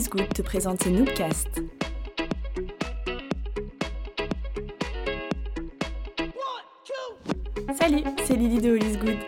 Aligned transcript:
All 0.00 0.08
Good 0.08 0.32
te 0.32 0.40
présente 0.40 0.82
ses 0.82 0.90
Noobcasts. 0.90 1.60
Salut, 7.78 8.02
c'est 8.24 8.36
Lily 8.36 8.60
de 8.60 8.76
All 8.76 8.98
Good. 8.98 9.18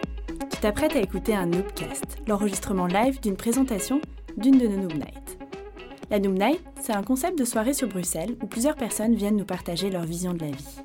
Tu 0.50 0.56
t'apprêtes 0.62 0.96
à 0.96 1.00
écouter 1.00 1.34
un 1.34 1.44
Noobcast, 1.44 2.22
l'enregistrement 2.26 2.86
live 2.86 3.20
d'une 3.20 3.36
présentation 3.36 4.00
d'une 4.38 4.56
de 4.56 4.66
nos 4.66 4.78
Noob 4.78 4.94
Nights. 4.94 5.38
La 6.10 6.18
Noob 6.18 6.38
Night, 6.38 6.62
c'est 6.80 6.94
un 6.94 7.02
concept 7.02 7.38
de 7.38 7.44
soirée 7.44 7.74
sur 7.74 7.88
Bruxelles 7.88 8.36
où 8.42 8.46
plusieurs 8.46 8.76
personnes 8.76 9.14
viennent 9.14 9.36
nous 9.36 9.44
partager 9.44 9.90
leur 9.90 10.04
vision 10.04 10.32
de 10.32 10.40
la 10.40 10.52
vie. 10.52 10.80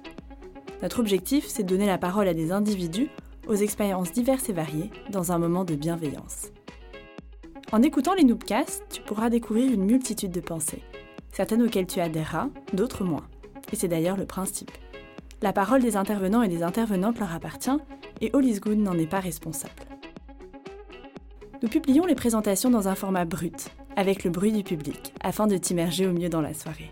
Notre 0.82 1.00
objectif, 1.00 1.46
c'est 1.48 1.64
de 1.64 1.70
donner 1.70 1.86
la 1.86 1.98
parole 1.98 2.28
à 2.28 2.34
des 2.34 2.52
individus 2.52 3.08
aux 3.48 3.56
expériences 3.56 4.12
diverses 4.12 4.50
et 4.50 4.54
variées 4.54 4.92
dans 5.12 5.32
un 5.32 5.38
moment 5.38 5.64
de 5.64 5.76
bienveillance. 5.76 6.52
En 7.74 7.82
écoutant 7.82 8.14
les 8.14 8.24
Noobcasts, 8.24 8.86
tu 8.90 9.02
pourras 9.02 9.30
découvrir 9.30 9.70
une 9.74 9.84
multitude 9.84 10.32
de 10.32 10.40
pensées, 10.40 10.84
certaines 11.34 11.62
auxquelles 11.62 11.86
tu 11.86 12.00
adhéreras, 12.00 12.48
d'autres 12.72 13.04
moins. 13.04 13.28
Et 13.74 13.76
c'est 13.76 13.90
d'ailleurs 13.90 14.16
le 14.16 14.26
principe. 14.26 14.72
La 15.42 15.52
parole 15.52 15.82
des 15.82 15.98
intervenants 15.98 16.44
et 16.44 16.48
des 16.48 16.64
intervenantes 16.64 17.20
leur 17.20 17.34
appartient 17.34 17.78
et 18.22 18.32
All 18.34 18.46
is 18.46 18.62
Good 18.62 18.78
n'en 18.78 18.98
est 18.98 19.06
pas 19.06 19.20
responsable. 19.20 19.74
Nous 21.62 21.68
publions 21.68 22.06
les 22.06 22.16
présentations 22.16 22.70
dans 22.70 22.88
un 22.88 22.96
format 22.96 23.26
brut, 23.26 23.68
avec 23.98 24.24
le 24.24 24.30
bruit 24.30 24.54
du 24.54 24.64
public, 24.64 25.14
afin 25.22 25.46
de 25.46 25.58
t'immerger 25.58 26.08
au 26.08 26.14
mieux 26.14 26.30
dans 26.30 26.42
la 26.42 26.54
soirée. 26.54 26.90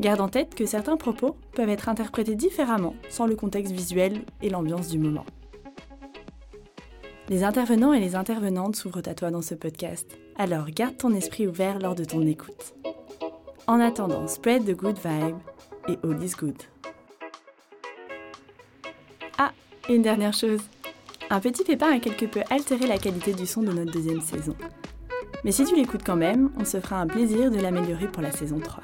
Garde 0.00 0.20
en 0.20 0.28
tête 0.28 0.56
que 0.56 0.66
certains 0.66 0.96
propos 0.96 1.36
peuvent 1.52 1.68
être 1.68 1.88
interprétés 1.88 2.34
différemment 2.34 2.96
sans 3.08 3.26
le 3.26 3.36
contexte 3.36 3.72
visuel 3.72 4.22
et 4.42 4.50
l'ambiance 4.50 4.88
du 4.88 4.98
moment. 4.98 5.24
Les 7.30 7.44
intervenants 7.44 7.92
et 7.92 8.00
les 8.00 8.14
intervenantes 8.14 8.74
s'ouvrent 8.74 9.02
à 9.04 9.14
toi 9.14 9.30
dans 9.30 9.42
ce 9.42 9.54
podcast, 9.54 10.18
alors 10.38 10.70
garde 10.70 10.96
ton 10.96 11.12
esprit 11.12 11.46
ouvert 11.46 11.78
lors 11.78 11.94
de 11.94 12.04
ton 12.04 12.26
écoute. 12.26 12.74
En 13.66 13.80
attendant, 13.80 14.26
spread 14.26 14.64
the 14.64 14.74
good 14.74 14.96
vibe 14.96 15.36
et 15.88 15.98
all 16.02 16.24
is 16.24 16.32
good. 16.38 16.56
Ah, 19.36 19.52
et 19.90 19.94
une 19.94 20.00
dernière 20.00 20.32
chose. 20.32 20.62
Un 21.28 21.40
petit 21.40 21.64
pépin 21.64 21.92
a 21.92 21.98
quelque 21.98 22.24
peu 22.24 22.40
altéré 22.48 22.86
la 22.86 22.96
qualité 22.96 23.34
du 23.34 23.46
son 23.46 23.60
de 23.60 23.72
notre 23.72 23.92
deuxième 23.92 24.22
saison. 24.22 24.56
Mais 25.44 25.52
si 25.52 25.66
tu 25.66 25.76
l'écoutes 25.76 26.04
quand 26.04 26.16
même, 26.16 26.50
on 26.58 26.64
se 26.64 26.80
fera 26.80 26.98
un 26.98 27.06
plaisir 27.06 27.50
de 27.50 27.60
l'améliorer 27.60 28.08
pour 28.08 28.22
la 28.22 28.32
saison 28.32 28.58
3. 28.58 28.82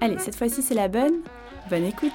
Allez, 0.00 0.18
cette 0.18 0.36
fois-ci 0.36 0.62
c'est 0.62 0.74
la 0.74 0.88
bonne. 0.88 1.20
Bonne 1.68 1.84
écoute 1.84 2.12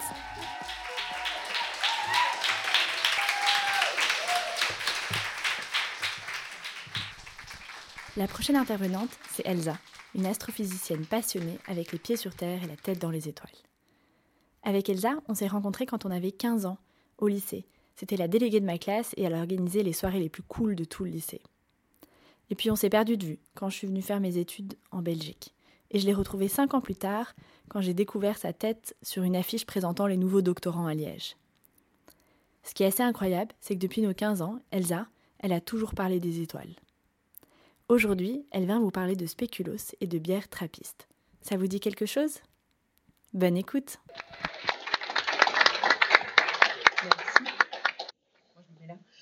La 8.17 8.27
prochaine 8.27 8.55
intervenante, 8.55 9.09
c'est 9.29 9.45
Elsa, 9.45 9.77
une 10.15 10.25
astrophysicienne 10.25 11.05
passionnée 11.05 11.59
avec 11.67 11.91
les 11.91 11.99
pieds 11.99 12.15
sur 12.15 12.33
Terre 12.33 12.63
et 12.63 12.67
la 12.67 12.77
tête 12.77 13.01
dans 13.01 13.09
les 13.09 13.27
étoiles. 13.27 13.51
Avec 14.63 14.87
Elsa, 14.87 15.17
on 15.27 15.33
s'est 15.33 15.47
rencontrés 15.47 15.85
quand 15.85 16.05
on 16.05 16.11
avait 16.11 16.31
15 16.31 16.65
ans, 16.65 16.77
au 17.17 17.27
lycée. 17.27 17.65
C'était 17.97 18.15
la 18.15 18.29
déléguée 18.29 18.61
de 18.61 18.65
ma 18.65 18.77
classe 18.77 19.13
et 19.17 19.23
elle 19.23 19.33
organisait 19.33 19.83
les 19.83 19.91
soirées 19.91 20.21
les 20.21 20.29
plus 20.29 20.43
cool 20.43 20.75
de 20.75 20.85
tout 20.85 21.03
le 21.03 21.09
lycée. 21.09 21.41
Et 22.49 22.55
puis 22.55 22.71
on 22.71 22.77
s'est 22.77 22.89
perdu 22.89 23.17
de 23.17 23.25
vue 23.25 23.39
quand 23.53 23.67
je 23.67 23.75
suis 23.75 23.87
venue 23.87 24.01
faire 24.01 24.21
mes 24.21 24.37
études 24.37 24.75
en 24.91 25.01
Belgique. 25.01 25.53
Et 25.91 25.99
je 25.99 26.05
l'ai 26.05 26.13
retrouvée 26.13 26.47
cinq 26.47 26.73
ans 26.73 26.81
plus 26.81 26.95
tard 26.95 27.35
quand 27.67 27.81
j'ai 27.81 27.93
découvert 27.93 28.37
sa 28.37 28.53
tête 28.53 28.95
sur 29.01 29.23
une 29.23 29.35
affiche 29.35 29.65
présentant 29.65 30.07
les 30.07 30.17
nouveaux 30.17 30.41
doctorants 30.41 30.87
à 30.87 30.93
Liège. 30.93 31.35
Ce 32.63 32.73
qui 32.73 32.83
est 32.83 32.87
assez 32.87 33.03
incroyable, 33.03 33.53
c'est 33.59 33.75
que 33.75 33.81
depuis 33.81 34.01
nos 34.01 34.13
15 34.13 34.41
ans, 34.41 34.59
Elsa, 34.71 35.05
elle 35.39 35.51
a 35.51 35.59
toujours 35.59 35.93
parlé 35.93 36.21
des 36.21 36.39
étoiles. 36.39 36.75
Aujourd'hui, 37.87 38.47
elle 38.49 38.65
vient 38.65 38.79
vous 38.79 38.89
parler 38.89 39.15
de 39.15 39.27
spéculoos 39.27 39.93
et 40.01 40.07
de 40.07 40.17
bière 40.17 40.49
trappiste. 40.49 41.07
Ça 41.41 41.55
vous 41.55 41.67
dit 41.67 41.79
quelque 41.79 42.07
chose? 42.07 42.39
Bonne 43.31 43.55
écoute 43.55 43.99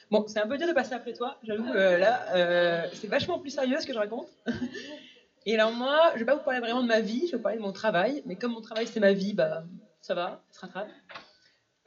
Bon, 0.09 0.25
c'est 0.27 0.39
un 0.39 0.47
peu 0.47 0.57
dur 0.57 0.67
de 0.67 0.71
passer 0.71 0.93
après 0.93 1.11
toi, 1.11 1.39
j'avoue, 1.43 1.67
euh, 1.73 1.97
là, 1.97 2.35
euh, 2.35 2.87
c'est 2.93 3.07
vachement 3.07 3.39
plus 3.39 3.49
sérieux 3.49 3.81
ce 3.81 3.87
que 3.87 3.91
je 3.91 3.97
raconte. 3.97 4.29
Et 5.45 5.55
alors 5.55 5.73
moi, 5.73 6.11
je 6.13 6.19
vais 6.19 6.25
pas 6.25 6.35
vous 6.35 6.43
parler 6.43 6.61
vraiment 6.61 6.83
de 6.83 6.87
ma 6.87 7.01
vie, 7.01 7.25
je 7.25 7.31
vais 7.31 7.37
vous 7.37 7.43
parler 7.43 7.57
de 7.57 7.63
mon 7.63 7.73
travail, 7.73 8.23
mais 8.25 8.37
comme 8.37 8.53
mon 8.53 8.61
travail 8.61 8.87
c'est 8.87 9.01
ma 9.01 9.11
vie, 9.11 9.33
bah 9.33 9.65
ça 10.01 10.13
va, 10.13 10.41
ça 10.51 10.59
se 10.59 10.65
rattrape. 10.65 10.89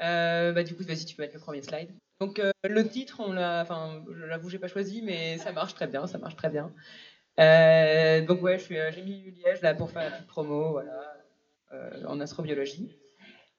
Euh, 0.02 0.52
bah 0.52 0.62
du 0.62 0.76
coup, 0.76 0.82
vas-y, 0.82 1.06
tu 1.06 1.16
peux 1.16 1.22
mettre 1.22 1.34
le 1.34 1.40
premier 1.40 1.62
slide. 1.62 1.90
Donc 2.20 2.38
euh, 2.38 2.50
le 2.64 2.88
titre, 2.88 3.20
on 3.20 3.32
l'a, 3.32 3.60
enfin, 3.62 4.02
je 4.10 4.24
l'avoue, 4.24 4.48
j'ai 4.48 4.58
pas 4.58 4.68
choisi, 4.68 5.02
mais 5.02 5.36
ça 5.38 5.52
marche 5.52 5.74
très 5.74 5.86
bien, 5.86 6.06
ça 6.06 6.18
marche 6.18 6.36
très 6.36 6.48
bien. 6.48 6.72
Euh, 7.38 8.24
donc 8.24 8.42
ouais, 8.42 8.58
j'ai 8.58 9.02
mis 9.02 9.30
Liège 9.32 9.60
là 9.60 9.74
pour 9.74 9.90
faire 9.90 10.02
la 10.02 10.10
petite 10.10 10.26
promo, 10.26 10.72
voilà, 10.72 11.14
en 12.06 12.18
astrobiologie. 12.20 12.96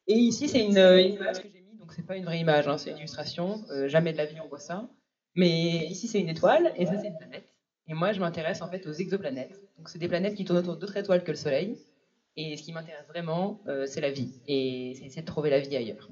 Et 0.08 0.16
ici, 0.16 0.48
c'est 0.48 0.66
une, 0.66 0.72
image 0.72 1.38
que 1.38 1.50
j'ai 1.54 1.62
mis, 1.62 1.78
donc 1.78 1.92
c'est 1.94 2.06
pas 2.06 2.16
une 2.16 2.26
vraie 2.26 2.40
image, 2.40 2.68
hein, 2.68 2.78
c'est 2.78 2.92
une 2.92 2.98
illustration. 2.98 3.64
jamais 3.86 4.14
de 4.14 4.18
la 4.18 4.26
vie 4.26 4.38
on 4.44 4.48
voit 4.48 4.60
ça. 4.60 4.90
Mais 5.36 5.86
ici, 5.86 6.08
c'est 6.08 6.20
une 6.20 6.30
étoile, 6.30 6.74
et 6.78 6.88
ça, 6.88 6.98
c'est 6.98 7.08
une 7.08 7.18
planète. 7.18 7.48
Et 7.88 7.94
moi, 7.94 8.12
je 8.12 8.20
m'intéresse 8.20 8.62
en 8.64 8.70
fait 8.70 8.88
aux 8.88 8.92
exoplanètes. 8.92 9.62
Donc, 9.78 9.90
c'est 9.90 10.00
des 10.00 10.08
planètes 10.08 10.34
qui 10.34 10.46
tournent 10.46 10.60
autour 10.60 10.78
d'autres 10.78 10.98
étoiles 10.98 11.24
que 11.24 11.32
le 11.32 11.38
Soleil. 11.38 11.78
Et 12.36 12.58
ce 12.58 12.64
qui 12.64 12.74
m'intéresse 12.74 13.08
vraiment, 13.08 13.62
c'est 13.86 14.02
la 14.02 14.10
vie. 14.10 14.34
Et 14.48 14.94
c'est 14.96 15.06
essayer 15.06 15.22
de 15.22 15.28
trouver 15.28 15.52
la 15.52 15.60
vie 15.60 15.76
ailleurs. 15.76 16.10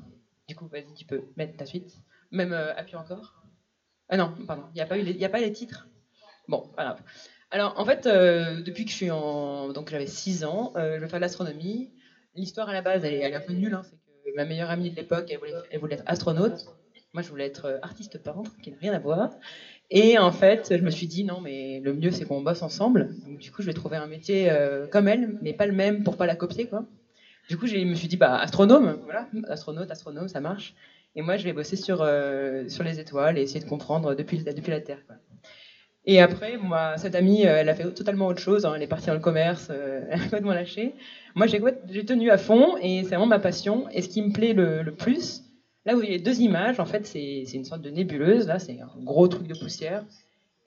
Du 0.48 0.56
coup, 0.56 0.68
vas-y, 0.68 0.94
tu 0.94 1.06
peux 1.06 1.24
mettre 1.38 1.58
ta 1.58 1.66
suite. 1.66 1.98
Même 2.36 2.52
euh, 2.52 2.76
appuie 2.76 2.98
encore. 2.98 3.34
Ah 4.10 4.18
non, 4.18 4.34
pardon, 4.46 4.64
il 4.72 4.76
n'y 4.76 4.82
a, 4.82 4.86
pas 4.86 4.98
eu 5.00 5.24
a 5.24 5.30
pas 5.30 5.40
les 5.40 5.54
titres. 5.54 5.88
Bon, 6.50 6.70
voilà. 6.76 6.98
Alors, 7.50 7.74
en 7.78 7.86
fait, 7.86 8.06
euh, 8.06 8.62
depuis 8.62 8.84
que 8.84 8.92
je 8.92 8.96
suis 8.96 9.10
en. 9.10 9.70
Donc, 9.70 9.90
j'avais 9.90 10.06
6 10.06 10.44
ans, 10.44 10.74
euh, 10.76 11.00
je 11.00 11.08
faire 11.08 11.20
de 11.20 11.22
l'astronomie. 11.22 11.94
L'histoire 12.36 12.68
à 12.68 12.74
la 12.74 12.82
base, 12.82 13.06
elle 13.06 13.14
est, 13.14 13.34
un 13.34 13.40
peu 13.40 13.54
nulle. 13.54 13.74
Hein, 13.74 13.84
c'est 13.84 13.96
que 13.96 14.36
ma 14.36 14.44
meilleure 14.44 14.70
amie 14.70 14.92
de 14.92 14.96
l'époque, 14.98 15.32
elle 15.32 15.80
voulait, 15.80 15.96
être 15.96 16.04
astronaute. 16.06 16.66
Moi, 17.14 17.24
je 17.24 17.30
voulais 17.30 17.46
être 17.46 17.80
artiste 17.82 18.22
peintre, 18.22 18.52
qui 18.62 18.72
n'a 18.72 18.78
rien 18.82 18.92
à 18.92 19.00
voir. 19.00 19.30
Et 19.90 20.18
en 20.18 20.34
fait, 20.34 20.76
je 20.78 20.84
me 20.84 20.90
suis 20.90 21.08
dit, 21.08 21.24
non, 21.24 21.40
mais 21.40 21.80
le 21.80 21.94
mieux, 21.94 22.12
c'est 22.12 22.26
qu'on 22.26 22.42
bosse 22.42 22.62
ensemble. 22.62 23.16
Donc, 23.26 23.40
du 23.40 23.50
coup, 23.52 23.62
je 23.62 23.68
vais 23.68 23.74
trouver 23.74 23.96
un 23.96 24.08
métier 24.08 24.54
comme 24.92 25.08
elle, 25.08 25.38
mais 25.42 25.54
pas 25.54 25.66
le 25.66 25.72
même 25.72 26.04
pour 26.04 26.18
pas 26.18 26.26
la 26.26 26.36
copier, 26.36 26.68
quoi. 26.68 26.86
Du 27.48 27.58
coup, 27.58 27.68
je 27.68 27.78
me 27.78 27.96
suis 27.96 28.10
dit, 28.10 28.18
bah, 28.18 28.38
astronome, 28.38 29.00
voilà, 29.06 29.30
astronaute, 29.48 29.90
astronome, 29.90 30.28
ça 30.28 30.42
marche. 30.42 30.76
Et 31.16 31.22
moi, 31.22 31.38
je 31.38 31.46
vais 31.46 31.54
bosser 31.54 31.78
sur, 31.78 32.02
euh, 32.02 32.68
sur 32.68 32.84
les 32.84 33.00
étoiles 33.00 33.38
et 33.38 33.42
essayer 33.42 33.62
de 33.62 33.70
comprendre 33.70 34.16
depuis, 34.16 34.40
depuis 34.44 34.72
la 34.72 34.82
Terre. 34.82 35.00
Et 36.06 36.20
après, 36.20 36.58
moi, 36.58 36.98
cette 36.98 37.16
amie, 37.16 37.48
euh, 37.48 37.58
elle 37.58 37.70
a 37.70 37.74
fait 37.74 37.90
totalement 37.92 38.28
autre 38.28 38.42
chose. 38.42 38.66
Hein. 38.66 38.74
Elle 38.76 38.84
est 38.84 38.88
partie 38.88 39.08
dans 39.08 39.14
le 39.14 39.22
commerce, 39.22 39.70
euh, 39.72 40.02
elle 40.10 40.20
a 40.20 40.24
complètement 40.24 40.54
lâché. 40.54 40.94
Moi, 41.34 41.48
j'ai 41.48 42.06
tenu 42.06 42.30
à 42.32 42.38
fond 42.38 42.76
et 42.78 43.04
c'est 43.04 43.10
vraiment 43.10 43.28
ma 43.28 43.40
passion. 43.40 43.88
Et 43.92 44.02
ce 44.02 44.10
qui 44.10 44.22
me 44.22 44.34
plaît 44.34 44.54
le, 44.54 44.94
plus, 44.94 45.44
là 45.86 45.94
vous 45.94 46.00
voyez 46.00 46.20
deux 46.20 46.42
images, 46.42 46.80
en 46.80 46.86
fait, 46.86 47.08
c'est 47.08 47.44
une 47.54 47.66
sorte 47.66 47.82
de 47.82 47.90
nébuleuse. 47.90 48.48
Là, 48.48 48.60
c'est 48.60 48.80
un 48.82 49.04
gros 49.04 49.30
truc 49.30 49.48
de 49.48 49.58
poussière. 49.58 50.04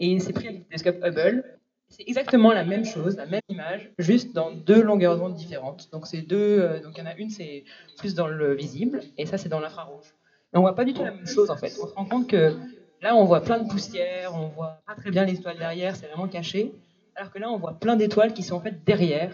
Et 0.00 0.19
c'est 0.19 0.32
pris 0.32 0.47
avec 0.47 0.60
le 0.60 0.64
télescope 0.64 1.04
Hubble. 1.04 1.44
C'est 1.91 2.04
exactement 2.06 2.53
la 2.53 2.64
même 2.64 2.84
chose, 2.84 3.16
la 3.16 3.25
même 3.25 3.41
image, 3.48 3.91
juste 3.98 4.34
dans 4.34 4.50
deux 4.50 4.82
longueurs 4.82 5.16
d'onde 5.16 5.34
différentes. 5.34 5.88
Donc, 5.91 6.06
c'est 6.06 6.20
deux. 6.20 6.81
donc, 6.82 6.92
il 6.97 6.98
y 6.98 7.03
en 7.03 7.06
a 7.06 7.16
une, 7.16 7.31
c'est 7.31 7.64
plus 7.97 8.14
dans 8.14 8.26
le 8.26 8.54
visible, 8.54 9.00
et 9.16 9.25
ça, 9.25 9.38
c'est 9.38 9.48
dans 9.48 9.58
l'infrarouge. 9.58 10.12
Mais 10.53 10.59
on 10.59 10.62
voit 10.62 10.75
pas 10.75 10.84
du 10.84 10.94
tout 10.94 11.04
la 11.04 11.10
même 11.10 11.26
chose 11.26 11.50
en 11.50 11.56
fait. 11.56 11.76
On 11.82 11.86
se 11.86 11.94
rend 11.94 12.04
compte 12.04 12.28
que 12.28 12.56
là, 13.03 13.14
on 13.14 13.25
voit 13.25 13.42
plein 13.42 13.59
de 13.59 13.69
poussière, 13.69 14.34
on 14.34 14.48
voit 14.48 14.81
pas 14.86 14.94
très 14.94 15.10
bien 15.10 15.25
les 15.25 15.34
étoiles 15.34 15.59
derrière, 15.59 15.97
c'est 15.97 16.06
vraiment 16.06 16.28
caché. 16.28 16.72
Alors 17.14 17.32
que 17.32 17.38
là, 17.38 17.50
on 17.50 17.59
voit 17.59 17.78
plein 17.78 17.97
d'étoiles 17.97 18.32
qui 18.32 18.42
sont 18.42 18.56
en 18.56 18.60
fait 18.60 18.84
derrière 18.84 19.32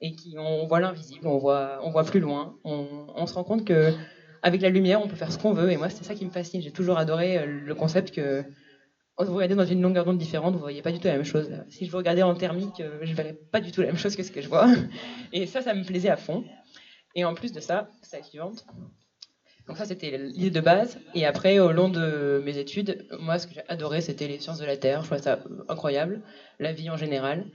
et 0.00 0.14
qui 0.14 0.36
on 0.38 0.66
voit 0.66 0.80
l'invisible, 0.80 1.26
on 1.26 1.38
voit, 1.38 1.80
on 1.82 1.90
voit 1.90 2.04
plus 2.04 2.20
loin. 2.20 2.56
On, 2.64 3.26
se 3.26 3.34
rend 3.34 3.44
compte 3.44 3.64
que 3.64 3.92
avec 4.42 4.60
la 4.60 4.68
lumière, 4.68 5.02
on 5.02 5.08
peut 5.08 5.16
faire 5.16 5.32
ce 5.32 5.38
qu'on 5.38 5.52
veut. 5.52 5.70
Et 5.70 5.76
moi, 5.76 5.88
c'est 5.88 6.04
ça 6.04 6.14
qui 6.14 6.24
me 6.24 6.30
fascine. 6.30 6.60
J'ai 6.60 6.72
toujours 6.72 6.98
adoré 6.98 7.38
euh, 7.38 7.46
le 7.46 7.74
concept 7.74 8.10
que 8.10 8.44
vous 9.18 9.34
regardez 9.34 9.54
dans 9.54 9.64
une 9.64 9.80
longueur 9.80 10.04
d'onde 10.04 10.18
différente, 10.18 10.54
vous 10.54 10.60
voyez 10.60 10.82
pas 10.82 10.90
du 10.90 10.98
tout 10.98 11.06
la 11.06 11.14
même 11.14 11.24
chose. 11.24 11.50
Si 11.68 11.86
je 11.86 11.90
vous 11.90 11.98
regardais 11.98 12.22
en 12.22 12.34
thermique, 12.34 12.80
euh, 12.80 12.98
je 13.02 13.14
verrais 13.14 13.38
pas 13.52 13.60
du 13.60 13.70
tout 13.70 13.80
la 13.80 13.86
même 13.88 13.96
chose 13.96 14.16
que 14.16 14.22
ce 14.22 14.32
que 14.32 14.40
je 14.40 14.48
vois. 14.48 14.66
Et 15.32 15.46
ça, 15.46 15.62
ça 15.62 15.72
me 15.72 15.84
plaisait 15.84 16.10
à 16.10 16.16
fond. 16.16 16.44
Et 17.14 17.24
en 17.24 17.34
plus 17.34 17.52
de 17.52 17.60
ça, 17.60 17.88
c'est 18.02 18.16
la 18.16 18.22
suivante. 18.22 18.66
Donc 19.66 19.78
ça, 19.78 19.86
c'était 19.86 20.18
l'idée 20.18 20.50
de 20.50 20.60
base. 20.60 20.98
Et 21.14 21.24
après, 21.24 21.58
au 21.58 21.72
long 21.72 21.88
de 21.88 22.42
mes 22.44 22.58
études, 22.58 23.06
moi, 23.18 23.38
ce 23.38 23.46
que 23.46 23.54
j'ai 23.54 23.62
adoré, 23.68 24.00
c'était 24.00 24.28
les 24.28 24.38
sciences 24.38 24.58
de 24.58 24.66
la 24.66 24.76
Terre. 24.76 25.00
Je 25.00 25.06
trouvais 25.06 25.22
ça 25.22 25.38
incroyable, 25.68 26.20
la 26.58 26.72
vie 26.72 26.90
en 26.90 26.96
général. 26.96 27.46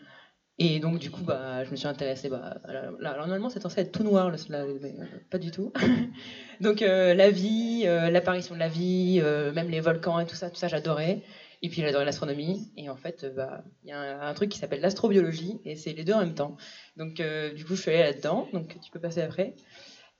Et 0.61 0.79
donc, 0.79 0.99
du 0.99 1.09
coup, 1.09 1.23
bah, 1.23 1.63
je 1.63 1.71
me 1.71 1.77
suis 1.77 1.87
intéressée. 1.87 2.27
Bah, 2.27 2.59
alors, 2.65 2.91
normalement, 2.99 3.49
c'est 3.49 3.61
censé 3.61 3.79
être 3.79 3.93
tout 3.93 4.03
noir, 4.03 4.29
mais 4.49 4.57
euh, 4.57 5.05
pas 5.29 5.37
du 5.37 5.51
tout. 5.51 5.71
donc, 6.61 6.81
euh, 6.81 7.13
la 7.13 7.31
vie, 7.31 7.83
euh, 7.85 8.09
l'apparition 8.09 8.55
de 8.55 8.59
la 8.59 8.67
vie, 8.67 9.21
même 9.55 9.69
les 9.69 9.79
volcans 9.79 10.19
et 10.19 10.25
tout 10.25 10.35
ça, 10.35 10.49
tout 10.49 10.57
ça, 10.57 10.67
j'adorais. 10.67 11.21
Et 11.61 11.69
puis, 11.69 11.81
j'adorais 11.81 12.03
l'astronomie. 12.03 12.71
Et 12.75 12.89
en 12.89 12.97
fait, 12.97 13.25
bah, 13.35 13.63
il 13.83 13.89
y 13.89 13.93
a 13.93 13.99
un, 13.99 14.29
un, 14.29 14.33
truc 14.33 14.49
qui 14.49 14.59
s'appelle 14.59 14.81
l'astrobiologie, 14.81 15.61
et 15.63 15.77
c'est 15.77 15.93
les 15.93 16.03
deux 16.03 16.13
en 16.13 16.19
même 16.19 16.35
temps. 16.35 16.57
Donc, 16.97 17.21
du 17.55 17.63
coup, 17.65 17.75
je 17.75 17.81
suis 17.81 17.91
allée 17.91 18.03
là-dedans. 18.03 18.49
Donc, 18.51 18.77
tu 18.81 18.91
peux 18.91 18.99
passer 18.99 19.21
après. 19.21 19.55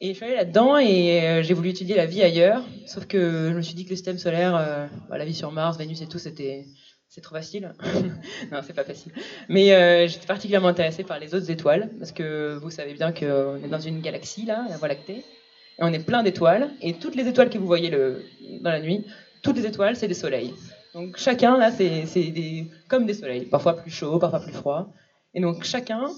Et 0.02 0.10
je 0.10 0.14
suis 0.14 0.26
allée 0.26 0.36
là-dedans 0.36 0.78
et 0.78 1.28
euh, 1.28 1.44
j'ai 1.44 1.54
voulu 1.54 1.70
étudier 1.70 1.98
la 1.98 2.06
vie 2.06 2.24
ailleurs. 2.24 2.64
Sauf 2.86 3.06
que 3.06 3.50
je 3.52 3.54
me 3.54 3.62
suis 3.62 3.74
dit 3.74 3.84
que 3.84 3.90
le 3.90 3.98
système 3.98 4.18
solaire, 4.18 4.56
euh, 4.56 4.88
bah, 5.10 5.18
la 5.18 5.26
vie 5.26 5.34
sur 5.34 5.52
Mars, 5.52 5.78
Vénus 5.78 6.02
et 6.02 6.08
tout, 6.08 6.20
c'était 6.20 6.66
c'est 7.10 7.20
trop 7.20 7.36
facile. 7.36 7.74
non, 8.52 8.60
c'est 8.66 8.74
pas 8.74 8.86
facile. 8.86 9.12
Mais 9.50 9.74
euh, 9.74 10.08
j'étais 10.08 10.26
particulièrement 10.26 10.70
intéressée 10.70 11.04
par 11.04 11.20
les 11.20 11.36
autres 11.36 11.52
étoiles, 11.52 11.90
parce 12.00 12.14
que 12.14 12.58
vous 12.62 12.70
savez 12.70 12.94
bien 12.94 13.12
qu'on 13.12 13.58
est 13.62 13.68
dans 13.68 13.80
une 13.80 14.00
galaxie, 14.00 14.46
là, 14.46 14.66
la 14.70 14.78
Voie 14.78 14.88
lactée, 14.88 15.18
et 15.18 15.82
on 15.82 15.92
est 15.92 16.06
plein 16.06 16.24
d'étoiles, 16.24 16.70
et 16.82 16.94
toutes 16.94 17.16
les 17.16 17.28
étoiles 17.28 17.50
que 17.50 17.58
vous 17.58 17.66
voyez 17.66 17.90
le, 17.90 18.24
dans 18.62 18.70
la 18.70 18.80
nuit, 18.80 19.06
toutes 19.42 19.58
les 19.58 19.66
étoiles, 19.66 19.98
c'est 19.98 20.08
des 20.08 20.14
soleils. 20.14 20.54
Donc 20.94 21.18
chacun, 21.18 21.58
là, 21.58 21.72
c'est 21.72 22.06
des, 22.16 22.68
comme 22.88 23.06
des 23.06 23.16
soleils, 23.16 23.46
parfois 23.46 23.76
plus 23.76 23.92
chauds, 23.92 24.18
parfois 24.20 24.40
plus 24.40 24.54
froids. 24.54 24.94
Et 25.34 25.42
donc 25.42 25.64
chacun, 25.64 26.10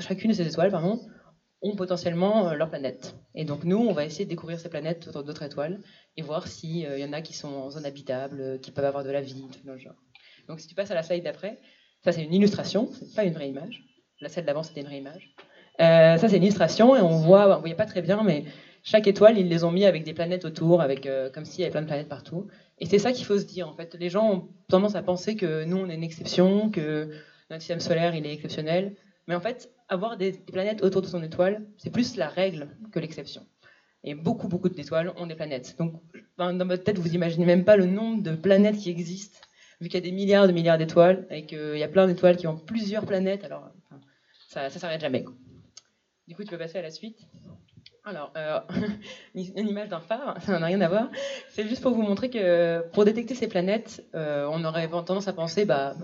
chacune 0.00 0.30
de 0.30 0.36
ces 0.36 0.48
étoiles, 0.48 0.70
pardon, 0.70 1.00
ont 1.62 1.76
potentiellement 1.76 2.48
euh, 2.48 2.54
leur 2.54 2.70
planète. 2.70 3.16
Et 3.34 3.44
donc 3.44 3.64
nous, 3.64 3.78
on 3.78 3.92
va 3.92 4.04
essayer 4.04 4.24
de 4.24 4.30
découvrir 4.30 4.58
ces 4.58 4.68
planètes 4.68 5.08
autour 5.08 5.24
d'autres 5.24 5.42
étoiles 5.42 5.80
et 6.16 6.22
voir 6.22 6.48
s'il 6.48 6.86
euh, 6.86 6.98
y 6.98 7.04
en 7.04 7.12
a 7.12 7.20
qui 7.20 7.34
sont 7.34 7.48
en 7.48 7.70
zone 7.70 7.86
habitable, 7.86 8.60
qui 8.60 8.70
peuvent 8.70 8.84
avoir 8.84 9.04
de 9.04 9.10
la 9.10 9.20
vie, 9.20 9.46
tout 9.52 9.66
le 9.66 9.78
genre. 9.78 9.94
Donc 10.48 10.60
si 10.60 10.66
tu 10.66 10.74
passes 10.74 10.90
à 10.90 10.94
la 10.94 11.02
slide 11.02 11.24
d'après, 11.24 11.60
ça 12.02 12.12
c'est 12.12 12.24
une 12.24 12.34
illustration, 12.34 12.88
c'est 12.92 13.14
pas 13.14 13.24
une 13.24 13.34
vraie 13.34 13.48
image. 13.48 13.84
La 14.20 14.28
celle 14.28 14.44
d'avant 14.44 14.62
c'était 14.62 14.80
une 14.80 14.86
vraie 14.86 14.98
image. 14.98 15.34
Euh, 15.80 16.16
ça 16.16 16.28
c'est 16.28 16.36
une 16.36 16.42
illustration 16.42 16.96
et 16.96 17.00
on 17.00 17.18
voit, 17.18 17.56
on 17.56 17.60
voyait 17.60 17.74
pas 17.74 17.86
très 17.86 18.02
bien, 18.02 18.22
mais 18.22 18.44
chaque 18.82 19.06
étoile 19.06 19.38
ils 19.38 19.48
les 19.48 19.64
ont 19.64 19.70
mis 19.70 19.84
avec 19.84 20.04
des 20.04 20.12
planètes 20.12 20.44
autour, 20.44 20.80
avec 20.80 21.06
euh, 21.06 21.30
comme 21.30 21.44
s'il 21.44 21.60
y 21.60 21.64
avait 21.64 21.70
plein 21.70 21.82
de 21.82 21.86
planètes 21.86 22.08
partout. 22.08 22.48
Et 22.78 22.86
c'est 22.86 22.98
ça 22.98 23.12
qu'il 23.12 23.24
faut 23.24 23.38
se 23.38 23.44
dire 23.44 23.68
en 23.68 23.74
fait. 23.74 23.94
Les 23.98 24.10
gens 24.10 24.30
ont 24.32 24.48
tendance 24.68 24.94
à 24.94 25.02
penser 25.02 25.36
que 25.36 25.64
nous 25.64 25.76
on 25.76 25.88
est 25.88 25.94
une 25.94 26.04
exception, 26.04 26.70
que 26.70 27.10
notre 27.50 27.62
système 27.62 27.80
solaire 27.80 28.14
il 28.14 28.26
est 28.26 28.32
exceptionnel, 28.32 28.96
mais 29.30 29.36
en 29.36 29.40
fait 29.40 29.70
avoir 29.88 30.16
des, 30.16 30.32
planètes 30.32 30.82
autour 30.82 31.02
de 31.02 31.06
son 31.06 31.22
étoile, 31.22 31.64
c'est 31.78 31.90
plus 31.90 32.16
la 32.16 32.28
règle 32.28 32.66
que 32.90 32.98
l'exception. 32.98 33.46
Et 34.02 34.14
beaucoup, 34.14 34.48
beaucoup 34.48 34.68
d'étoiles 34.68 35.12
ont 35.16 35.26
des 35.28 35.36
planètes. 35.36 35.76
Donc, 35.78 35.94
dans 36.36 36.66
votre 36.66 36.82
tête, 36.82 36.98
vous 36.98 37.14
imaginez 37.14 37.46
même 37.46 37.64
pas 37.64 37.76
le 37.76 37.86
nombre 37.86 38.24
de 38.24 38.34
planètes 38.34 38.76
qui 38.76 38.90
existent 38.90 39.38
vu 39.80 39.88
qu'il 39.88 39.94
y 39.94 40.02
a 40.02 40.10
des 40.10 40.10
milliards 40.10 40.48
de 40.48 40.52
milliards 40.52 40.78
d'étoiles 40.78 41.28
et 41.30 41.46
qu'il 41.46 41.78
y 41.78 41.82
a 41.84 41.88
plein 41.88 42.08
d'étoiles 42.08 42.36
qui 42.36 42.48
ont 42.48 42.56
plusieurs 42.56 43.06
planètes, 43.06 43.44
alors 43.44 43.70
ça, 44.48 44.68
ça 44.68 44.80
s'arrête 44.80 45.00
jamais. 45.00 45.24
Du 46.26 46.34
coup, 46.34 46.42
tu 46.42 46.50
peux 46.50 46.58
passer 46.58 46.78
à 46.78 46.82
la 46.82 46.90
suite. 46.90 47.20
Alors, 48.04 48.32
euh, 48.36 48.58
une 49.36 49.68
image 49.68 49.90
d'un 49.90 50.00
phare, 50.00 50.42
ça 50.42 50.58
n'a 50.58 50.66
rien 50.66 50.80
à 50.80 50.88
voir. 50.88 51.08
C'est 51.50 51.68
juste 51.68 51.82
pour 51.82 51.92
vous 51.92 52.02
montrer 52.02 52.30
que 52.30 52.84
pour 52.92 53.04
détecter 53.04 53.36
ces 53.36 53.46
planètes, 53.46 54.04
euh, 54.16 54.48
on 54.50 54.64
aurait 54.64 54.88
tendance 54.88 55.28
à 55.28 55.32
penser, 55.32 55.64
bah, 55.64 55.94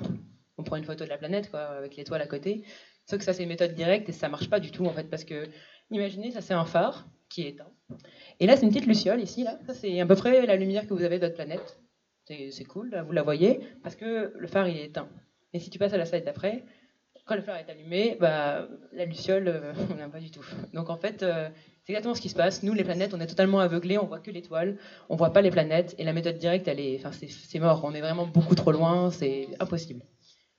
on 0.59 0.63
prend 0.63 0.77
une 0.77 0.85
photo 0.85 1.05
de 1.05 1.11
la 1.11 1.19
planète, 1.19 1.51
quoi, 1.51 1.63
avec 1.63 1.97
l'étoile 1.97 2.23
à 2.23 2.27
côté. 2.27 2.65
Sauf 3.07 3.21
que 3.21 3.25
ça, 3.25 3.33
c'est 3.33 3.45
une 3.45 3.49
méthode 3.49 3.75
directe 3.75 4.09
et 4.09 4.13
ça 4.13 4.29
marche 4.29 4.51
pas 4.51 4.61
du 4.61 4.71
tout, 4.71 4.85
en 4.87 4.93
fait, 4.93 5.05
parce 5.05 5.25
que, 5.25 5.49
imaginez, 5.91 6.31
ça, 6.31 6.41
c'est 6.41 6.55
un 6.55 6.65
phare 6.65 7.09
qui 7.29 7.43
est 7.43 7.51
éteint. 7.51 7.71
Et 8.41 8.47
là, 8.47 8.57
c'est 8.57 8.63
une 8.63 8.71
petite 8.71 8.87
luciole 8.87 9.21
ici, 9.21 9.45
là. 9.45 9.59
Ça, 9.67 9.75
c'est 9.75 10.01
à 10.01 10.07
peu 10.07 10.17
près 10.17 10.45
la 10.47 10.57
lumière 10.57 10.87
que 10.87 10.95
vous 10.95 11.03
avez 11.03 11.19
de 11.19 11.27
votre 11.27 11.37
planète 11.37 11.81
c'est 12.51 12.65
cool, 12.65 12.91
là, 12.91 13.03
vous 13.03 13.13
la 13.13 13.23
voyez, 13.23 13.61
parce 13.83 13.97
que 13.97 14.33
le 14.37 14.47
phare 14.47 14.69
il 14.69 14.77
est 14.77 14.87
éteint. 14.87 15.09
Et 15.53 15.61
si 15.61 15.71
tu 15.71 15.79
passes 15.79 15.93
à 15.93 15.97
la 15.97 16.07
slide 16.07 16.25
d'après, 16.25 16.65
quand 17.25 17.35
le 17.35 17.43
phare 17.43 17.57
est 17.57 17.71
allumé, 17.71 18.17
bah, 18.21 18.69
la 18.93 19.05
luciole, 19.05 19.49
euh, 19.49 19.73
on 19.91 19.95
n'a 19.95 20.09
pas 20.09 20.21
du 20.21 20.31
tout. 20.31 20.45
Donc 20.75 20.91
en 20.91 20.97
fait, 20.97 21.23
euh, 21.23 21.49
c'est 21.85 21.93
exactement 21.93 22.15
ce 22.15 22.21
qui 22.21 22.29
se 22.29 22.35
passe. 22.35 22.63
Nous, 22.63 22.73
les 22.73 22.85
planètes, 22.85 23.15
on 23.15 23.21
est 23.21 23.27
totalement 23.27 23.61
aveuglés, 23.61 23.99
on 23.99 24.07
voit 24.07 24.21
que 24.21 24.31
l'étoile, 24.31 24.79
on 25.09 25.17
voit 25.17 25.33
pas 25.33 25.43
les 25.43 25.51
planètes, 25.51 25.95
et 25.99 26.05
la 26.05 26.13
méthode 26.13 26.39
directe, 26.39 26.69
elle 26.69 26.81
est, 26.81 26.97
enfin, 26.99 27.11
c'est 27.13 27.59
mort. 27.59 27.83
On 27.85 27.95
est 27.95 28.01
vraiment 28.01 28.27
beaucoup 28.27 28.55
trop 28.55 28.73
loin, 28.73 29.11
c'est 29.11 29.49
impossible. 29.61 30.03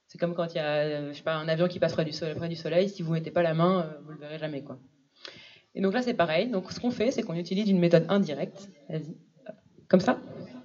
C'est 0.08 0.18
comme 0.18 0.34
quand 0.34 0.54
il 0.54 0.58
y 0.58 0.60
a, 0.60 1.12
je 1.12 1.14
sais 1.14 1.24
pas, 1.24 1.36
un 1.36 1.48
avion 1.50 1.68
qui 1.68 1.80
passe 1.80 1.94
près 1.94 2.06
du, 2.06 2.14
soleil, 2.14 2.90
si 2.90 3.02
vous 3.02 3.14
mettez 3.14 3.32
pas 3.32 3.44
la 3.44 3.54
main, 3.54 3.82
euh, 3.82 4.00
vous 4.06 4.12
le 4.12 4.18
verrez 4.18 4.40
jamais, 4.40 4.62
quoi. 4.62 4.80
Et 5.76 5.82
donc 5.82 5.94
là, 5.94 6.02
c'est 6.02 6.14
pareil. 6.14 6.48
Donc 6.50 6.72
ce 6.72 6.80
qu'on 6.80 6.92
fait, 6.92 7.12
c'est 7.12 7.24
qu'on 7.24 7.36
utilise 7.36 7.70
une 7.70 7.80
méthode 7.80 8.06
indirecte. 8.08 8.70
Vas-y, 8.90 9.18
comme 9.90 10.00
ça? 10.00 10.20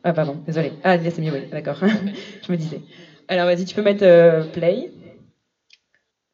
Ah, 0.04 0.12
pardon, 0.12 0.34
désolé. 0.46 0.72
Ah, 0.84 0.98
c'est 0.98 1.20
mieux, 1.20 1.32
oui, 1.32 1.48
d'accord. 1.50 1.76
je 2.42 2.52
me 2.52 2.56
disais. 2.56 2.80
Alors, 3.28 3.46
vas-y, 3.46 3.64
tu 3.64 3.74
peux 3.74 3.82
mettre 3.82 4.04
euh, 4.04 4.44
play. 4.44 4.92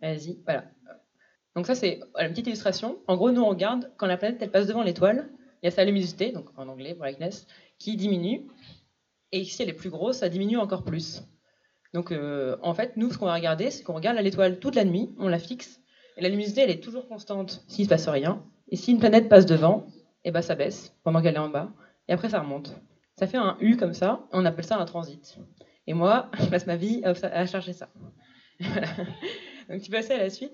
Vas-y, 0.00 0.38
voilà. 0.44 0.64
Donc, 1.54 1.66
ça, 1.66 1.74
c'est 1.74 2.00
une 2.18 2.30
petite 2.30 2.46
illustration. 2.46 2.98
En 3.06 3.16
gros, 3.16 3.30
nous, 3.30 3.42
on 3.42 3.48
regarde 3.48 3.90
quand 3.96 4.06
la 4.06 4.16
planète, 4.16 4.38
elle 4.40 4.50
passe 4.50 4.66
devant 4.66 4.82
l'étoile, 4.82 5.28
il 5.62 5.66
y 5.66 5.68
a 5.68 5.70
sa 5.70 5.84
luminosité, 5.84 6.30
donc 6.30 6.46
en 6.56 6.68
anglais, 6.68 6.94
brightness, 6.94 7.46
qui 7.78 7.96
diminue. 7.96 8.46
Et 9.32 9.44
si 9.44 9.62
elle 9.62 9.68
est 9.68 9.74
plus 9.74 9.90
grosse, 9.90 10.18
ça 10.18 10.28
diminue 10.28 10.56
encore 10.56 10.84
plus. 10.84 11.22
Donc, 11.94 12.12
euh, 12.12 12.56
en 12.62 12.74
fait, 12.74 12.96
nous, 12.96 13.10
ce 13.10 13.18
qu'on 13.18 13.26
va 13.26 13.34
regarder, 13.34 13.70
c'est 13.70 13.82
qu'on 13.82 13.94
regarde 13.94 14.18
l'étoile 14.18 14.58
toute 14.58 14.74
la 14.74 14.84
nuit, 14.84 15.14
on 15.18 15.28
la 15.28 15.38
fixe, 15.38 15.80
et 16.16 16.22
la 16.22 16.28
luminosité, 16.28 16.62
elle 16.62 16.70
est 16.70 16.82
toujours 16.82 17.08
constante 17.08 17.64
s'il 17.68 17.84
ne 17.84 17.84
se 17.84 17.90
passe 17.90 18.08
rien. 18.08 18.44
Et 18.68 18.76
si 18.76 18.92
une 18.92 18.98
planète 18.98 19.28
passe 19.28 19.46
devant, 19.46 19.86
et 20.24 20.28
eh 20.28 20.30
ben, 20.30 20.42
ça 20.42 20.54
baisse 20.54 20.94
pendant 21.04 21.22
qu'elle 21.22 21.36
est 21.36 21.38
en 21.38 21.48
bas, 21.48 21.70
et 22.08 22.12
après, 22.12 22.28
ça 22.28 22.40
remonte. 22.40 22.74
Ça 23.16 23.26
fait 23.26 23.36
un 23.36 23.56
U 23.60 23.76
comme 23.76 23.94
ça, 23.94 24.26
on 24.32 24.44
appelle 24.44 24.64
ça 24.64 24.78
un 24.78 24.84
transit. 24.84 25.38
Et 25.86 25.94
moi, 25.94 26.30
je 26.38 26.46
passe 26.46 26.66
ma 26.66 26.76
vie 26.76 27.02
à, 27.04 27.46
chercher 27.46 27.72
ça. 27.72 27.88
Donc 28.60 29.80
tu 29.82 29.90
peux 29.90 29.96
passer 29.96 30.14
à 30.14 30.18
la 30.18 30.30
suite. 30.30 30.52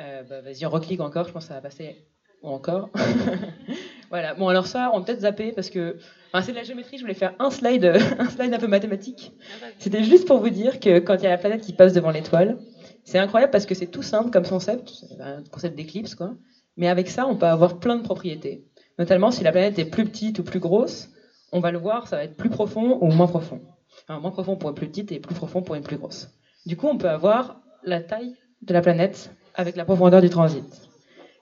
Euh, 0.00 0.22
bah, 0.22 0.40
vas-y, 0.40 0.64
on 0.64 0.70
reclique 0.70 1.00
encore, 1.00 1.26
je 1.28 1.32
pense 1.32 1.44
que 1.44 1.48
ça 1.48 1.54
va 1.54 1.60
passer. 1.60 2.06
Ou 2.42 2.48
encore. 2.48 2.88
voilà. 4.10 4.34
Bon, 4.34 4.48
alors 4.48 4.66
ça, 4.66 4.90
on 4.92 4.98
va 4.98 5.04
peut-être 5.04 5.20
zapper 5.20 5.52
parce 5.52 5.70
que 5.70 5.96
c'est 6.42 6.52
de 6.52 6.56
la 6.56 6.64
géométrie, 6.64 6.98
je 6.98 7.02
voulais 7.02 7.14
faire 7.14 7.34
un 7.38 7.50
slide, 7.50 7.84
un 8.18 8.28
slide 8.28 8.52
un 8.52 8.58
peu 8.58 8.66
mathématique. 8.66 9.32
C'était 9.78 10.02
juste 10.02 10.26
pour 10.26 10.38
vous 10.38 10.50
dire 10.50 10.80
que 10.80 10.98
quand 10.98 11.14
il 11.14 11.22
y 11.22 11.26
a 11.26 11.30
la 11.30 11.38
planète 11.38 11.62
qui 11.62 11.72
passe 11.72 11.92
devant 11.92 12.10
l'étoile, 12.10 12.58
c'est 13.04 13.18
incroyable 13.18 13.50
parce 13.50 13.66
que 13.66 13.74
c'est 13.74 13.86
tout 13.86 14.02
simple 14.02 14.30
comme 14.30 14.46
concept, 14.46 15.04
un 15.20 15.42
concept 15.50 15.76
d'éclipse, 15.76 16.14
quoi. 16.14 16.34
Mais 16.76 16.88
avec 16.88 17.08
ça, 17.08 17.26
on 17.26 17.36
peut 17.36 17.46
avoir 17.46 17.78
plein 17.78 17.96
de 17.96 18.02
propriétés. 18.02 18.64
Notamment 18.98 19.30
si 19.30 19.44
la 19.44 19.52
planète 19.52 19.78
est 19.78 19.84
plus 19.84 20.04
petite 20.04 20.38
ou 20.38 20.42
plus 20.42 20.60
grosse, 20.60 21.08
on 21.52 21.60
va 21.60 21.70
le 21.70 21.78
voir, 21.78 22.06
ça 22.06 22.16
va 22.16 22.24
être 22.24 22.36
plus 22.36 22.50
profond 22.50 22.98
ou 23.00 23.06
moins 23.06 23.26
profond. 23.26 23.60
Enfin, 24.04 24.20
moins 24.20 24.30
profond 24.30 24.56
pour 24.56 24.70
une 24.70 24.74
plus 24.74 24.88
petite 24.88 25.12
et 25.12 25.20
plus 25.20 25.34
profond 25.34 25.62
pour 25.62 25.74
une 25.74 25.82
plus 25.82 25.96
grosse. 25.96 26.28
Du 26.66 26.76
coup, 26.76 26.86
on 26.88 26.98
peut 26.98 27.08
avoir 27.08 27.60
la 27.84 28.00
taille 28.00 28.34
de 28.62 28.72
la 28.72 28.82
planète 28.82 29.30
avec 29.54 29.76
la 29.76 29.84
profondeur 29.84 30.20
du 30.20 30.30
transit. 30.30 30.64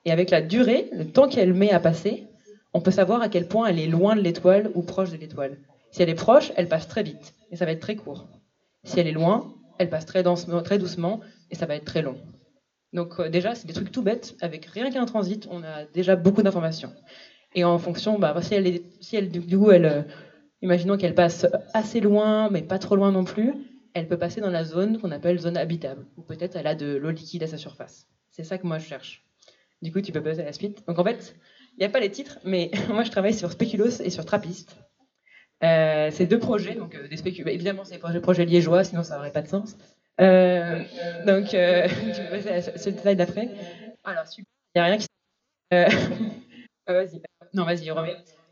Et 0.05 0.12
avec 0.12 0.31
la 0.31 0.41
durée, 0.41 0.88
le 0.93 1.05
temps 1.05 1.29
qu'elle 1.29 1.53
met 1.53 1.70
à 1.70 1.81
passer, 1.81 2.27
on 2.73 2.81
peut 2.81 2.91
savoir 2.91 3.23
à 3.23 3.29
quel 3.29 3.47
point 3.47 3.67
elle 3.67 3.79
est 3.79 3.87
loin 3.87 4.17
de 4.17 4.20
l'étoile 4.20 4.70
ou 4.75 4.82
proche 4.82 5.11
de 5.11 5.17
l'étoile. 5.17 5.59
Si 5.91 6.03
elle 6.03 6.11
est 6.11 6.15
proche, 6.15 6.53
elle 6.56 6.69
passe 6.69 6.87
très 6.88 7.03
vite 7.03 7.35
et 7.50 7.56
ça 7.56 7.65
va 7.65 7.73
être 7.73 7.81
très 7.81 7.97
court. 7.97 8.29
Si 8.85 9.00
elle 9.00 9.06
est 9.06 9.12
loin, 9.12 9.55
elle 9.79 9.88
passe 9.88 10.06
très, 10.06 10.23
très 10.65 10.79
doucement 10.79 11.20
et 11.50 11.55
ça 11.55 11.67
va 11.67 11.76
être 11.76 11.85
très 11.85 12.03
long. 12.03 12.17
Donc 12.93 13.20
euh, 13.20 13.29
déjà, 13.29 13.55
c'est 13.55 13.67
des 13.67 13.73
trucs 13.73 13.93
tout 13.93 14.03
bêtes. 14.03 14.37
Avec 14.41 14.67
rien 14.67 14.91
qu'un 14.91 15.06
transit, 15.06 15.47
on 15.50 15.62
a 15.62 15.85
déjà 15.85 16.17
beaucoup 16.17 16.43
d'informations. 16.43 16.93
Et 17.55 17.65
en 17.65 17.79
fonction, 17.79 18.19
bah, 18.19 18.35
si 18.43 18.82
si 19.00 19.17
elle 19.17 19.31
du 19.31 19.59
coup, 19.59 19.70
elle, 19.70 19.87
euh, 19.87 20.03
imaginons 20.62 20.97
qu'elle 20.97 21.15
passe 21.15 21.47
assez 21.75 22.00
loin, 22.00 22.50
mais 22.50 22.63
pas 22.63 22.79
trop 22.79 22.96
loin 22.96 23.13
non 23.13 23.25
plus, 23.25 23.55
elle 23.94 24.08
peut 24.08 24.19
passer 24.19 24.41
dans 24.41 24.51
la 24.51 24.65
zone 24.65 24.98
qu'on 24.98 25.10
appelle 25.10 25.39
zone 25.39 25.56
habitable, 25.56 26.06
ou 26.17 26.22
peut-être 26.22 26.56
elle 26.56 26.67
a 26.67 26.75
de 26.75 26.96
l'eau 26.96 27.10
liquide 27.10 27.43
à 27.43 27.46
sa 27.46 27.56
surface. 27.56 28.06
C'est 28.31 28.44
ça 28.44 28.58
que 28.58 28.67
moi 28.67 28.79
je 28.79 28.87
cherche. 28.87 29.25
Du 29.81 29.93
coup, 29.93 30.01
tu 30.01 30.13
peux 30.13 30.22
passer 30.22 30.41
à 30.41 30.44
la 30.44 30.53
suite. 30.53 30.87
Donc 30.87 30.98
en 30.98 31.05
fait, 31.05 31.37
il 31.79 31.82
n'y 31.82 31.87
a 31.87 31.91
pas 31.91 32.01
les 32.01 32.11
titres, 32.11 32.41
mais 32.44 32.73
moi 32.89 33.05
je 33.05 33.11
travaille 33.11 33.35
sur 33.35 33.53
Speculos 33.53 34.03
et 34.03 34.11
sur 34.11 34.25
Trappist. 34.25 34.77
Euh, 35.63 36.11
c'est 36.13 36.27
deux 36.27 36.41
projets, 36.41 36.75
donc 36.75 36.94
euh, 36.97 37.17
spéculos. 37.17 37.51
Évidemment, 37.51 37.85
c'est 37.85 38.01
des 38.13 38.20
projets, 38.20 38.44
liégeois, 38.44 38.82
sinon 38.82 39.05
ça 39.05 39.17
n'aurait 39.17 39.32
pas 39.32 39.43
de 39.43 39.49
sens. 39.49 39.77
Euh, 40.20 40.82
donc, 41.25 41.44
tu 41.49 41.56
peux 41.56 42.31
passer 42.31 42.49
à 42.49 42.63
ce 42.63 42.91
slide 42.91 43.19
d'après. 43.19 43.49
Alors, 44.03 44.25
il 44.37 44.44
n'y 44.75 44.81
a 44.81 44.85
rien 44.85 44.99
qui. 44.99 45.06
vas-y. 46.89 47.23
Non, 47.55 47.65
vas-y. 47.65 47.93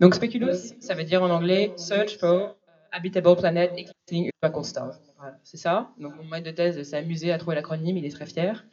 Donc, 0.01 0.15
speculos, 0.15 0.75
ça 0.81 0.95
veut 0.95 1.05
dire 1.05 1.23
en 1.23 1.31
anglais 1.31 1.73
Search 1.77 2.19
for 2.19 2.57
Habitable 2.93 3.37
Planet 3.37 3.73
Eclipsing 3.73 4.31
Ultra 4.43 4.63
Stars. 4.63 5.01
Voilà, 5.19 5.37
c'est 5.43 5.57
ça. 5.57 5.91
Donc, 5.99 6.15
mon 6.17 6.25
maître 6.25 6.47
de 6.47 6.53
thèse 6.53 6.81
s'est 6.83 6.97
amusé 6.97 7.33
à 7.33 7.39
trouver 7.39 7.57
l'acronyme, 7.57 7.97
il 7.97 8.05
est 8.05 8.11
très 8.11 8.27
fier. 8.27 8.65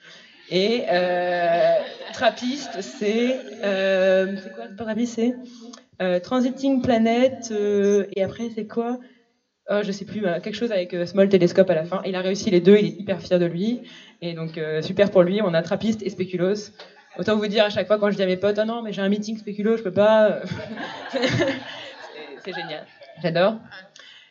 Et 0.50 0.84
euh, 0.92 1.76
c'est. 2.82 3.40
Euh, 3.64 4.36
c'est 4.42 4.54
quoi 4.54 4.66
Trappist 4.78 5.16
C'est 5.16 5.36
euh, 6.02 6.20
Transiting 6.20 6.82
Planet. 6.82 7.50
Euh, 7.52 8.06
et 8.16 8.24
après, 8.24 8.50
c'est 8.54 8.68
quoi 8.68 9.00
oh, 9.70 9.80
Je 9.84 9.92
sais 9.92 10.06
plus, 10.06 10.22
quelque 10.22 10.56
chose 10.56 10.72
avec 10.72 10.96
Small 11.08 11.30
Telescope 11.30 11.70
à 11.70 11.76
la 11.76 11.86
fin. 11.86 12.02
Il 12.06 12.16
a 12.16 12.22
réussi 12.22 12.50
les 12.50 12.62
deux, 12.62 12.78
il 12.78 12.86
est 12.86 13.00
hyper 13.00 13.22
fier 13.22 13.40
de 13.40 13.46
lui. 13.46 13.82
Et 14.22 14.34
donc, 14.34 14.60
super 14.82 15.12
pour 15.12 15.24
lui. 15.24 15.42
On 15.42 15.54
a 15.54 15.62
Trappist 15.62 16.02
et 16.02 16.10
Speculos. 16.10 16.72
Autant 17.18 17.38
vous 17.38 17.48
dire 17.48 17.66
à 17.66 17.70
chaque 17.70 17.86
fois 17.86 18.00
quand 18.00 18.10
je 18.10 18.16
dis 18.16 18.24
à 18.24 18.26
mes 18.26 18.38
potes, 18.38 18.60
oh 18.60 18.66
non, 18.66 18.82
mais 18.82 18.92
j'ai 18.92 19.02
un 19.02 19.10
meeting 19.10 19.38
spéculo, 19.38 19.78
je 19.78 19.84
peux 19.84 19.92
pas. 19.92 20.42
c'est 22.44 22.54
génial. 22.54 22.88
J'adore. 23.22 23.58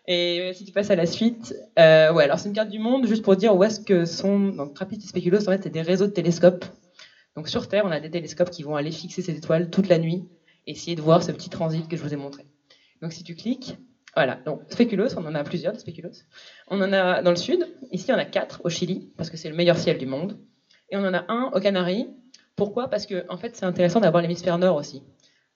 Et 0.06 0.40
euh, 0.40 0.52
si 0.52 0.64
tu 0.64 0.72
passes 0.72 0.90
à 0.90 0.96
la 0.96 1.06
suite, 1.06 1.54
euh, 1.78 2.12
ouais, 2.12 2.24
alors 2.24 2.38
c'est 2.38 2.48
une 2.48 2.54
carte 2.54 2.68
du 2.68 2.78
monde 2.78 3.06
juste 3.06 3.22
pour 3.22 3.36
dire 3.36 3.54
où 3.54 3.62
est-ce 3.62 3.80
que 3.80 4.04
sont. 4.04 4.48
Donc, 4.48 4.74
Trappist 4.74 5.04
et 5.04 5.06
Spéculos, 5.06 5.42
en 5.48 5.52
fait, 5.52 5.62
c'est 5.62 5.70
des 5.70 5.82
réseaux 5.82 6.06
de 6.06 6.12
télescopes. 6.12 6.64
Donc, 7.36 7.48
sur 7.48 7.68
Terre, 7.68 7.84
on 7.86 7.90
a 7.90 8.00
des 8.00 8.10
télescopes 8.10 8.50
qui 8.50 8.62
vont 8.62 8.76
aller 8.76 8.90
fixer 8.90 9.22
ces 9.22 9.36
étoiles 9.36 9.70
toute 9.70 9.88
la 9.88 9.98
nuit 9.98 10.24
essayer 10.66 10.94
de 10.94 11.02
voir 11.02 11.22
ce 11.22 11.32
petit 11.32 11.50
transit 11.50 11.88
que 11.88 11.96
je 11.96 12.02
vous 12.02 12.12
ai 12.12 12.16
montré. 12.16 12.46
Donc, 13.00 13.12
si 13.12 13.24
tu 13.24 13.34
cliques, 13.34 13.76
voilà. 14.14 14.36
Donc, 14.44 14.60
Spéculos, 14.68 15.16
on 15.16 15.26
en 15.26 15.34
a 15.34 15.42
plusieurs 15.44 15.72
de 15.72 15.78
Spéculos. 15.78 16.24
On 16.68 16.80
en 16.80 16.92
a 16.92 17.22
dans 17.22 17.30
le 17.30 17.36
sud. 17.36 17.66
Ici, 17.90 18.12
on 18.12 18.14
en 18.14 18.18
a 18.18 18.24
quatre 18.24 18.60
au 18.64 18.68
Chili, 18.68 19.10
parce 19.16 19.30
que 19.30 19.36
c'est 19.36 19.48
le 19.48 19.56
meilleur 19.56 19.78
ciel 19.78 19.98
du 19.98 20.06
monde. 20.06 20.38
Et 20.90 20.96
on 20.96 21.04
en 21.04 21.14
a 21.14 21.24
un 21.28 21.50
aux 21.54 21.60
Canaries, 21.60 22.06
pourquoi? 22.54 22.88
Parce 22.88 23.06
que 23.06 23.24
en 23.28 23.38
fait, 23.38 23.56
c'est 23.56 23.64
intéressant 23.64 24.00
d'avoir 24.00 24.22
l'hémisphère 24.22 24.58
nord 24.58 24.76
aussi. 24.76 25.02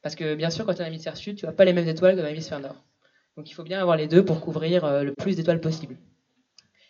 Parce 0.02 0.14
que 0.14 0.34
bien 0.34 0.50
sûr, 0.50 0.64
quand 0.64 0.74
tu 0.74 0.82
as 0.82 0.84
l'hémisphère 0.84 1.16
sud, 1.16 1.36
tu 1.36 1.46
n'as 1.46 1.52
pas 1.52 1.64
les 1.64 1.72
mêmes 1.72 1.88
étoiles 1.88 2.16
que 2.16 2.20
dans 2.20 2.26
l'hémisphère 2.26 2.60
nord. 2.60 2.84
Donc 3.36 3.50
il 3.50 3.54
faut 3.54 3.62
bien 3.62 3.80
avoir 3.80 3.96
les 3.96 4.08
deux 4.08 4.24
pour 4.24 4.40
couvrir 4.40 4.84
euh, 4.84 5.02
le 5.02 5.12
plus 5.12 5.36
d'étoiles 5.36 5.60
possible. 5.60 5.96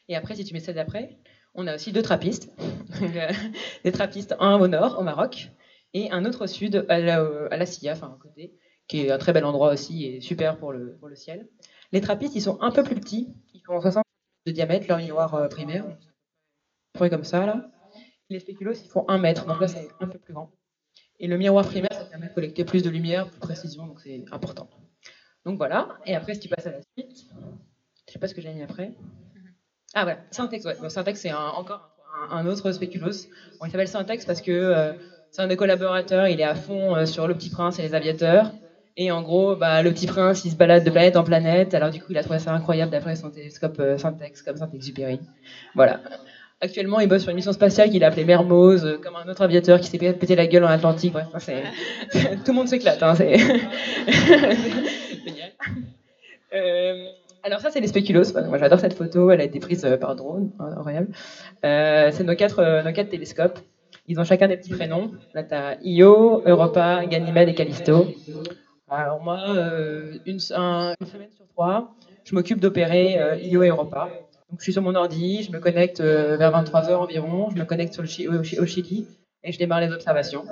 Et 0.09 0.15
après, 0.15 0.37
si 0.37 0.45
tu 0.45 0.55
mets 0.55 0.61
celle 0.61 0.77
d'après, 0.77 1.19
on 1.55 1.67
a 1.67 1.75
aussi 1.75 1.93
deux 1.93 2.03
trappistes. 2.03 2.53
des 3.85 3.93
trappistes, 3.93 4.37
un 4.39 4.61
au 4.61 4.69
nord, 4.69 4.99
au 4.99 5.03
Maroc, 5.03 5.51
et 5.95 6.11
un 6.13 6.25
autre 6.25 6.45
au 6.45 6.47
sud, 6.47 6.87
à 6.89 7.01
la, 7.01 7.27
à 7.51 7.57
la 7.57 7.67
Silla, 7.67 7.93
enfin 7.93 8.17
à 8.17 8.19
côté, 8.23 8.55
qui 8.87 9.01
est 9.01 9.11
un 9.11 9.19
très 9.19 9.33
bel 9.33 9.45
endroit 9.45 9.73
aussi 9.73 10.05
et 10.05 10.21
super 10.21 10.59
pour 10.59 10.73
le, 10.73 10.99
ciel. 11.15 11.49
Les 11.93 12.01
trappistes, 12.01 12.37
ils 12.37 12.43
sont 12.43 12.61
un 12.61 12.71
peu 12.71 12.85
plus 12.85 12.95
petits, 12.95 13.35
ils 13.55 13.61
font 13.61 13.81
60 13.81 14.05
de 14.47 14.53
diamètre, 14.53 14.87
leur 14.89 14.99
miroir 14.99 15.35
euh, 15.35 15.49
primaire, 15.49 15.85
comme 16.97 17.25
ça 17.25 17.45
là. 17.45 17.71
Les 18.29 18.41
spéculoos, 18.41 18.75
ils 18.75 18.89
font 18.89 19.05
1 19.09 19.19
mètre, 19.19 19.47
donc 19.47 19.61
là 19.61 19.69
c'est 19.69 19.89
un 20.01 20.07
peu 20.07 20.19
plus 20.19 20.33
grand. 20.33 20.53
Et 21.19 21.27
le 21.27 21.39
miroir 21.39 21.65
primaire, 21.67 21.93
ça 21.93 22.05
permet 22.05 22.29
de 22.29 22.35
collecter 22.35 22.65
plus 22.65 22.83
de 22.83 22.91
lumière, 22.91 23.29
plus 23.29 23.37
de 23.37 23.41
précision, 23.41 23.87
donc 23.87 24.01
c'est 24.01 24.25
important. 24.31 24.69
Donc 25.47 25.59
voilà, 25.59 25.89
et 26.05 26.17
après 26.17 26.35
si 26.35 26.41
tu 26.41 26.49
passes 26.49 26.67
à 26.67 26.73
la 26.73 26.81
suite, 26.83 27.25
je 28.07 28.13
sais 28.13 28.19
pas 28.19 28.27
ce 28.27 28.35
que 28.35 28.41
j'ai 28.41 28.53
mis 28.53 28.65
après. 28.65 28.91
Ah 29.95 30.03
voilà, 30.03 30.19
Syntex, 30.33 30.65
ouais. 30.65 30.91
Syntex 30.91 31.21
c'est 31.21 31.33
encore 31.33 31.89
un, 32.31 32.47
autre 32.47 32.73
spéculoos. 32.73 33.29
il 33.65 33.71
s'appelle 33.71 33.87
Syntex 33.87 34.25
parce 34.25 34.43
que 34.43 34.51
euh, 34.51 34.93
c'est 35.31 35.43
un 35.43 35.47
des 35.47 35.57
collaborateurs, 35.57 36.27
il 36.27 36.41
est 36.41 36.45
à 36.45 36.57
fond 36.57 36.97
euh, 36.97 37.07
sur 37.07 37.29
le 37.29 37.35
Petit 37.35 37.51
Prince 37.51 37.79
et 37.79 37.83
les 37.83 37.95
aviateurs. 37.95 38.51
Et 38.99 39.13
en 39.13 39.23
gros, 39.23 39.55
bah, 39.57 39.83
le 39.83 39.93
petit 39.93 40.07
prince, 40.07 40.47
il 40.47 40.51
se 40.51 40.57
balade 40.57 40.83
de 40.83 40.91
planète 40.91 41.17
en 41.17 41.23
planète. 41.23 41.75
Alors 41.75 41.91
du 41.91 42.01
coup, 42.01 42.07
il 42.11 42.19
a 42.19 42.23
trouvé 42.23 42.39
ça 42.39 42.53
incroyable 42.53 42.91
d'après 42.91 43.15
son 43.15 43.31
télescope 43.31 43.79
euh, 43.79 43.99
Syntex, 43.99 44.41
comme 44.41 44.57
Saint-Exupéry. 44.57 45.21
Voilà. 45.75 46.01
Actuellement, 46.61 47.01
il 47.01 47.09
bosse 47.09 47.23
sur 47.23 47.31
une 47.31 47.37
mission 47.37 47.53
spatiale 47.53 47.91
qu'il 47.91 48.03
a 48.03 48.07
appelée 48.09 48.25
Mermoz, 48.25 48.85
euh, 48.85 48.97
comme 48.97 49.15
un 49.17 49.29
autre 49.29 49.43
aviateur 49.43 49.79
qui 49.81 49.89
s'est 49.89 49.99
pété 49.99 50.35
la 50.35 50.47
gueule 50.47 50.65
en 50.65 50.69
Atlantique. 50.69 51.13
Bref, 51.13 51.27
tout 52.45 52.53
le 52.53 52.53
monde 52.53 52.69
s'éclate. 52.69 53.03
Hein, 53.03 53.15
c'est 53.15 53.37
génial. 55.27 55.53
Euh, 56.55 57.07
alors 57.43 57.61
ça, 57.61 57.71
c'est 57.71 57.81
les 57.81 57.89
spéculos. 57.89 58.33
Moi, 58.49 58.59
j'adore 58.59 58.81
cette 58.81 58.95
photo. 58.95 59.31
Elle 59.31 59.43
a 59.43 59.45
été 59.45 59.61
prise 59.61 59.87
par 60.01 60.17
drone, 60.17 60.51
hein, 60.59 60.75
incroyable. 60.77 61.09
c'est 61.63 62.25
nos 62.25 62.35
quatre, 62.35 63.03
télescopes. 63.11 63.59
Ils 64.09 64.19
ont 64.21 64.25
chacun 64.25 64.49
des 64.49 64.57
petits 64.57 64.73
prénoms. 64.73 65.13
Là, 65.35 65.43
tu 65.43 65.55
as 65.55 65.79
Io, 65.83 66.43
Europa, 66.47 67.05
Ganymède 67.07 67.49
et 67.49 67.55
Callisto. 67.55 68.07
Alors 68.89 69.21
moi, 69.21 69.41
euh, 69.49 70.19
une, 70.27 70.39
semaine 70.39 70.95
sur 71.35 71.45
trois, 71.49 71.97
je 72.23 72.35
m'occupe 72.37 72.61
d'opérer 72.61 73.21
euh, 73.21 73.37
IO 73.37 73.65
et 73.65 73.69
Europa. 73.69 74.09
Donc 74.51 74.61
je 74.61 74.65
suis 74.65 74.73
sur 74.73 74.83
mon 74.83 74.95
ordi, 74.95 75.43
je 75.43 75.51
me 75.51 75.59
connecte 75.59 76.01
euh, 76.01 76.37
vers 76.37 76.53
23h 76.53 76.95
environ, 76.95 77.51
je 77.51 77.57
me 77.57 77.65
connecte 77.65 77.95
sur 77.95 78.03
le 78.05 78.61
au, 78.61 78.67
Chili 78.67 79.07
et 79.43 79.51
je 79.51 79.59
démarre 79.59 79.81
les 79.81 79.91
observations. 79.91 80.45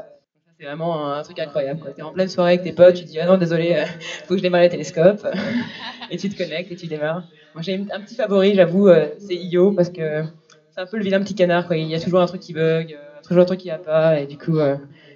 C'est 0.58 0.66
vraiment 0.66 1.12
un, 1.12 1.22
truc 1.22 1.38
incroyable. 1.38 1.80
Tu 1.94 2.00
es 2.00 2.02
en 2.02 2.12
pleine 2.12 2.28
soirée 2.28 2.54
avec 2.54 2.64
tes 2.64 2.72
potes, 2.72 2.94
tu 2.94 3.04
dis 3.04 3.20
ah 3.20 3.26
non 3.26 3.36
désolé, 3.36 3.76
il 3.76 4.00
faut 4.26 4.34
que 4.34 4.38
je 4.38 4.42
démarre 4.42 4.62
les 4.62 4.68
télescopes 4.68 5.24
et 6.10 6.16
tu 6.16 6.28
te 6.28 6.36
connectes 6.36 6.72
et 6.72 6.76
tu 6.76 6.88
démarres. 6.88 7.22
Moi 7.54 7.62
j'ai 7.62 7.74
un 7.74 8.00
petit 8.00 8.16
favori, 8.16 8.54
j'avoue, 8.54 8.88
c'est 9.18 9.36
IO 9.36 9.70
parce 9.70 9.90
que 9.90 10.24
c'est 10.72 10.80
un 10.80 10.86
peu 10.86 10.96
le 10.96 11.04
vilain 11.04 11.20
petit 11.20 11.36
canard. 11.36 11.68
Quoi. 11.68 11.76
Il 11.76 11.86
y 11.86 11.94
a 11.94 12.00
toujours 12.00 12.20
un 12.20 12.26
truc 12.26 12.40
qui 12.40 12.52
bug, 12.52 12.98
toujours 13.22 13.42
un 13.44 13.46
truc 13.46 13.60
qui 13.60 13.68
va 13.68 13.78
pas 13.78 14.18
et 14.18 14.26
du 14.26 14.38
coup 14.38 14.58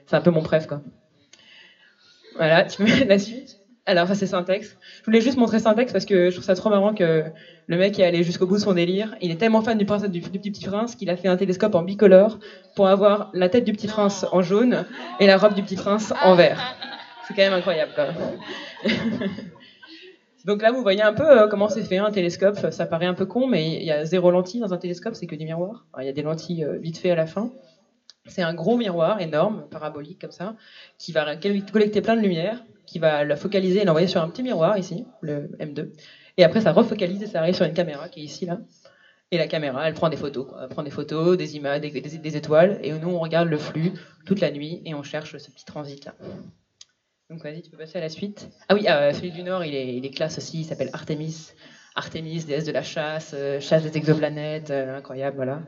c'est 0.07 0.15
un 0.15 0.21
peu 0.21 0.31
mon 0.31 0.43
préf 0.43 0.69
quoi. 0.69 0.81
Voilà, 2.37 2.63
tu 2.63 2.85
mets 2.85 3.05
la 3.05 3.19
suite? 3.19 3.59
Alors 3.89 4.07
ça 4.07 4.15
c'est 4.15 4.27
Syntex. 4.27 4.77
Je 4.99 5.05
voulais 5.07 5.23
juste 5.23 5.39
montrer 5.39 5.61
Syntex 5.61 5.95
parce 5.95 6.05
que 6.05 6.29
je 6.29 6.35
trouve 6.35 6.45
ça 6.45 6.55
trop 6.55 6.69
marrant 6.69 6.93
que 6.93 7.25
le 7.69 7.77
mec 7.79 7.99
est 7.99 8.05
allé 8.05 8.23
jusqu'au 8.23 8.47
bout 8.47 8.57
de 8.57 8.61
son 8.61 8.75
délire. 8.75 9.17
Il 9.23 9.31
est 9.31 9.37
tellement 9.37 9.63
fan 9.63 9.79
du, 9.79 9.87
prince, 9.87 10.03
du, 10.05 10.21
petit 10.21 10.67
prince 10.67 10.95
qu'il 10.95 11.09
a 11.09 11.17
fait 11.17 11.29
un 11.29 11.39
télescope 11.39 11.75
en 11.75 11.83
bicolore 11.83 12.39
pour 12.77 12.87
avoir 12.87 13.31
la 13.33 13.49
tête 13.49 13.65
du 13.65 13.73
petit 13.73 13.87
prince 13.87 14.27
en 14.31 14.43
jaune 14.43 14.85
et 15.21 15.27
la 15.27 15.39
robe 15.39 15.55
du 15.55 15.63
petit 15.63 15.77
prince 15.77 16.13
en 16.23 16.35
vert. 16.35 16.77
C'est 17.27 17.33
quand 17.33 17.41
même 17.41 17.55
incroyable. 17.55 17.93
Quoi. 17.95 18.09
Donc 20.45 20.61
là, 20.61 20.71
vous 20.71 20.83
voyez 20.83 21.03
un 21.03 21.15
peu 21.15 21.27
euh, 21.27 21.49
comment 21.49 21.71
c'est 21.71 21.83
fait 21.83 21.97
un 21.97 22.11
télescope. 22.11 22.59
Ça 22.71 22.85
paraît 22.85 23.07
un 23.07 23.15
peu 23.15 23.25
con, 23.25 23.47
mais 23.47 23.75
il 23.75 23.85
y 23.85 23.91
a 23.91 24.05
zéro 24.05 24.31
lentille 24.31 24.61
dans 24.61 24.75
un 24.75 24.79
télescope, 24.79 25.15
c'est 25.15 25.27
que 25.27 25.35
des 25.35 25.47
miroirs. 25.47 25.87
il 25.99 26.05
y 26.05 26.11
a 26.11 26.13
des 26.13 26.23
lentilles 26.23 26.65
euh, 26.65 26.77
vite 26.77 26.99
fait 26.99 27.11
à 27.11 27.17
la 27.17 27.27
fin. 27.27 27.51
C'est 28.27 28.43
un 28.43 28.53
gros 28.53 28.77
miroir 28.77 29.23
énorme, 29.23 29.65
parabolique 29.71 30.21
comme 30.21 30.31
ça, 30.31 30.57
qui 30.99 31.13
va 31.13 31.37
collecter 31.37 32.03
plein 32.03 32.15
de 32.15 32.21
lumière, 32.21 32.63
qui 32.89 32.99
va 32.99 33.23
la 33.23 33.37
focaliser 33.37 33.83
et 33.83 33.85
l'envoyer 33.85 34.09
sur 34.09 34.23
un 34.23 34.29
petit 34.31 34.43
miroir 34.43 34.79
ici, 34.79 35.05
le 35.21 35.51
M2. 35.61 35.91
Et 36.39 36.45
après, 36.45 36.63
ça 36.63 36.73
refocalise 36.73 37.23
et 37.23 37.27
ça 37.27 37.41
arrive 37.41 37.55
sur 37.55 37.67
une 37.67 37.75
caméra 37.75 38.09
qui 38.09 38.21
est 38.21 38.25
ici, 38.25 38.47
là. 38.47 38.61
Et 39.31 39.37
la 39.37 39.47
caméra, 39.47 39.87
elle 39.87 39.93
prend 39.93 40.09
des 40.09 40.17
photos, 40.17 40.47
prend 40.71 40.83
des 40.83 40.91
photos, 40.91 41.37
des 41.37 41.55
images, 41.57 41.83
des, 41.83 42.37
étoiles, 42.37 42.81
et 42.83 42.93
nous, 42.93 43.11
on 43.11 43.19
regarde 43.19 43.49
le 43.49 43.59
flux 43.59 43.93
toute 44.25 44.41
la 44.41 44.51
nuit 44.51 44.81
et 44.87 44.95
on 44.95 45.03
cherche 45.03 45.37
ce 45.37 45.51
petit 45.51 45.67
transit-là. 45.67 46.15
Donc 47.29 47.43
vas-y, 47.43 47.61
tu 47.61 47.71
peux 47.71 47.77
passer 47.77 47.99
à 47.99 48.01
la 48.01 48.09
suite. 48.09 48.49
Ah 48.71 48.75
oui, 48.75 48.87
euh, 48.89 49.13
celui 49.13 49.33
du 49.33 49.43
Nord, 49.43 49.67
il 49.67 49.75
est, 49.75 50.11
classe 50.11 50.39
aussi, 50.39 50.61
il 50.61 50.65
s'appelle 50.65 50.89
Artemis. 50.95 51.53
Artemis, 51.95 52.45
déesse 52.45 52.65
de 52.65 52.73
la 52.73 52.83
chasse, 52.83 53.33
euh, 53.35 53.61
chasse 53.61 53.83
des 53.83 53.95
exoplanètes, 53.99 54.71
euh, 54.71 54.97
incroyable, 54.97 55.37
voilà. 55.37 55.61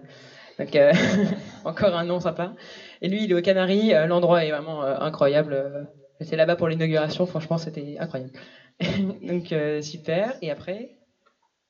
Donc, 0.59 0.75
euh, 0.75 0.95
encore 1.67 1.95
un 1.95 2.05
nom 2.05 2.19
sympa. 2.19 2.55
Et 3.03 3.09
lui, 3.09 3.25
il 3.25 3.31
est 3.31 3.35
aux 3.35 3.43
Canaries. 3.43 3.93
L'endroit 4.07 4.43
est 4.45 4.51
vraiment 4.51 4.83
incroyable. 4.83 5.89
J'étais 6.21 6.37
là-bas 6.37 6.57
pour 6.57 6.69
l'inauguration. 6.69 7.27
Franchement, 7.27 7.59
c'était 7.59 7.97
incroyable. 7.99 8.33
Donc, 9.23 9.55
super. 9.83 10.37
Et 10.43 10.51
après, 10.51 10.99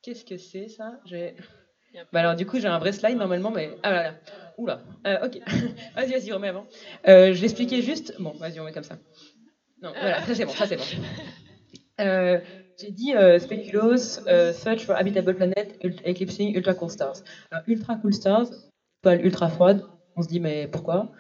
qu'est-ce 0.03 0.25
que 0.25 0.37
c'est 0.37 0.69
ça? 0.69 1.01
Bah 2.13 2.21
alors 2.21 2.37
du 2.37 2.47
coup 2.47 2.61
j'ai 2.61 2.69
un 2.69 2.79
vrai 2.79 2.93
slide 2.93 3.17
normalement 3.19 3.51
mais 3.51 3.77
ah 3.83 3.91
là 3.91 4.03
là. 4.05 4.15
Oula. 4.59 4.81
Ok. 5.25 5.39
Vas-y 5.97 6.13
vas-y 6.13 6.33
remets 6.33 6.49
avant. 6.49 6.67
Je 7.05 7.41
l'expliquais 7.41 7.83
juste. 7.83 8.15
Bon 8.21 8.33
vas-y 8.39 8.61
on 8.61 8.65
met 8.65 8.73
comme 8.73 8.85
ça. 8.85 8.97
Non 9.83 9.93
voilà 9.99 10.23
ça 10.23 10.35
c'est 10.35 10.45
bon 10.45 10.53
ça 10.53 10.67
c'est 10.67 10.77
bon. 10.77 10.85
J'ai 12.79 12.91
dit 12.93 13.13
speculos 13.41 14.21
search 14.53 14.85
for 14.85 14.95
habitable 14.95 15.35
planet 15.35 15.77
eclipsing 16.05 16.55
ultra 16.55 16.75
cool 16.75 16.91
stars. 16.91 17.23
Ultra 17.67 17.97
cool 17.97 18.15
stars 18.15 18.51
ultra 19.05 19.49
froide, 19.49 19.83
on 20.15 20.23
se 20.23 20.29
dit 20.29 20.39
mais 20.39 20.69
pourquoi? 20.69 21.11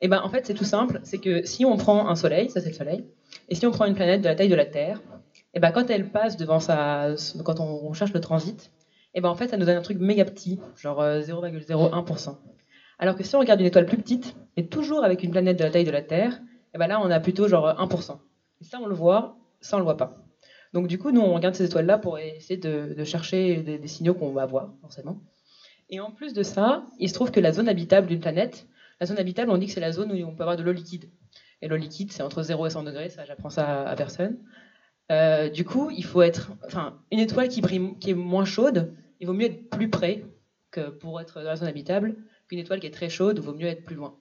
Eh 0.00 0.08
ben 0.08 0.20
en 0.22 0.28
fait 0.28 0.46
c'est 0.46 0.54
tout 0.54 0.64
simple, 0.64 1.00
c'est 1.02 1.18
que 1.18 1.44
si 1.44 1.64
on 1.64 1.76
prend 1.76 2.08
un 2.08 2.16
soleil, 2.16 2.50
ça 2.50 2.60
c'est 2.60 2.70
le 2.70 2.74
soleil, 2.74 3.04
et 3.48 3.54
si 3.54 3.66
on 3.66 3.70
prend 3.70 3.86
une 3.86 3.94
planète 3.94 4.20
de 4.20 4.26
la 4.26 4.34
taille 4.34 4.48
de 4.48 4.54
la 4.54 4.66
Terre, 4.66 5.00
eh 5.54 5.60
ben 5.60 5.72
quand 5.72 5.90
elle 5.90 6.10
passe 6.10 6.36
devant 6.36 6.60
sa, 6.60 7.14
quand 7.44 7.60
on, 7.60 7.92
cherche 7.92 8.12
le 8.12 8.20
transit, 8.20 8.72
eh 9.14 9.20
ben 9.20 9.28
en 9.28 9.34
fait 9.34 9.48
ça 9.48 9.56
nous 9.56 9.64
donne 9.64 9.78
un 9.78 9.82
truc 9.82 9.98
méga 9.98 10.24
petit, 10.24 10.60
genre 10.76 11.02
0,01%. 11.02 12.28
Euh, 12.28 12.32
Alors 12.98 13.16
que 13.16 13.24
si 13.24 13.34
on 13.36 13.38
regarde 13.38 13.60
une 13.60 13.66
étoile 13.66 13.86
plus 13.86 13.96
petite, 13.96 14.36
et 14.56 14.66
toujours 14.66 15.04
avec 15.04 15.22
une 15.22 15.30
planète 15.30 15.58
de 15.58 15.64
la 15.64 15.70
taille 15.70 15.84
de 15.84 15.90
la 15.90 16.02
Terre, 16.02 16.40
et 16.74 16.78
ben 16.78 16.86
là 16.86 17.00
on 17.00 17.10
a 17.10 17.20
plutôt 17.20 17.48
genre 17.48 17.68
1%. 17.68 18.18
Et 18.60 18.64
ça 18.64 18.78
on 18.82 18.86
le 18.86 18.94
voit, 18.94 19.38
ça 19.60 19.76
on 19.76 19.78
le 19.78 19.84
voit 19.84 19.96
pas. 19.96 20.18
Donc 20.74 20.88
du 20.88 20.98
coup 20.98 21.10
nous 21.10 21.22
on 21.22 21.34
regarde 21.34 21.54
ces 21.54 21.64
étoiles 21.64 21.86
là 21.86 21.96
pour 21.96 22.18
essayer 22.18 22.58
de, 22.58 23.02
chercher 23.04 23.56
des 23.56 23.88
signaux 23.88 24.14
qu'on 24.14 24.32
va 24.32 24.44
voir 24.44 24.74
forcément. 24.82 25.20
Et 25.88 26.00
en 26.00 26.10
plus 26.10 26.32
de 26.32 26.42
ça, 26.42 26.84
il 26.98 27.08
se 27.08 27.14
trouve 27.14 27.30
que 27.30 27.40
la 27.40 27.52
zone 27.52 27.68
habitable 27.68 28.08
d'une 28.08 28.20
planète, 28.20 28.66
la 29.00 29.06
zone 29.06 29.18
habitable, 29.18 29.50
on 29.50 29.58
dit 29.58 29.66
que 29.66 29.72
c'est 29.72 29.80
la 29.80 29.92
zone 29.92 30.12
où 30.12 30.26
on 30.26 30.34
peut 30.34 30.42
avoir 30.42 30.56
de 30.56 30.62
l'eau 30.62 30.72
liquide. 30.72 31.10
Et 31.62 31.68
l'eau 31.68 31.76
liquide, 31.76 32.12
c'est 32.12 32.22
entre 32.22 32.42
0 32.42 32.66
et 32.66 32.70
100 32.70 32.84
degrés, 32.84 33.08
ça 33.08 33.24
j'apprends 33.24 33.50
ça 33.50 33.82
à, 33.82 33.96
personne. 33.96 34.38
Euh, 35.12 35.48
du 35.48 35.64
coup, 35.64 35.90
il 35.90 36.04
faut 36.04 36.22
être, 36.22 36.52
enfin, 36.66 37.00
une 37.12 37.20
étoile 37.20 37.48
qui, 37.48 37.60
est 37.60 38.14
moins 38.14 38.44
chaude, 38.44 38.94
il 39.20 39.26
vaut 39.26 39.32
mieux 39.32 39.46
être 39.46 39.70
plus 39.70 39.88
près 39.88 40.24
que 40.70 40.90
pour 40.90 41.20
être 41.20 41.40
dans 41.40 41.48
la 41.48 41.56
zone 41.56 41.68
habitable 41.68 42.16
qu'une 42.48 42.58
étoile 42.58 42.80
qui 42.80 42.86
est 42.86 42.90
très 42.90 43.08
chaude, 43.08 43.38
il 43.38 43.42
vaut 43.42 43.54
mieux 43.54 43.66
être 43.66 43.84
plus 43.84 43.96
loin. 43.96 44.18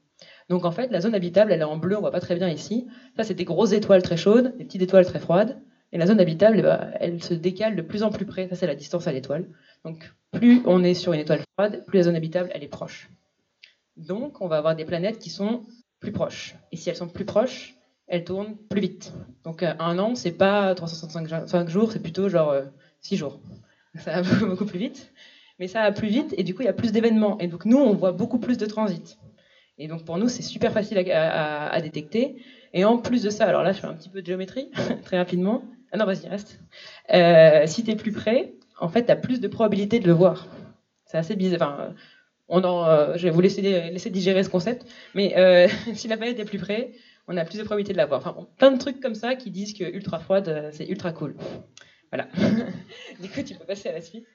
Donc 0.49 0.65
en 0.65 0.71
fait, 0.71 0.91
la 0.91 1.01
zone 1.01 1.15
habitable, 1.15 1.51
elle 1.51 1.61
est 1.61 1.65
en 1.65 1.77
bleu, 1.77 1.97
on 1.97 2.01
voit 2.01 2.11
pas 2.11 2.21
très 2.21 2.35
bien 2.35 2.49
ici. 2.49 2.87
Ça, 3.17 3.23
c'est 3.23 3.33
des 3.33 3.45
grosses 3.45 3.73
étoiles 3.73 4.01
très 4.01 4.17
chaudes, 4.17 4.55
des 4.57 4.65
petites 4.65 4.81
étoiles 4.81 5.05
très 5.05 5.19
froides. 5.19 5.61
Et 5.91 5.97
la 5.97 6.07
zone 6.07 6.19
habitable, 6.19 6.57
eh 6.59 6.61
ben, 6.61 6.91
elle 6.99 7.23
se 7.23 7.33
décale 7.33 7.75
de 7.75 7.81
plus 7.81 8.03
en 8.03 8.09
plus 8.09 8.25
près. 8.25 8.47
Ça, 8.47 8.55
c'est 8.55 8.67
la 8.67 8.75
distance 8.75 9.07
à 9.07 9.11
l'étoile. 9.11 9.47
Donc 9.83 10.11
plus 10.31 10.61
on 10.65 10.83
est 10.83 10.93
sur 10.93 11.13
une 11.13 11.19
étoile 11.19 11.41
froide, 11.53 11.83
plus 11.85 11.97
la 11.97 12.03
zone 12.03 12.15
habitable 12.15 12.49
elle 12.53 12.63
est 12.63 12.67
proche. 12.67 13.09
Donc 13.97 14.41
on 14.41 14.47
va 14.47 14.57
avoir 14.57 14.75
des 14.75 14.85
planètes 14.85 15.19
qui 15.19 15.29
sont 15.29 15.63
plus 15.99 16.11
proches. 16.11 16.55
Et 16.71 16.77
si 16.77 16.89
elles 16.89 16.95
sont 16.95 17.07
plus 17.07 17.25
proches, 17.25 17.75
elles 18.07 18.23
tournent 18.23 18.55
plus 18.69 18.81
vite. 18.81 19.13
Donc 19.43 19.63
euh, 19.63 19.73
un 19.79 19.97
an, 19.99 20.15
c'est 20.15 20.31
pas 20.31 20.75
365 20.75 21.69
jours, 21.69 21.91
c'est 21.91 22.01
plutôt 22.01 22.29
genre 22.29 22.55
6 23.01 23.15
euh, 23.15 23.17
jours. 23.17 23.39
Ça 23.95 24.21
va 24.21 24.45
beaucoup 24.45 24.65
plus 24.65 24.79
vite. 24.79 25.11
Mais 25.57 25.69
ça 25.69 25.83
va 25.83 25.93
plus 25.93 26.09
vite 26.09 26.35
et 26.37 26.43
du 26.43 26.53
coup 26.53 26.63
il 26.63 26.65
y 26.65 26.69
a 26.69 26.73
plus 26.73 26.91
d'événements. 26.91 27.39
Et 27.39 27.47
donc 27.47 27.63
nous, 27.65 27.77
on 27.77 27.93
voit 27.93 28.11
beaucoup 28.11 28.39
plus 28.39 28.57
de 28.57 28.65
transits. 28.65 29.17
Et 29.77 29.87
donc 29.87 30.05
pour 30.05 30.17
nous, 30.17 30.27
c'est 30.27 30.41
super 30.41 30.71
facile 30.71 30.97
à, 31.11 31.81
détecter. 31.81 32.35
Et 32.73 32.83
en 32.85 32.97
plus 32.97 33.23
de 33.23 33.29
ça, 33.29 33.45
alors 33.45 33.63
là, 33.63 33.71
je 33.71 33.79
fais 33.79 33.87
un 33.87 33.93
petit 33.93 34.09
peu 34.09 34.21
de 34.21 34.25
géométrie, 34.25 34.69
très 35.03 35.17
rapidement. 35.17 35.63
Ah 35.91 35.97
non, 35.97 36.05
vas-y, 36.05 36.27
reste. 36.27 36.59
Euh, 37.13 37.63
si 37.67 37.83
tu 37.83 37.91
es 37.91 37.95
plus 37.95 38.11
près, 38.11 38.53
en 38.79 38.89
fait, 38.89 39.05
tu 39.05 39.11
as 39.11 39.15
plus 39.15 39.39
de 39.39 39.47
probabilité 39.47 39.99
de 39.99 40.07
le 40.07 40.13
voir. 40.13 40.47
C'est 41.05 41.17
assez 41.17 41.35
bizarre. 41.35 41.91
On 42.47 42.63
en, 42.63 42.87
euh, 42.87 43.13
je 43.15 43.23
vais 43.23 43.29
vous 43.31 43.41
laisser, 43.41 43.61
laisser 43.61 44.09
digérer 44.09 44.43
ce 44.43 44.49
concept, 44.49 44.85
mais 45.13 45.37
euh, 45.37 45.67
si 45.93 46.07
la 46.07 46.17
planète 46.17 46.39
est 46.39 46.45
plus 46.45 46.59
près, 46.59 46.91
on 47.27 47.37
a 47.37 47.45
plus 47.45 47.57
de 47.57 47.63
probabilité 47.63 47.93
de 47.93 47.97
la 47.97 48.05
voir. 48.05 48.19
Enfin, 48.19 48.47
plein 48.57 48.71
de 48.71 48.77
trucs 48.77 48.99
comme 48.99 49.15
ça 49.15 49.35
qui 49.35 49.49
disent 49.49 49.73
que 49.73 49.83
ultra 49.83 50.19
froide, 50.19 50.47
euh, 50.47 50.69
c'est 50.71 50.87
ultra 50.87 51.11
cool. 51.11 51.35
Voilà. 52.11 52.27
du 53.21 53.29
coup, 53.29 53.41
tu 53.41 53.55
peux 53.55 53.65
passer 53.65 53.89
à 53.89 53.93
la 53.93 54.01
suite. 54.01 54.27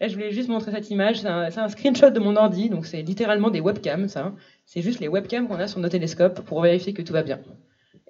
Là, 0.00 0.08
je 0.08 0.14
voulais 0.14 0.30
juste 0.30 0.48
montrer 0.48 0.70
cette 0.70 0.90
image. 0.90 1.20
C'est 1.20 1.26
un, 1.26 1.50
un, 1.54 1.68
screenshot 1.68 2.10
de 2.10 2.20
mon 2.20 2.36
ordi, 2.36 2.70
donc 2.70 2.86
c'est 2.86 3.02
littéralement 3.02 3.50
des 3.50 3.60
webcams, 3.60 4.08
ça. 4.08 4.32
C'est 4.64 4.80
juste 4.80 5.00
les 5.00 5.08
webcams 5.08 5.48
qu'on 5.48 5.58
a 5.58 5.66
sur 5.66 5.80
nos 5.80 5.88
télescopes 5.88 6.40
pour 6.42 6.62
vérifier 6.62 6.94
que 6.94 7.02
tout 7.02 7.12
va 7.12 7.22
bien. 7.22 7.40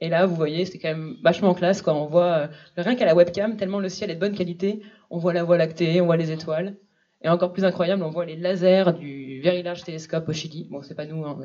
Et 0.02 0.08
là, 0.08 0.26
vous 0.26 0.36
voyez, 0.36 0.64
c'est 0.66 0.78
quand 0.78 0.88
même 0.88 1.16
vachement 1.22 1.52
classe 1.54 1.82
quand 1.82 1.94
on 1.94 2.06
voit, 2.06 2.48
rien 2.76 2.94
qu'à 2.94 3.04
la 3.04 3.14
webcam, 3.14 3.56
tellement 3.56 3.80
le 3.80 3.88
ciel 3.88 4.10
est 4.10 4.14
de 4.14 4.20
bonne 4.20 4.34
qualité, 4.34 4.80
on 5.10 5.18
voit 5.18 5.34
la 5.34 5.44
Voie 5.44 5.58
lactée, 5.58 6.00
on 6.00 6.06
voit 6.06 6.16
les 6.16 6.30
étoiles. 6.30 6.76
Et 7.22 7.28
encore 7.28 7.52
plus 7.52 7.64
incroyable, 7.64 8.02
on 8.02 8.10
voit 8.10 8.24
les 8.24 8.36
lasers 8.36 8.92
du 8.98 9.40
Very 9.42 9.62
Large 9.62 9.84
Telescope 9.84 10.28
au 10.28 10.32
Chili. 10.32 10.68
Bon, 10.70 10.82
c'est 10.82 10.94
pas 10.94 11.06
nous, 11.06 11.24
hein, 11.24 11.38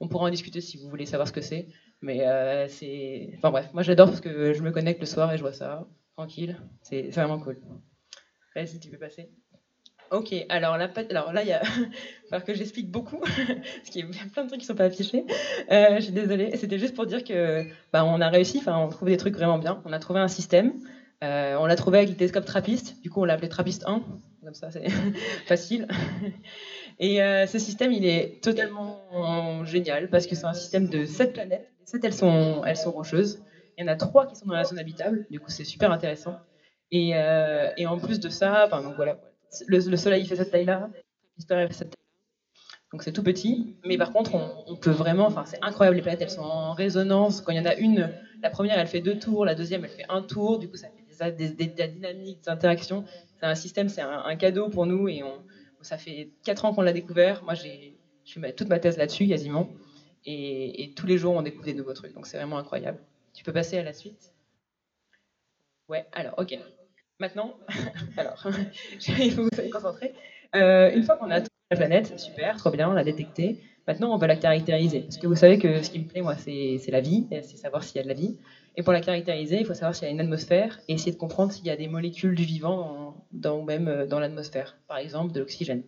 on 0.00 0.08
pourra 0.08 0.26
en 0.26 0.30
discuter 0.30 0.60
si 0.60 0.76
vous 0.76 0.88
voulez 0.88 1.06
savoir 1.06 1.26
ce 1.26 1.32
que 1.32 1.40
c'est. 1.40 1.68
Mais 2.02 2.26
euh, 2.26 2.68
c'est. 2.68 3.32
Enfin 3.38 3.50
bref, 3.50 3.70
moi 3.72 3.82
j'adore 3.82 4.08
parce 4.08 4.20
que 4.20 4.52
je 4.52 4.62
me 4.62 4.70
connecte 4.70 5.00
le 5.00 5.06
soir 5.06 5.32
et 5.32 5.38
je 5.38 5.42
vois 5.42 5.52
ça, 5.52 5.88
tranquille. 6.16 6.60
C'est 6.82 7.08
vraiment 7.10 7.38
cool. 7.38 7.58
Vas-y, 8.54 8.78
tu 8.78 8.90
peux 8.90 8.98
passer. 8.98 9.30
Ok, 10.12 10.32
alors 10.48 10.76
là, 10.76 10.88
alors 11.10 11.32
là, 11.32 11.42
il 11.42 11.48
y 11.48 11.52
a, 11.52 11.62
falloir 12.30 12.44
que 12.44 12.54
j'explique 12.54 12.90
beaucoup, 12.90 13.18
parce 13.20 13.90
qu'il 13.90 14.06
y 14.06 14.08
a 14.08 14.28
plein 14.32 14.44
de 14.44 14.48
trucs 14.48 14.60
qui 14.60 14.66
sont 14.66 14.76
pas 14.76 14.84
affichés. 14.84 15.24
Euh, 15.70 15.96
je 15.96 16.02
suis 16.02 16.12
désolée. 16.12 16.56
C'était 16.56 16.78
juste 16.78 16.94
pour 16.94 17.06
dire 17.06 17.24
que, 17.24 17.64
bah, 17.92 18.04
on 18.04 18.20
a 18.20 18.28
réussi. 18.28 18.58
Enfin, 18.58 18.78
on 18.78 18.88
trouve 18.88 19.08
des 19.08 19.16
trucs 19.16 19.34
vraiment 19.34 19.58
bien. 19.58 19.82
On 19.84 19.92
a 19.92 19.98
trouvé 19.98 20.20
un 20.20 20.28
système. 20.28 20.74
Euh, 21.24 21.56
on 21.58 21.66
l'a 21.66 21.76
trouvé 21.76 21.98
avec 21.98 22.10
le 22.10 22.16
télescope 22.16 22.44
Trappist. 22.44 23.00
Du 23.02 23.10
coup, 23.10 23.22
on 23.22 23.24
l'a 23.24 23.34
appelé 23.34 23.48
Trappist 23.48 23.84
1. 23.86 24.02
Comme 24.46 24.54
ça, 24.54 24.70
c'est 24.70 24.88
facile. 25.46 25.88
Et 27.00 27.20
euh, 27.20 27.48
ce 27.48 27.58
système, 27.58 27.90
il 27.90 28.06
est 28.06 28.40
totalement 28.44 29.64
génial 29.64 30.08
parce 30.08 30.28
que 30.28 30.36
c'est 30.36 30.44
un 30.44 30.54
système 30.54 30.88
de 30.88 31.04
7 31.04 31.32
planètes. 31.32 31.68
Les 31.80 31.86
7, 31.86 32.04
elles 32.04 32.14
sont, 32.14 32.92
rocheuses. 32.92 33.42
Il 33.76 33.84
y 33.84 33.84
en 33.84 33.92
a 33.92 33.96
3 33.96 34.28
qui 34.28 34.36
sont 34.36 34.46
dans 34.46 34.54
la 34.54 34.62
zone 34.62 34.78
habitable. 34.78 35.26
Du 35.30 35.40
coup, 35.40 35.50
c'est 35.50 35.64
super 35.64 35.90
intéressant. 35.90 36.36
Et, 36.92 37.16
euh, 37.16 37.72
en 37.88 37.98
plus 37.98 38.20
de 38.20 38.28
ça, 38.28 38.68
le, 39.66 39.96
Soleil 39.96 40.24
fait 40.26 40.36
cette 40.36 40.52
taille-là, 40.52 40.90
fait 40.92 41.40
cette 41.40 41.48
taille 41.48 41.90
donc 42.92 43.02
c'est 43.02 43.10
tout 43.10 43.24
petit, 43.24 43.74
mais 43.84 43.98
par 43.98 44.12
contre 44.12 44.36
on, 44.68 44.76
peut 44.76 44.92
vraiment, 44.92 45.26
enfin 45.26 45.44
c'est 45.44 45.58
incroyable, 45.60 45.96
les 45.96 46.02
planètes 46.02 46.22
elles 46.22 46.30
sont 46.30 46.42
en 46.42 46.72
résonance. 46.72 47.40
Quand 47.40 47.50
il 47.50 47.58
y 47.58 47.60
en 47.60 47.66
a 47.66 47.74
une, 47.74 48.12
la 48.42 48.48
première 48.48 48.78
elle 48.78 48.86
fait 48.86 49.00
deux 49.00 49.18
tours, 49.18 49.44
la 49.44 49.56
deuxième 49.56 49.84
elle 49.84 49.90
fait 49.90 50.06
un 50.08 50.22
tour, 50.22 50.60
du 50.60 50.70
coup 50.70 50.76
ça 50.76 50.86
fait 50.86 51.32
des, 51.32 51.48
des, 51.48 51.66
des 51.66 51.88
dynamiques, 51.88 52.44
des 52.44 52.48
interactions. 52.48 53.04
C'est 53.38 53.46
un 53.46 53.54
système, 53.54 53.88
c'est 53.88 54.00
un, 54.00 54.36
cadeau 54.36 54.68
pour 54.68 54.86
nous 54.86 55.08
et 55.08 55.22
ça 55.82 55.98
fait 55.98 56.30
quatre 56.44 56.64
ans 56.64 56.74
qu'on 56.74 56.82
l'a 56.82 56.92
découvert. 56.92 57.44
Moi 57.44 57.54
j'ai, 57.54 57.96
je 58.24 58.40
fais 58.40 58.52
toute 58.52 58.68
ma 58.68 58.78
thèse 58.78 58.96
là-dessus 58.96 59.28
quasiment, 59.28 59.70
et, 60.24 60.82
et, 60.82 60.94
tous 60.94 61.06
les 61.06 61.18
jours 61.18 61.34
on 61.34 61.42
découvre 61.42 61.64
des 61.64 61.74
nouveaux 61.74 61.92
trucs, 61.92 62.14
donc 62.14 62.26
c'est 62.26 62.38
vraiment 62.38 62.58
incroyable. 62.58 62.98
Tu 63.34 63.44
peux 63.44 63.52
passer 63.52 63.78
à 63.78 63.82
la 63.82 63.92
suite? 63.92 64.32
Ouais, 65.88 66.06
alors 66.12 66.34
ok. 66.38 66.58
Maintenant, 67.18 67.54
alors, 68.16 68.46
il 69.18 69.32
faut 69.32 69.42
vous 69.42 69.70
concentrer. 69.72 70.14
Euh, 70.54 70.90
une 70.92 71.02
fois 71.02 71.16
qu'on 71.16 71.30
a 71.30 71.40
la 71.40 71.76
planète, 71.76 72.18
super, 72.18 72.56
trop 72.56 72.70
bien, 72.70 72.90
on 72.90 72.92
l'a 72.92 73.04
détectée. 73.04 73.60
Maintenant, 73.86 74.12
on 74.12 74.18
va 74.18 74.26
la 74.26 74.36
caractériser. 74.36 75.02
Parce 75.02 75.16
que 75.16 75.26
vous 75.26 75.36
savez 75.36 75.58
que 75.58 75.82
ce 75.82 75.90
qui 75.90 76.00
me 76.00 76.06
plaît, 76.06 76.20
moi, 76.20 76.36
c'est 76.36 76.80
la 76.88 77.00
vie, 77.00 77.26
c'est 77.30 77.56
savoir 77.56 77.84
s'il 77.84 77.96
y 77.96 78.00
a 78.00 78.02
de 78.02 78.08
la 78.08 78.14
vie. 78.14 78.36
Et 78.76 78.82
pour 78.82 78.92
la 78.92 79.00
caractériser, 79.00 79.58
il 79.58 79.66
faut 79.66 79.74
savoir 79.74 79.94
s'il 79.94 80.04
y 80.04 80.10
a 80.10 80.12
une 80.12 80.20
atmosphère 80.20 80.80
et 80.86 80.94
essayer 80.94 81.12
de 81.12 81.16
comprendre 81.16 81.50
s'il 81.50 81.64
y 81.66 81.70
a 81.70 81.76
des 81.76 81.88
molécules 81.88 82.34
du 82.34 82.44
vivant 82.44 83.24
dans, 83.32 83.62
même 83.62 83.88
euh, 83.88 84.06
dans 84.06 84.20
l'atmosphère, 84.20 84.76
par 84.86 84.98
exemple 84.98 85.32
de 85.32 85.40
l'oxygène. 85.40 85.82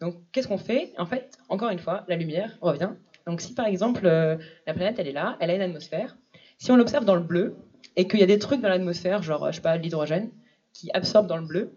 Donc, 0.00 0.16
qu'est-ce 0.32 0.48
qu'on 0.48 0.58
fait? 0.58 0.92
En 0.98 1.06
fait, 1.06 1.38
encore 1.48 1.70
une 1.70 1.78
fois, 1.78 2.04
la 2.08 2.16
lumière 2.16 2.58
revient. 2.60 2.90
Donc, 3.26 3.40
si 3.40 3.54
par 3.54 3.66
exemple 3.66 4.06
euh, 4.06 4.36
la 4.66 4.74
planète, 4.74 4.98
elle 4.98 5.08
est 5.08 5.12
là, 5.12 5.36
elle 5.40 5.50
a 5.50 5.54
une 5.54 5.62
atmosphère, 5.62 6.16
si 6.58 6.70
on 6.70 6.76
l'observe 6.76 7.06
dans 7.06 7.16
le 7.16 7.22
bleu 7.22 7.56
et 7.96 8.06
qu'il 8.06 8.20
y 8.20 8.22
a 8.22 8.26
des 8.26 8.38
trucs 8.38 8.60
dans 8.60 8.68
l'atmosphère, 8.68 9.22
genre, 9.22 9.50
je 9.50 9.56
sais 9.56 9.62
pas, 9.62 9.76
l'hydrogène, 9.78 10.30
qui 10.74 10.90
absorbe 10.92 11.26
dans 11.26 11.38
le 11.38 11.46
bleu, 11.46 11.72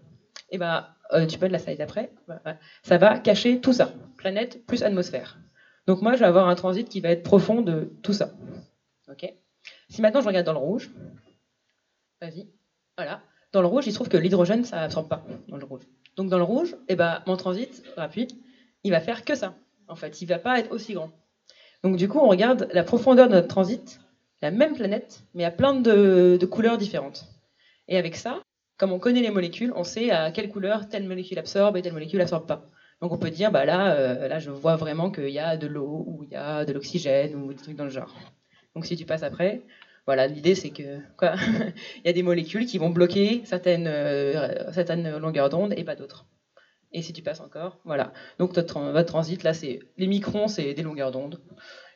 et 0.50 0.56
eh 0.56 0.58
ben, 0.58 0.86
euh, 1.14 1.26
tu 1.26 1.40
peux 1.40 1.48
de 1.48 1.54
la 1.54 1.60
slide 1.60 1.82
après, 1.82 2.12
ça 2.84 2.98
va 2.98 3.18
cacher 3.18 3.60
tout 3.60 3.74
ça, 3.74 3.94
planète 4.18 4.66
plus 4.68 4.84
atmosphère. 4.84 5.40
Donc 5.88 6.02
moi, 6.02 6.14
je 6.14 6.20
vais 6.20 6.26
avoir 6.26 6.48
un 6.48 6.56
transit 6.56 6.88
qui 6.88 7.02
va 7.02 7.10
être 7.10 7.24
profond 7.24 7.62
de 7.62 7.94
tout 8.04 8.14
ça. 8.14 8.34
Ok? 9.10 9.34
Si 9.90 10.02
maintenant 10.02 10.22
je 10.22 10.28
regarde 10.28 10.46
dans 10.46 10.54
le 10.54 10.60
rouge, 10.60 10.92
vas-y, 12.22 12.48
voilà, 12.98 13.22
dans 13.54 13.62
le 13.62 13.68
rouge, 13.68 13.86
il 13.86 13.92
se 13.92 13.96
trouve 13.96 14.10
que 14.10 14.18
l'hydrogène, 14.18 14.66
ça 14.66 14.82
absorbe 14.82 15.08
pas 15.08 15.24
dans 15.48 15.58
le 15.58 15.66
rouge. 15.66 15.84
Donc 16.16 16.30
dans 16.30 16.38
le 16.38 16.44
rouge, 16.44 16.76
eh 16.90 16.96
ben, 16.96 17.22
mon 17.28 17.38
transit 17.38 17.84
rapide, 17.96 18.32
il 18.84 18.92
va 18.92 19.00
faire 19.00 19.24
que 19.24 19.36
ça. 19.36 19.56
En 19.88 19.96
fait, 19.96 20.22
il 20.22 20.26
va 20.26 20.40
pas 20.40 20.60
être 20.60 20.72
aussi 20.72 20.94
grand. 20.94 21.12
Donc 21.84 21.98
du 21.98 22.08
coup, 22.08 22.20
on 22.20 22.28
regarde 22.28 22.68
la 22.72 22.84
profondeur 22.84 23.28
de 23.28 23.34
notre 23.34 23.48
transit, 23.48 24.00
la 24.42 24.52
même 24.52 24.74
planète, 24.74 25.24
mais 25.34 25.44
à 25.44 25.52
plein 25.52 25.74
de, 25.74 26.40
couleurs 26.50 26.78
différentes. 26.78 27.26
Et 27.88 27.98
avec 27.98 28.16
ça, 28.16 28.42
comme 28.78 28.92
on 28.92 29.00
connaît 29.00 29.22
les 29.22 29.30
molécules, 29.30 29.74
on 29.76 29.84
sait 29.84 30.10
à 30.10 30.32
quelle 30.32 30.50
couleur 30.50 30.88
telle 30.90 31.08
molécule 31.08 31.38
absorbe 31.40 31.78
et 31.78 31.82
telle 31.82 31.94
molécule 31.94 32.22
absorbe 32.22 32.48
pas. 32.48 32.66
Donc 33.02 33.12
on 33.12 33.18
peut 33.18 33.30
dire, 33.30 33.52
bah 33.52 33.66
là, 33.66 33.94
euh, 33.94 34.28
là 34.28 34.40
je 34.40 34.50
vois 34.50 34.78
vraiment 34.78 35.12
qu'il 35.12 35.30
y 35.30 35.40
a 35.40 35.58
de 35.58 35.68
l'eau 35.68 36.06
ou 36.08 36.24
il 36.24 36.30
y 36.30 36.36
a 36.36 36.64
de 36.64 36.72
l'oxygène 36.72 37.36
ou 37.36 37.54
des 37.54 37.62
trucs 37.62 37.76
dans 37.76 37.84
le 37.84 37.90
genre. 37.90 38.16
Donc 38.76 38.86
si 38.86 38.96
tu 38.96 39.06
passes 39.06 39.24
après, 39.24 39.62
voilà, 40.06 40.28
l'idée 40.28 40.56
c'est 40.56 40.72
que 40.72 41.00
quoi, 41.18 41.36
il 41.98 42.06
y 42.06 42.10
a 42.10 42.14
des 42.14 42.24
molécules 42.24 42.66
qui 42.66 42.78
vont 42.78 42.90
bloquer 42.90 43.42
certaines, 43.46 43.88
euh, 43.88 44.72
certaines 44.72 45.18
longueurs 45.18 45.50
d'onde 45.50 45.74
et 45.78 45.84
pas 45.84 45.96
d'autres. 45.96 46.26
Et 46.92 47.02
si 47.02 47.14
tu 47.14 47.24
passes 47.24 47.40
encore, 47.40 47.80
voilà. 47.86 48.14
Donc 48.38 48.54
votre, 48.54 49.04
transit 49.04 49.42
là, 49.44 49.54
c'est 49.54 49.80
les 49.98 50.08
microns, 50.08 50.48
c'est 50.48 50.74
des 50.74 50.84
longueurs 50.84 51.12
d'onde. 51.12 51.42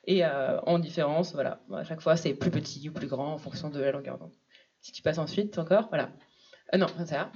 Et 0.06 0.26
euh, 0.26 0.60
en 0.62 0.80
différence, 0.80 1.34
voilà, 1.34 1.62
à 1.74 1.84
chaque 1.84 2.02
fois 2.02 2.16
c'est 2.16 2.34
plus 2.34 2.52
petit 2.52 2.88
ou 2.90 2.94
plus 2.94 3.08
grand 3.08 3.34
en 3.34 3.38
fonction 3.38 3.70
de 3.70 3.80
la 3.80 3.92
longueur 3.92 4.18
d'onde. 4.18 4.34
Si 4.82 4.92
tu 4.92 5.02
passes 5.02 5.18
ensuite 5.18 5.58
encore, 5.60 5.90
voilà. 5.90 6.10
Euh, 6.74 6.78
non, 6.78 6.88
ça. 7.06 7.32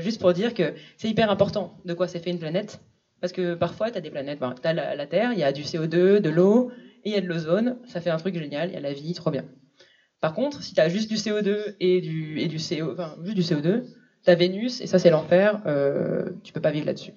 Juste 0.00 0.20
pour 0.20 0.32
dire 0.32 0.52
que 0.52 0.74
c'est 0.96 1.08
hyper 1.08 1.30
important 1.30 1.78
de 1.84 1.94
quoi 1.94 2.08
c'est 2.08 2.18
fait 2.18 2.30
une 2.30 2.38
planète. 2.38 2.80
Parce 3.20 3.32
que 3.32 3.54
parfois, 3.54 3.92
tu 3.92 3.98
as 3.98 4.00
des 4.00 4.10
planètes, 4.10 4.40
ben, 4.40 4.52
tu 4.60 4.66
as 4.66 4.72
la, 4.72 5.06
Terre, 5.06 5.32
il 5.32 5.38
y 5.38 5.44
a 5.44 5.52
du 5.52 5.62
CO2, 5.62 6.18
de 6.18 6.28
l'eau, 6.28 6.72
et 7.04 7.10
il 7.10 7.12
y 7.12 7.16
a 7.16 7.20
de 7.20 7.28
l'ozone. 7.28 7.78
Ça 7.86 8.00
fait 8.00 8.10
un 8.10 8.16
truc 8.16 8.36
génial, 8.36 8.70
il 8.70 8.74
y 8.74 8.76
a 8.76 8.80
la 8.80 8.92
vie, 8.92 9.14
trop 9.14 9.30
bien. 9.30 9.44
Par 10.22 10.34
contre, 10.34 10.62
si 10.62 10.72
tu 10.72 10.80
as 10.80 10.88
juste 10.88 11.10
du 11.10 11.16
CO2 11.16 11.74
et 11.80 12.00
du, 12.00 12.56
CO, 12.56 12.92
enfin, 12.92 13.16
juste 13.24 13.36
du 13.36 13.42
CO2, 13.42 13.82
tu 14.22 14.30
as 14.30 14.34
Vénus, 14.36 14.80
et 14.80 14.86
ça 14.86 15.00
c'est 15.00 15.10
l'enfer, 15.10 15.60
euh, 15.66 16.30
tu 16.44 16.52
peux 16.52 16.60
pas 16.60 16.70
vivre 16.70 16.86
là-dessus. 16.86 17.10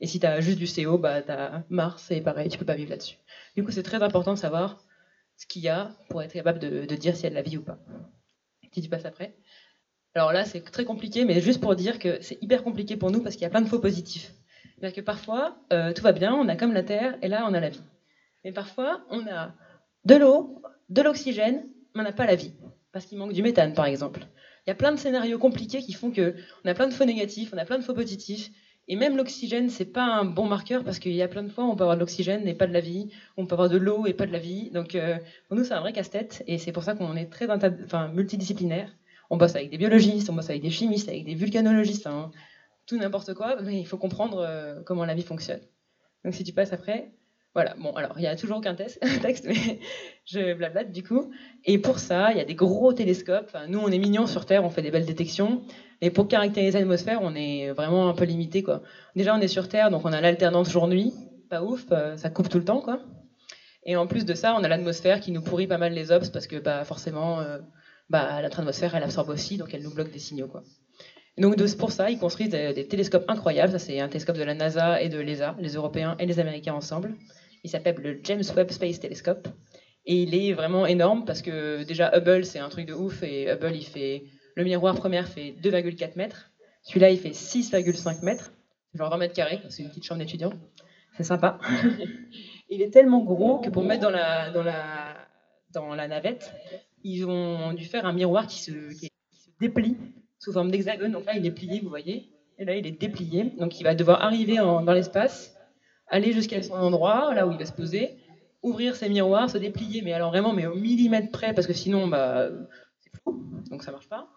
Et 0.00 0.08
si 0.08 0.18
tu 0.18 0.26
as 0.26 0.40
juste 0.40 0.58
du 0.58 0.66
CO, 0.66 0.98
bah, 0.98 1.22
tu 1.22 1.30
as 1.30 1.62
Mars, 1.68 2.10
et 2.10 2.20
pareil, 2.20 2.48
tu 2.48 2.58
peux 2.58 2.64
pas 2.64 2.74
vivre 2.74 2.90
là-dessus. 2.90 3.16
Du 3.54 3.62
coup, 3.62 3.70
c'est 3.70 3.84
très 3.84 4.02
important 4.02 4.34
de 4.34 4.38
savoir 4.38 4.84
ce 5.36 5.46
qu'il 5.46 5.62
y 5.62 5.68
a 5.68 5.92
pour 6.08 6.20
être 6.20 6.32
capable 6.32 6.58
de, 6.58 6.84
dire 6.96 7.14
s'il 7.14 7.24
y 7.24 7.26
a 7.28 7.30
de 7.30 7.36
la 7.36 7.42
vie 7.42 7.58
ou 7.58 7.62
pas. 7.62 7.78
Si 8.72 8.82
tu 8.82 8.88
passes 8.88 9.04
après. 9.04 9.36
Alors 10.16 10.32
là, 10.32 10.44
c'est 10.44 10.62
très 10.62 10.84
compliqué, 10.84 11.24
mais 11.24 11.40
juste 11.40 11.60
pour 11.60 11.76
dire 11.76 12.00
que 12.00 12.20
c'est 12.22 12.42
hyper 12.42 12.64
compliqué 12.64 12.96
pour 12.96 13.12
nous 13.12 13.22
parce 13.22 13.36
qu'il 13.36 13.44
y 13.44 13.46
a 13.46 13.50
plein 13.50 13.62
de 13.62 13.68
faux 13.68 13.78
positifs. 13.78 14.34
C'est-à-dire 14.74 14.96
que 14.96 15.00
parfois, 15.00 15.58
euh, 15.72 15.92
tout 15.92 16.02
va 16.02 16.10
bien, 16.10 16.34
on 16.34 16.48
a 16.48 16.56
comme 16.56 16.72
la 16.72 16.82
Terre, 16.82 17.16
et 17.22 17.28
là, 17.28 17.46
on 17.48 17.54
a 17.54 17.60
la 17.60 17.68
vie. 17.68 17.84
Mais 18.44 18.50
parfois, 18.50 19.06
on 19.10 19.28
a 19.28 19.54
de 20.04 20.16
l'eau, 20.16 20.60
de 20.88 21.02
l'oxygène, 21.02 21.64
on 22.00 22.04
n'a 22.04 22.12
pas 22.12 22.26
la 22.26 22.34
vie. 22.34 22.52
Parce 22.92 23.06
qu'il 23.06 23.18
manque 23.18 23.32
du 23.32 23.42
méthane, 23.42 23.74
par 23.74 23.86
exemple. 23.86 24.26
Il 24.66 24.70
y 24.70 24.72
a 24.72 24.74
plein 24.74 24.92
de 24.92 24.98
scénarios 24.98 25.38
compliqués 25.38 25.80
qui 25.80 25.92
font 25.92 26.10
que 26.10 26.34
on 26.64 26.68
a 26.68 26.74
plein 26.74 26.88
de 26.88 26.92
faux 26.92 27.04
négatifs, 27.04 27.50
on 27.54 27.58
a 27.58 27.64
plein 27.64 27.78
de 27.78 27.84
faux 27.84 27.94
positifs. 27.94 28.50
Et 28.88 28.96
même 28.96 29.16
l'oxygène, 29.16 29.68
c'est 29.68 29.84
pas 29.84 30.04
un 30.04 30.24
bon 30.24 30.46
marqueur 30.46 30.84
parce 30.84 30.98
qu'il 30.98 31.12
y 31.12 31.22
a 31.22 31.28
plein 31.28 31.42
de 31.42 31.48
fois 31.48 31.64
on 31.64 31.74
peut 31.74 31.82
avoir 31.82 31.96
de 31.96 32.00
l'oxygène 32.00 32.46
et 32.46 32.54
pas 32.54 32.68
de 32.68 32.72
la 32.72 32.80
vie, 32.80 33.10
on 33.36 33.44
peut 33.44 33.54
avoir 33.54 33.68
de 33.68 33.76
l'eau 33.76 34.06
et 34.06 34.14
pas 34.14 34.26
de 34.26 34.32
la 34.32 34.38
vie. 34.38 34.70
Donc 34.70 34.94
euh, 34.94 35.18
pour 35.48 35.56
nous, 35.56 35.64
c'est 35.64 35.74
un 35.74 35.80
vrai 35.80 35.92
casse-tête 35.92 36.44
et 36.46 36.58
c'est 36.58 36.72
pour 36.72 36.84
ça 36.84 36.94
qu'on 36.94 37.16
est 37.16 37.26
très 37.26 37.48
multidisciplinaire 38.12 38.90
on 39.30 39.36
bosse 39.36 39.56
avec 39.56 39.70
des 39.70 39.78
biologistes, 39.78 40.30
on 40.30 40.34
bosse 40.34 40.50
avec 40.50 40.62
des 40.62 40.70
chimistes, 40.70 41.08
avec 41.08 41.24
des 41.24 41.34
vulcanologistes, 41.34 42.08
tout 42.86 42.96
n'importe 42.96 43.34
quoi, 43.34 43.60
mais 43.62 43.80
il 43.80 43.86
faut 43.86 43.98
comprendre 43.98 44.38
euh, 44.38 44.82
comment 44.84 45.04
la 45.04 45.14
vie 45.14 45.22
fonctionne. 45.22 45.60
Donc 46.24 46.34
si 46.34 46.44
tu 46.44 46.52
passes 46.52 46.72
après, 46.72 47.12
voilà, 47.56 47.74
bon, 47.78 47.90
alors 47.92 48.12
il 48.18 48.20
n'y 48.20 48.26
a 48.26 48.36
toujours 48.36 48.58
aucun 48.58 48.74
texte, 48.74 49.00
mais 49.46 49.80
je 50.26 50.52
blablate 50.52 50.92
du 50.92 51.02
coup. 51.02 51.32
Et 51.64 51.78
pour 51.78 51.98
ça, 51.98 52.30
il 52.32 52.36
y 52.36 52.40
a 52.42 52.44
des 52.44 52.54
gros 52.54 52.92
télescopes. 52.92 53.56
nous, 53.66 53.78
on 53.78 53.88
est 53.88 53.96
mignons 53.96 54.26
sur 54.26 54.44
Terre, 54.44 54.62
on 54.62 54.68
fait 54.68 54.82
des 54.82 54.90
belles 54.90 55.06
détections. 55.06 55.62
Et 56.02 56.10
pour 56.10 56.28
caractériser 56.28 56.78
l'atmosphère, 56.78 57.20
on 57.22 57.34
est 57.34 57.70
vraiment 57.70 58.10
un 58.10 58.12
peu 58.12 58.24
limité, 58.24 58.62
quoi. 58.62 58.82
Déjà, 59.14 59.34
on 59.34 59.40
est 59.40 59.48
sur 59.48 59.70
Terre, 59.70 59.90
donc 59.90 60.04
on 60.04 60.12
a 60.12 60.20
l'alternance 60.20 60.70
jour-nuit, 60.70 61.14
pas 61.48 61.62
ouf, 61.62 61.86
euh, 61.92 62.18
ça 62.18 62.28
coupe 62.28 62.50
tout 62.50 62.58
le 62.58 62.66
temps, 62.66 62.82
quoi. 62.82 63.00
Et 63.86 63.96
en 63.96 64.06
plus 64.06 64.26
de 64.26 64.34
ça, 64.34 64.54
on 64.54 64.62
a 64.62 64.68
l'atmosphère 64.68 65.20
qui 65.20 65.32
nous 65.32 65.40
pourrit 65.40 65.66
pas 65.66 65.78
mal 65.78 65.94
les 65.94 66.12
obs 66.12 66.28
parce 66.28 66.46
que 66.46 66.56
bah, 66.56 66.84
forcément, 66.84 67.40
euh, 67.40 67.56
bah, 68.10 68.42
notre 68.42 68.60
atmosphère, 68.60 68.94
elle 68.94 69.02
absorbe 69.02 69.30
aussi, 69.30 69.56
donc 69.56 69.72
elle 69.72 69.82
nous 69.82 69.94
bloque 69.94 70.10
des 70.10 70.18
signaux. 70.18 70.48
Quoi. 70.48 70.62
donc 71.38 71.56
pour 71.78 71.90
ça, 71.90 72.10
ils 72.10 72.18
construisent 72.18 72.50
des, 72.50 72.86
télescopes 72.86 73.24
incroyables. 73.28 73.72
Ça, 73.72 73.78
c'est 73.78 73.98
un 73.98 74.08
télescope 74.08 74.36
de 74.36 74.44
la 74.44 74.52
NASA 74.52 75.00
et 75.00 75.08
de 75.08 75.18
l'ESA, 75.18 75.56
les 75.58 75.72
Européens 75.72 76.16
et 76.18 76.26
les 76.26 76.38
Américains 76.38 76.74
ensemble. 76.74 77.14
Il 77.64 77.70
s'appelle 77.70 77.96
le 77.98 78.20
James 78.22 78.42
Webb 78.56 78.70
Space 78.70 79.00
Telescope. 79.00 79.48
Et 80.04 80.22
il 80.22 80.34
est 80.34 80.52
vraiment 80.52 80.86
énorme 80.86 81.24
parce 81.24 81.42
que 81.42 81.82
déjà 81.82 82.16
Hubble, 82.16 82.44
c'est 82.44 82.60
un 82.60 82.68
truc 82.68 82.86
de 82.86 82.94
ouf. 82.94 83.22
Et 83.22 83.50
Hubble, 83.50 83.74
il 83.74 83.84
fait. 83.84 84.24
Le 84.54 84.64
miroir 84.64 84.94
première 84.94 85.28
fait 85.28 85.54
2,4 85.62 86.16
mètres. 86.16 86.50
Celui-là, 86.82 87.10
il 87.10 87.18
fait 87.18 87.30
6,5 87.30 88.24
mètres. 88.24 88.52
Genre 88.94 89.10
20 89.10 89.18
mètres 89.18 89.34
carrés, 89.34 89.60
c'est 89.68 89.82
une 89.82 89.90
petite 89.90 90.04
chambre 90.04 90.20
d'étudiant. 90.20 90.52
C'est 91.16 91.24
sympa. 91.24 91.58
il 92.70 92.80
est 92.80 92.90
tellement 92.90 93.22
gros 93.22 93.58
que 93.58 93.68
pour 93.68 93.84
mettre 93.84 94.02
dans 94.02 94.10
la, 94.10 94.50
dans 94.50 94.62
la, 94.62 95.16
dans 95.72 95.94
la 95.94 96.08
navette, 96.08 96.52
ils 97.02 97.26
ont 97.26 97.72
dû 97.72 97.84
faire 97.84 98.06
un 98.06 98.12
miroir 98.12 98.46
qui 98.46 98.58
se, 98.58 98.70
déplie 99.60 99.96
sous 100.38 100.52
forme 100.52 100.70
d'hexagone. 100.70 101.12
Donc 101.12 101.26
là, 101.26 101.36
il 101.36 101.44
est 101.44 101.50
plié, 101.50 101.80
vous 101.80 101.88
voyez. 101.88 102.30
Et 102.58 102.64
là, 102.64 102.74
il 102.74 102.86
est 102.86 102.98
déplié. 102.98 103.52
Donc 103.58 103.80
il 103.80 103.84
va 103.84 103.94
devoir 103.94 104.22
arriver 104.22 104.56
dans 104.56 104.92
l'espace, 104.92 105.55
aller 106.08 106.32
jusqu'à 106.32 106.62
son 106.62 106.74
endroit, 106.74 107.34
là 107.34 107.46
où 107.46 107.52
il 107.52 107.58
va 107.58 107.66
se 107.66 107.72
poser, 107.72 108.16
ouvrir 108.62 108.96
ses 108.96 109.08
miroirs, 109.08 109.50
se 109.50 109.58
déplier, 109.58 110.02
mais 110.02 110.12
alors 110.12 110.30
vraiment, 110.30 110.52
mais 110.52 110.66
au 110.66 110.74
millimètre 110.74 111.30
près, 111.30 111.54
parce 111.54 111.66
que 111.66 111.72
sinon, 111.72 112.08
bah, 112.08 112.48
c'est 113.00 113.10
flou, 113.20 113.42
donc 113.70 113.82
ça 113.82 113.92
marche 113.92 114.08
pas. 114.08 114.28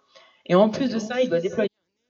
Et 0.46 0.56
en 0.56 0.70
plus 0.70 0.90
de 0.90 1.00
ça, 1.00 1.22
il 1.22 1.30
doit 1.30 1.40
déployer 1.40 1.70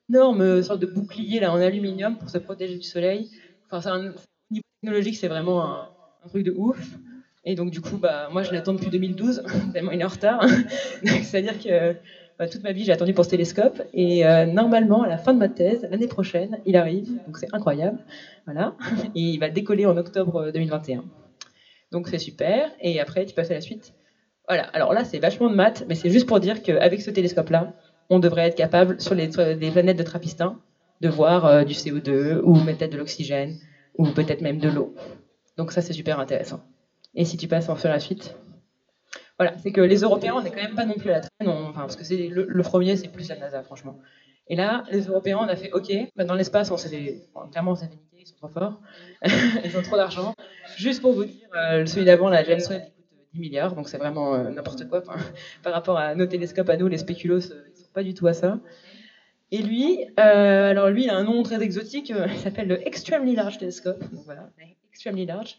énorme 0.10 0.63
sorte 0.63 0.80
de 0.80 0.88
bouclier 0.88 1.39
là 1.39 1.52
en 1.54 1.62
aluminium 1.62 2.17
pour 2.17 2.30
se 2.30 2.38
protéger 2.38 2.76
du 2.76 2.84
soleil. 2.84 3.30
Enfin, 3.65 3.82
c'est 3.82 3.89
un 3.89 4.13
niveau 4.50 4.63
technologique, 4.82 5.17
c'est 5.17 5.28
vraiment 5.28 5.63
un, 5.63 5.89
un, 6.24 6.28
truc 6.30 6.43
de 6.43 6.52
ouf. 6.52 6.80
Et 7.45 7.56
donc 7.56 7.72
du 7.72 7.80
coup, 7.80 7.98
bah, 7.98 8.30
moi 8.32 8.43
je 8.43 8.52
l'attends 8.52 8.74
depuis 8.74 8.89
2012, 8.89 9.43
tellement 9.74 9.91
il 9.91 10.02
est 10.02 10.06
en 10.06 10.10
retard. 10.10 10.43
C'est-à-dire 11.04 11.62
que 11.62 11.95
toute 12.47 12.63
ma 12.63 12.71
vie 12.71 12.86
j'ai 12.86 12.91
attendu 12.91 13.13
pour 13.13 13.25
ce 13.25 13.30
télescope. 13.30 13.82
Et 13.93 14.25
euh, 14.25 14.45
normalement, 14.45 15.04
à 15.04 15.08
la 15.08 15.17
fin 15.17 15.34
de 15.34 15.39
ma 15.39 15.49
thèse, 15.49 15.88
l'année 15.89 16.08
prochaine, 16.08 16.60
il 16.65 16.78
arrive. 16.78 17.10
Donc 17.25 17.38
c'est 17.38 17.54
incroyable. 17.54 17.99
Voilà. 18.45 18.75
Et 19.15 19.21
il 19.21 19.39
va 19.39 19.49
décoller 19.49 19.86
en 19.86 19.97
octobre 19.97 20.52
2021. 20.52 21.04
Donc 21.91 22.08
c'est 22.08 22.19
super. 22.19 22.71
Et 22.82 22.99
après, 22.99 23.25
tu 23.25 23.34
passes 23.34 23.52
à 23.52 23.56
la 23.56 23.62
suite. 23.62 23.93
Voilà. 24.47 24.63
Alors 24.73 24.93
là, 24.93 25.04
c'est 25.04 25.19
vachement 25.19 25.49
de 25.49 25.56
maths, 25.56 25.86
mais 25.89 25.95
c'est 25.95 26.10
juste 26.10 26.28
pour 26.28 26.39
dire 26.39 26.63
qu'avec 26.63 27.02
ce 27.02 27.12
télescope-là, 27.12 27.73
on 28.10 28.19
devrait 28.19 28.47
être 28.47 28.56
capable, 28.56 28.99
sur 28.99 29.15
les, 29.15 29.28
planètes 29.28 29.97
de 29.97 30.04
Trappistin, 30.04 30.60
de 31.02 31.10
voir 31.10 31.45
euh, 31.45 31.63
du 31.63 31.73
CO2 31.73 32.39
ou 32.43 32.54
peut-être 32.54 32.91
de 32.91 32.97
l'oxygène 32.97 33.58
ou 33.97 34.08
peut-être 34.08 34.41
même 34.41 34.60
de 34.60 34.69
l'eau. 34.69 34.95
Donc 35.58 35.71
ça, 35.71 35.82
c'est 35.82 35.93
super 35.93 36.19
intéressant. 36.19 36.62
Et 37.15 37.25
si 37.25 37.38
tu 37.38 37.47
passes 37.47 37.69
en 37.69 37.75
faire 37.75 37.91
la 37.91 37.99
suite? 37.99 38.36
Voilà, 39.39 39.58
c'est 39.58 39.71
que 39.71 39.80
les 39.80 40.02
Européens, 40.02 40.34
on 40.36 40.41
n'est 40.41 40.52
quand 40.52 40.62
même 40.62 40.75
pas 40.75 40.86
non 40.86 40.95
plus 40.95 41.10
à 41.12 41.13
la 41.13 41.21
traîne, 41.21 41.49
enfin, 41.49 41.82
parce 41.82 41.95
que 41.95 42.04
c'est 42.04 42.28
le, 42.28 42.62
premier, 42.62 42.97
c'est 42.97 43.08
plus 43.08 43.30
la 43.30 43.38
NASA, 43.38 43.63
franchement. 43.63 43.97
Et 44.49 44.58
là, 44.58 44.84
les 44.91 45.06
Européens, 45.06 45.39
on 45.41 45.47
a 45.47 45.56
fait 45.56 45.71
OK, 45.71 45.91
bah, 46.17 46.25
dans 46.25 46.36
l'espace, 46.36 46.71
on 46.71 46.78
s'est 46.78 47.21
clairement, 47.49 47.71
on 47.71 47.75
s'est 47.75 47.89
ils 48.19 48.28
sont 48.28 48.36
trop 48.36 48.47
forts, 48.49 48.82
ils 49.63 49.78
ont 49.78 49.82
trop 49.82 49.95
d'argent. 49.95 50.34
Juste 50.75 51.02
pour 51.02 51.13
vous 51.13 51.25
dire, 51.25 51.47
euh, 51.56 51.86
celui 51.86 52.06
d'avant, 52.06 52.30
la 52.30 52.43
James 52.43 52.60
Webb, 52.69 52.84
coûte 52.84 53.28
10 53.34 53.39
milliards, 53.39 53.75
donc 53.75 53.88
c'est 53.88 53.97
vraiment 53.97 54.36
euh, 54.36 54.49
n'importe 54.49 54.88
quoi 54.89 55.02
par 55.63 55.73
rapport 55.73 55.97
à 55.97 56.15
nos 56.15 56.25
télescopes 56.25 56.69
à 56.69 56.78
nous, 56.78 56.88
les 56.88 56.97
spéculos, 56.97 57.52
euh, 57.52 57.63
ils 57.73 57.78
sont 57.78 57.91
pas 57.93 58.04
du 58.04 58.13
tout 58.13 58.28
à 58.28 58.34
ça. 58.34 58.60
Et 59.52 59.63
lui, 59.63 60.06
alors 60.17 60.89
lui, 60.89 61.06
il 61.06 61.10
a 61.10 61.15
un 61.15 61.23
nom 61.23 61.41
très 61.41 61.60
exotique, 61.63 62.10
il 62.10 62.38
s'appelle 62.38 62.67
le 62.67 62.86
Extremely 62.86 63.36
Large 63.36 63.58
Telescope, 63.58 63.99
donc 64.12 64.23
voilà, 64.25 64.47
Extremely 64.91 65.25
Large. 65.25 65.58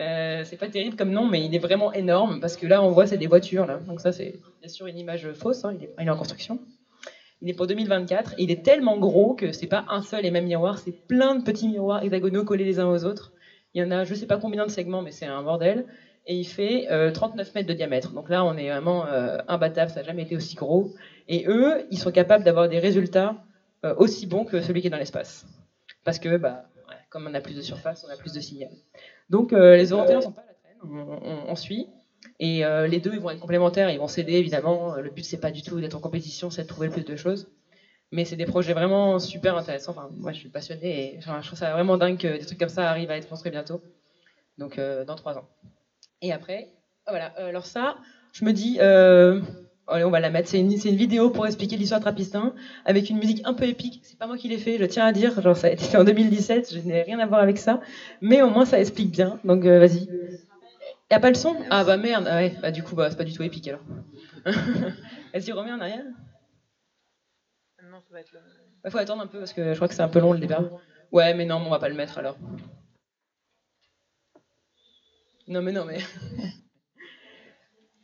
Euh, 0.00 0.42
c'est 0.44 0.56
pas 0.56 0.68
terrible 0.68 0.96
comme 0.96 1.10
nom, 1.10 1.26
mais 1.26 1.44
il 1.44 1.54
est 1.54 1.58
vraiment 1.58 1.92
énorme 1.92 2.40
parce 2.40 2.56
que 2.56 2.66
là, 2.66 2.82
on 2.82 2.90
voit, 2.90 3.06
c'est 3.06 3.18
des 3.18 3.26
voitures. 3.26 3.66
Là. 3.66 3.78
Donc, 3.86 4.00
ça, 4.00 4.12
c'est 4.12 4.40
bien 4.60 4.68
sûr 4.68 4.86
une 4.86 4.98
image 4.98 5.30
fausse. 5.32 5.64
Hein, 5.64 5.76
il, 5.78 6.06
est, 6.06 6.10
en 6.10 6.16
construction. 6.16 6.60
Il 7.42 7.50
est 7.50 7.54
pour 7.54 7.66
2024. 7.66 8.34
il 8.38 8.50
est 8.50 8.64
tellement 8.64 8.98
gros 8.98 9.34
que 9.34 9.52
c'est 9.52 9.66
pas 9.66 9.84
un 9.88 10.02
seul 10.02 10.24
et 10.24 10.30
même 10.30 10.46
miroir, 10.46 10.78
c'est 10.78 10.92
plein 10.92 11.34
de 11.34 11.42
petits 11.42 11.68
miroirs 11.68 12.02
hexagonaux 12.02 12.44
collés 12.44 12.64
les 12.64 12.78
uns 12.78 12.88
aux 12.88 13.04
autres. 13.04 13.32
Il 13.74 13.82
y 13.82 13.84
en 13.84 13.90
a, 13.90 14.04
je 14.04 14.14
sais 14.14 14.26
pas 14.26 14.38
combien 14.38 14.64
de 14.66 14.70
segments, 14.70 15.02
mais 15.02 15.10
c'est 15.10 15.26
un 15.26 15.42
bordel. 15.42 15.86
Et 16.26 16.36
il 16.36 16.44
fait 16.44 16.86
39 17.12 17.48
euh, 17.48 17.50
mètres 17.54 17.68
de 17.68 17.74
diamètre. 17.74 18.12
Donc 18.12 18.28
là, 18.28 18.44
on 18.44 18.56
est 18.56 18.70
vraiment 18.70 19.06
euh, 19.06 19.38
imbattable, 19.48 19.90
ça 19.90 20.00
n'a 20.00 20.06
jamais 20.06 20.22
été 20.22 20.36
aussi 20.36 20.54
gros. 20.54 20.94
Et 21.26 21.46
eux, 21.48 21.84
ils 21.90 21.98
sont 21.98 22.12
capables 22.12 22.44
d'avoir 22.44 22.68
des 22.68 22.78
résultats 22.78 23.36
aussi 23.96 24.28
bons 24.28 24.44
que 24.44 24.60
celui 24.60 24.80
qui 24.80 24.86
est 24.86 24.90
dans 24.90 24.96
l'espace. 24.96 25.44
Parce 26.04 26.20
que, 26.20 26.36
bah, 26.36 26.66
comme 27.12 27.26
on 27.26 27.34
a 27.34 27.40
plus 27.40 27.54
de 27.54 27.60
surface, 27.60 28.06
on 28.08 28.12
a 28.12 28.16
plus 28.16 28.32
de 28.32 28.40
signal. 28.40 28.70
Donc 29.32 29.54
euh, 29.54 29.76
les 29.76 29.86
Européens 29.86 30.18
ne 30.18 30.20
sont 30.20 30.32
pas 30.32 30.42
à 30.42 30.46
la 30.46 30.52
traîne, 30.52 30.78
on, 31.48 31.56
suit. 31.56 31.88
Et 32.38 32.66
euh, 32.66 32.86
les 32.86 33.00
deux, 33.00 33.14
ils 33.14 33.20
vont 33.20 33.30
être 33.30 33.40
complémentaires, 33.40 33.88
ils 33.88 33.98
vont 33.98 34.06
s'aider 34.06 34.34
évidemment. 34.34 34.96
Le 34.96 35.08
but, 35.08 35.24
c'est 35.24 35.40
pas 35.40 35.50
du 35.50 35.62
tout 35.62 35.80
d'être 35.80 35.96
en 35.96 36.00
compétition, 36.00 36.50
c'est 36.50 36.64
de 36.64 36.68
trouver 36.68 36.88
le 36.88 36.92
plus 36.92 37.04
de 37.04 37.16
choses. 37.16 37.50
Mais 38.10 38.26
c'est 38.26 38.36
des 38.36 38.44
projets 38.44 38.74
vraiment 38.74 39.18
super 39.18 39.56
intéressants. 39.56 39.92
Enfin, 39.92 40.10
moi, 40.18 40.32
je 40.32 40.38
suis 40.38 40.50
passionnée 40.50 41.14
et 41.14 41.20
je 41.22 41.46
trouve 41.46 41.58
ça 41.58 41.72
vraiment 41.72 41.96
dingue 41.96 42.18
que 42.18 42.38
des 42.38 42.44
trucs 42.44 42.58
comme 42.58 42.68
ça 42.68 42.90
arrivent 42.90 43.10
à 43.10 43.16
être 43.16 43.26
construits 43.26 43.50
bientôt. 43.50 43.80
Donc, 44.58 44.78
euh, 44.78 45.06
dans 45.06 45.16
trois 45.16 45.38
ans. 45.38 45.48
Et 46.20 46.30
après, 46.30 46.68
voilà. 47.08 47.28
alors 47.38 47.64
ça, 47.64 47.96
je 48.34 48.44
me 48.44 48.52
dis, 48.52 48.80
Allez, 49.88 50.04
on 50.04 50.10
va 50.10 50.20
la 50.20 50.30
mettre. 50.30 50.48
C'est 50.48 50.60
une, 50.60 50.72
une, 50.72 50.96
vidéo 50.96 51.30
pour 51.30 51.46
expliquer 51.46 51.76
l'histoire 51.76 52.00
de 52.00 52.04
Trappistin 52.04 52.54
avec 52.84 53.10
une 53.10 53.18
musique 53.18 53.42
un 53.44 53.52
peu 53.52 53.64
épique. 53.64 54.00
C'est 54.04 54.18
pas 54.18 54.26
moi 54.26 54.38
qui 54.38 54.48
l'ai 54.48 54.58
fait, 54.58 54.78
je 54.78 54.84
tiens 54.84 55.06
à 55.06 55.12
dire. 55.12 55.40
Genre, 55.40 55.56
ça 55.56 55.66
a 55.66 55.70
été 55.70 55.84
fait 55.84 55.96
en 55.96 56.04
2017, 56.04 56.72
je 56.72 56.78
n'ai 56.80 57.02
rien 57.02 57.18
à 57.18 57.26
voir 57.26 57.40
avec 57.40 57.58
ça. 57.58 57.80
Mais 58.20 58.42
au 58.42 58.50
moins, 58.50 58.64
ça 58.64 58.78
explique 58.78 59.10
bien. 59.10 59.40
Donc, 59.44 59.64
euh, 59.64 59.80
vas-y. 59.80 60.08
Y 61.10 61.14
a 61.14 61.20
pas 61.20 61.28
le 61.28 61.34
son? 61.34 61.56
Ah 61.68 61.84
bah 61.84 61.96
merde. 61.98 62.26
Ah 62.26 62.36
ouais, 62.36 62.56
bah 62.62 62.70
du 62.70 62.82
coup, 62.82 62.94
bah, 62.94 63.10
c'est 63.10 63.16
pas 63.16 63.24
du 63.24 63.34
tout 63.34 63.42
épique 63.42 63.68
alors. 63.68 63.82
vas-y, 65.34 65.52
remets 65.52 65.72
en 65.72 65.80
arrière. 65.80 66.04
Non, 67.90 68.00
ça 68.00 68.14
va 68.14 68.20
être. 68.20 68.32
Bah, 68.82 68.90
faut 68.90 68.98
attendre 68.98 69.22
un 69.22 69.26
peu 69.26 69.38
parce 69.38 69.52
que 69.52 69.72
je 69.72 69.76
crois 69.76 69.88
que 69.88 69.94
c'est 69.94 70.02
un 70.02 70.08
peu 70.08 70.20
long 70.20 70.32
le 70.32 70.38
départ. 70.38 70.64
Ouais, 71.10 71.34
mais 71.34 71.44
non, 71.44 71.56
on 71.56 71.68
va 71.68 71.78
pas 71.78 71.90
le 71.90 71.94
mettre 71.94 72.16
alors. 72.18 72.38
Non, 75.48 75.60
mais 75.60 75.72
non, 75.72 75.84
mais. 75.84 75.98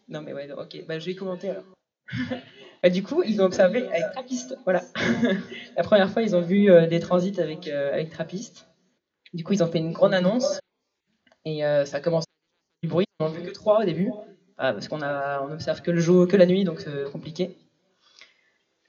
Non, 0.09 0.23
mais 0.23 0.33
ouais, 0.33 0.51
ok, 0.51 0.85
bah, 0.87 0.99
je 0.99 1.07
vais 1.07 1.14
commenter 1.14 1.51
alors. 1.51 1.64
bah, 2.83 2.88
du 2.88 3.03
coup, 3.03 3.23
ils 3.23 3.42
ont 3.42 3.44
observé 3.44 3.87
avec 3.88 4.12
Trappiste. 4.12 4.57
Voilà. 4.64 4.83
la 5.77 5.83
première 5.83 6.11
fois, 6.11 6.23
ils 6.23 6.35
ont 6.35 6.40
vu 6.40 6.71
euh, 6.71 6.87
des 6.87 7.01
transits 7.01 7.40
avec, 7.40 7.68
euh, 7.68 7.92
avec 7.92 8.11
Trappiste. 8.11 8.68
Du 9.35 9.44
coup, 9.44 9.53
ils 9.53 9.62
ont 9.62 9.66
fait 9.66 9.79
une 9.79 9.92
grande 9.92 10.14
annonce. 10.14 10.61
Et 11.44 11.64
euh, 11.64 11.85
ça 11.85 11.99
a 11.99 12.01
commencé 12.01 12.27
du 12.83 12.88
bruit. 12.88 13.05
Ils 13.21 13.25
n'en 13.25 13.31
vu 13.31 13.42
que 13.42 13.51
trois 13.51 13.83
au 13.83 13.85
début. 13.85 14.11
parce 14.57 14.88
qu'on 14.88 15.03
on 15.03 15.53
observe 15.53 15.83
que 15.83 15.90
le 15.90 16.01
jour, 16.01 16.27
que 16.27 16.37
la 16.37 16.47
nuit, 16.47 16.64
donc 16.64 16.81
c'est 16.81 17.11
compliqué. 17.12 17.57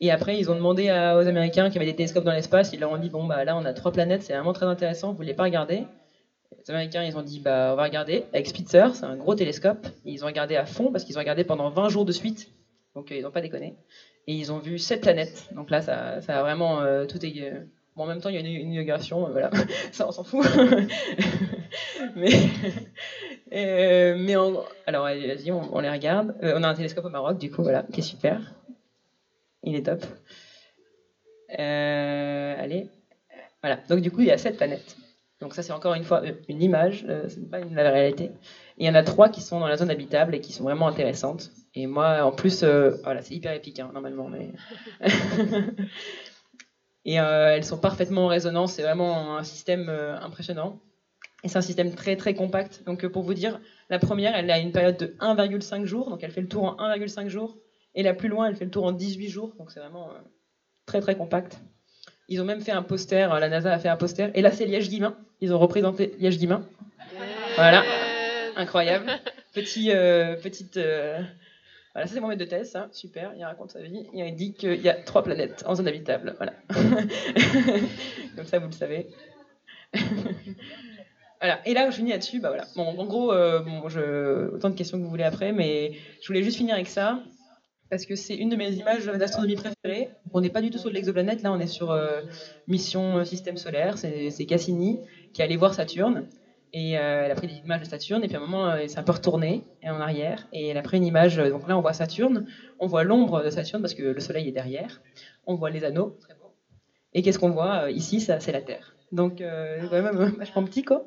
Et 0.01 0.11
après, 0.11 0.39
ils 0.39 0.49
ont 0.49 0.55
demandé 0.55 0.85
aux 0.85 1.27
Américains 1.27 1.69
qui 1.69 1.77
avaient 1.77 1.85
des 1.85 1.95
télescopes 1.95 2.23
dans 2.23 2.31
l'espace, 2.31 2.71
ils 2.71 2.79
leur 2.79 2.91
ont 2.91 2.97
dit 2.97 3.09
bon 3.09 3.25
bah 3.25 3.43
là 3.43 3.57
on 3.57 3.65
a 3.65 3.73
trois 3.73 3.91
planètes, 3.91 4.23
c'est 4.23 4.31
vraiment 4.31 4.53
très 4.53 4.65
intéressant, 4.65 5.11
vous 5.11 5.17
voulez 5.17 5.33
pas 5.33 5.43
regarder? 5.43 5.85
Les 6.69 6.75
Américains, 6.75 7.03
ils 7.03 7.17
ont 7.17 7.23
dit, 7.23 7.39
bah, 7.39 7.71
on 7.73 7.75
va 7.75 7.83
regarder 7.83 8.25
avec 8.31 8.47
Spitzer, 8.47 8.93
c'est 8.93 9.03
un 9.03 9.15
gros 9.15 9.33
télescope. 9.33 9.87
ils 10.05 10.23
ont 10.23 10.27
regardé 10.27 10.55
à 10.55 10.65
fond 10.65 10.91
parce 10.91 11.03
qu'ils 11.03 11.17
ont 11.17 11.19
regardé 11.19 11.43
pendant 11.43 11.69
20 11.71 11.89
jours 11.89 12.05
de 12.05 12.11
suite. 12.11 12.51
Donc, 12.95 13.11
euh, 13.11 13.15
ils 13.15 13.23
n'ont 13.23 13.31
pas 13.31 13.41
déconné. 13.41 13.75
Et 14.27 14.33
ils 14.33 14.51
ont 14.51 14.59
vu 14.59 14.77
7 14.77 15.01
planètes. 15.01 15.49
Donc 15.55 15.71
là, 15.71 15.81
ça, 15.81 16.21
ça 16.21 16.37
a 16.39 16.41
vraiment 16.43 16.81
euh, 16.81 17.05
tout 17.05 17.25
est. 17.25 17.41
Euh, 17.41 17.61
bon, 17.95 18.03
en 18.03 18.05
même 18.05 18.21
temps, 18.21 18.29
il 18.29 18.35
y 18.35 18.37
a 18.37 18.41
une, 18.41 18.71
inauguration, 18.71 19.27
voilà. 19.31 19.49
ça, 19.91 20.07
on 20.07 20.11
s'en 20.11 20.23
fout. 20.23 20.45
mais. 22.15 22.29
mais 24.15 24.35
alors, 24.85 25.03
vas-y, 25.03 25.51
on, 25.51 25.75
on, 25.75 25.79
les 25.79 25.89
regarde. 25.89 26.35
on 26.43 26.61
a 26.61 26.67
un 26.67 26.75
télescope 26.75 27.05
au 27.05 27.09
Maroc, 27.09 27.39
du 27.39 27.49
coup, 27.49 27.63
voilà, 27.63 27.83
qui 27.91 28.01
est 28.01 28.03
super. 28.03 28.39
Il 29.63 29.75
est 29.75 29.87
top. 29.87 30.05
allez. 31.49 32.89
Voilà. 33.63 33.79
Donc, 33.89 34.01
du 34.01 34.11
coup, 34.11 34.21
il 34.21 34.27
y 34.27 34.31
a 34.31 34.37
7 34.37 34.55
planètes. 34.55 34.95
Donc 35.41 35.53
ça, 35.53 35.63
c'est 35.63 35.71
encore 35.71 35.93
une 35.93 36.03
fois 36.03 36.21
une 36.49 36.61
image, 36.61 37.05
euh, 37.07 37.29
ce 37.29 37.39
n'est 37.39 37.47
pas 37.47 37.59
une, 37.59 37.73
la 37.73 37.89
réalité. 37.89 38.25
Et 38.77 38.83
il 38.83 38.85
y 38.85 38.89
en 38.89 38.95
a 38.95 39.03
trois 39.03 39.29
qui 39.29 39.41
sont 39.41 39.59
dans 39.59 39.67
la 39.67 39.77
zone 39.77 39.89
habitable 39.89 40.35
et 40.35 40.41
qui 40.41 40.51
sont 40.51 40.65
vraiment 40.65 40.87
intéressantes. 40.87 41.51
Et 41.75 41.87
moi, 41.87 42.23
en 42.23 42.31
plus, 42.33 42.63
euh, 42.63 42.91
voilà, 43.03 43.21
c'est 43.21 43.35
hyper 43.35 43.53
épique, 43.53 43.79
hein, 43.79 43.91
normalement. 43.93 44.27
Mais... 44.27 44.51
et 47.05 47.21
euh, 47.21 47.55
elles 47.55 47.63
sont 47.63 47.77
parfaitement 47.77 48.25
en 48.25 48.27
résonance. 48.27 48.73
C'est 48.73 48.81
vraiment 48.81 49.37
un 49.37 49.43
système 49.43 49.89
impressionnant. 49.89 50.81
Et 51.45 51.47
c'est 51.47 51.57
un 51.57 51.61
système 51.61 51.95
très 51.95 52.17
très 52.17 52.33
compact. 52.33 52.83
Donc 52.85 53.07
pour 53.07 53.23
vous 53.23 53.33
dire, 53.33 53.61
la 53.89 53.97
première, 53.97 54.35
elle 54.35 54.51
a 54.51 54.59
une 54.59 54.73
période 54.73 54.97
de 54.97 55.15
1,5 55.21 55.85
jours. 55.85 56.09
Donc 56.09 56.21
elle 56.21 56.31
fait 56.31 56.41
le 56.41 56.49
tour 56.49 56.63
en 56.65 56.75
1,5 56.75 57.29
jours. 57.29 57.57
Et 57.95 58.03
la 58.03 58.13
plus 58.13 58.27
loin, 58.27 58.47
elle 58.47 58.57
fait 58.57 58.65
le 58.65 58.71
tour 58.71 58.83
en 58.83 58.91
18 58.91 59.29
jours. 59.29 59.55
Donc 59.57 59.71
c'est 59.71 59.79
vraiment 59.79 60.09
très 60.85 60.99
très 60.99 61.15
compact. 61.15 61.61
Ils 62.27 62.41
ont 62.41 62.45
même 62.45 62.61
fait 62.61 62.71
un 62.71 62.83
poster, 62.83 63.27
la 63.39 63.49
NASA 63.49 63.73
a 63.73 63.79
fait 63.79 63.89
un 63.89 63.97
poster. 63.97 64.31
Et 64.35 64.41
là, 64.41 64.51
c'est 64.51 64.65
Liège-Guimain. 64.65 65.15
Ils 65.41 65.53
ont 65.53 65.59
représenté 65.59 66.13
Liège-Guimain. 66.19 66.63
Voilà, 67.55 67.83
incroyable. 68.55 69.09
Petit, 69.53 69.91
euh, 69.91 70.35
petite. 70.35 70.77
Euh, 70.77 71.21
voilà, 71.93 72.07
ça 72.07 72.13
c'est 72.13 72.19
mon 72.19 72.27
maître 72.27 72.39
de 72.39 72.45
thèse, 72.45 72.77
super. 72.91 73.33
Il 73.35 73.43
raconte 73.43 73.71
sa 73.71 73.81
vie. 73.81 74.05
Il 74.13 74.35
dit 74.35 74.53
qu'il 74.53 74.81
y 74.81 74.89
a 74.89 74.93
trois 74.93 75.23
planètes 75.23 75.63
en 75.65 75.75
zone 75.75 75.87
habitable. 75.87 76.35
Voilà. 76.37 76.53
Comme 78.35 78.45
ça, 78.45 78.59
vous 78.59 78.67
le 78.67 78.73
savez. 78.73 79.07
voilà. 81.41 81.59
Et 81.65 81.73
là, 81.73 81.89
je 81.89 81.95
finis 81.95 82.11
là-dessus. 82.11 82.39
Bah 82.39 82.49
voilà. 82.49 82.65
Bon, 82.75 82.85
en 82.85 83.05
gros, 83.05 83.33
euh, 83.33 84.51
autant 84.53 84.69
de 84.69 84.75
questions 84.75 84.97
que 84.97 85.03
vous 85.03 85.09
voulez 85.09 85.23
après, 85.23 85.51
mais 85.51 85.93
je 86.21 86.27
voulais 86.27 86.43
juste 86.43 86.57
finir 86.57 86.75
avec 86.75 86.87
ça 86.87 87.23
parce 87.89 88.05
que 88.05 88.15
c'est 88.15 88.35
une 88.35 88.49
de 88.49 88.55
mes 88.55 88.71
images 88.73 89.05
d'astronomie 89.05 89.55
préférées. 89.55 90.09
On 90.31 90.41
n'est 90.41 90.51
pas 90.51 90.61
du 90.61 90.69
tout 90.69 90.77
sur 90.77 90.91
l'exoplanète, 90.91 91.41
là 91.41 91.51
on 91.51 91.59
est 91.59 91.65
sur 91.65 91.99
mission 92.67 93.25
système 93.25 93.57
solaire, 93.57 93.97
c'est 93.97 94.45
Cassini 94.45 94.99
qui 95.33 95.41
est 95.41 95.45
allé 95.45 95.55
voir 95.55 95.73
Saturne, 95.73 96.27
et 96.71 96.97
euh, 96.99 97.23
elle 97.25 97.31
a 97.31 97.35
pris 97.35 97.47
des 97.47 97.55
images 97.55 97.81
de 97.81 97.85
Saturne, 97.85 98.23
et 98.23 98.27
puis 98.27 98.35
à 98.35 98.39
un 98.39 98.45
moment 98.45 98.75
elle 98.75 98.89
s'est 98.89 98.99
un 98.99 99.03
peu 99.03 99.11
retournée 99.11 99.63
en 99.83 99.99
arrière, 99.99 100.47
et 100.53 100.67
elle 100.67 100.77
a 100.77 100.81
pris 100.81 100.97
une 100.97 101.05
image, 101.05 101.37
donc 101.37 101.67
là 101.67 101.77
on 101.77 101.81
voit 101.81 101.93
Saturne, 101.93 102.45
on 102.79 102.87
voit 102.87 103.03
l'ombre 103.03 103.43
de 103.43 103.49
Saturne 103.49 103.81
parce 103.81 103.93
que 103.93 104.03
le 104.03 104.19
Soleil 104.19 104.47
est 104.47 104.53
derrière, 104.53 105.01
on 105.45 105.55
voit 105.55 105.69
les 105.69 105.83
anneaux, 105.83 106.17
très 106.21 106.33
beau. 106.35 106.53
et 107.13 107.21
qu'est-ce 107.21 107.39
qu'on 107.39 107.51
voit 107.51 107.89
ici 107.91 108.19
C'est 108.19 108.51
la 108.51 108.61
Terre. 108.61 108.95
Donc 109.11 109.35
c'est 109.39 109.87
quand 109.89 110.01
même 110.01 110.35
vachement 110.37 110.63
petit 110.63 110.83
quoi. 110.83 111.05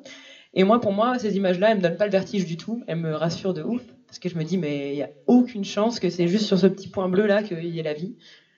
Et 0.53 0.63
moi, 0.63 0.79
pour 0.79 0.91
moi, 0.91 1.17
ces 1.17 1.35
images-là, 1.35 1.71
elles 1.71 1.77
me 1.77 1.81
donnent 1.81 1.97
pas 1.97 2.05
le 2.05 2.11
vertige 2.11 2.45
du 2.45 2.57
tout, 2.57 2.83
elles 2.85 2.97
me 2.97 3.15
rassurent 3.15 3.55
de 3.55 3.63
ouf, 3.63 3.81
parce 4.05 4.19
que 4.19 4.29
je 4.29 4.37
me 4.37 4.43
dis, 4.43 4.57
mais 4.57 4.91
il 4.91 4.95
n'y 4.95 5.01
a 5.01 5.09
aucune 5.25 5.63
chance 5.63 5.99
que 5.99 6.09
c'est 6.09 6.27
juste 6.27 6.45
sur 6.45 6.59
ce 6.59 6.67
petit 6.67 6.87
point 6.87 7.09
bleu 7.09 7.25
là 7.25 7.41
qu'il 7.41 7.65
y 7.65 7.79
ait 7.79 7.83
la 7.83 7.93
vie. 7.93 8.15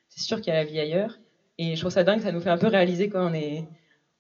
C'est 0.10 0.22
sûr 0.22 0.42
qu'il 0.42 0.54
y 0.54 0.56
a 0.56 0.60
la 0.60 0.66
vie 0.66 0.80
ailleurs. 0.80 1.20
Et 1.58 1.76
je 1.76 1.80
trouve 1.80 1.94
ça 1.94 2.04
dingue, 2.04 2.20
ça 2.20 2.34
nous 2.34 2.42
fait 2.42 2.50
un 2.50 2.58
peu 2.58 2.68
réaliser 2.68 3.08
qu'on 3.08 3.34
est, 3.34 3.64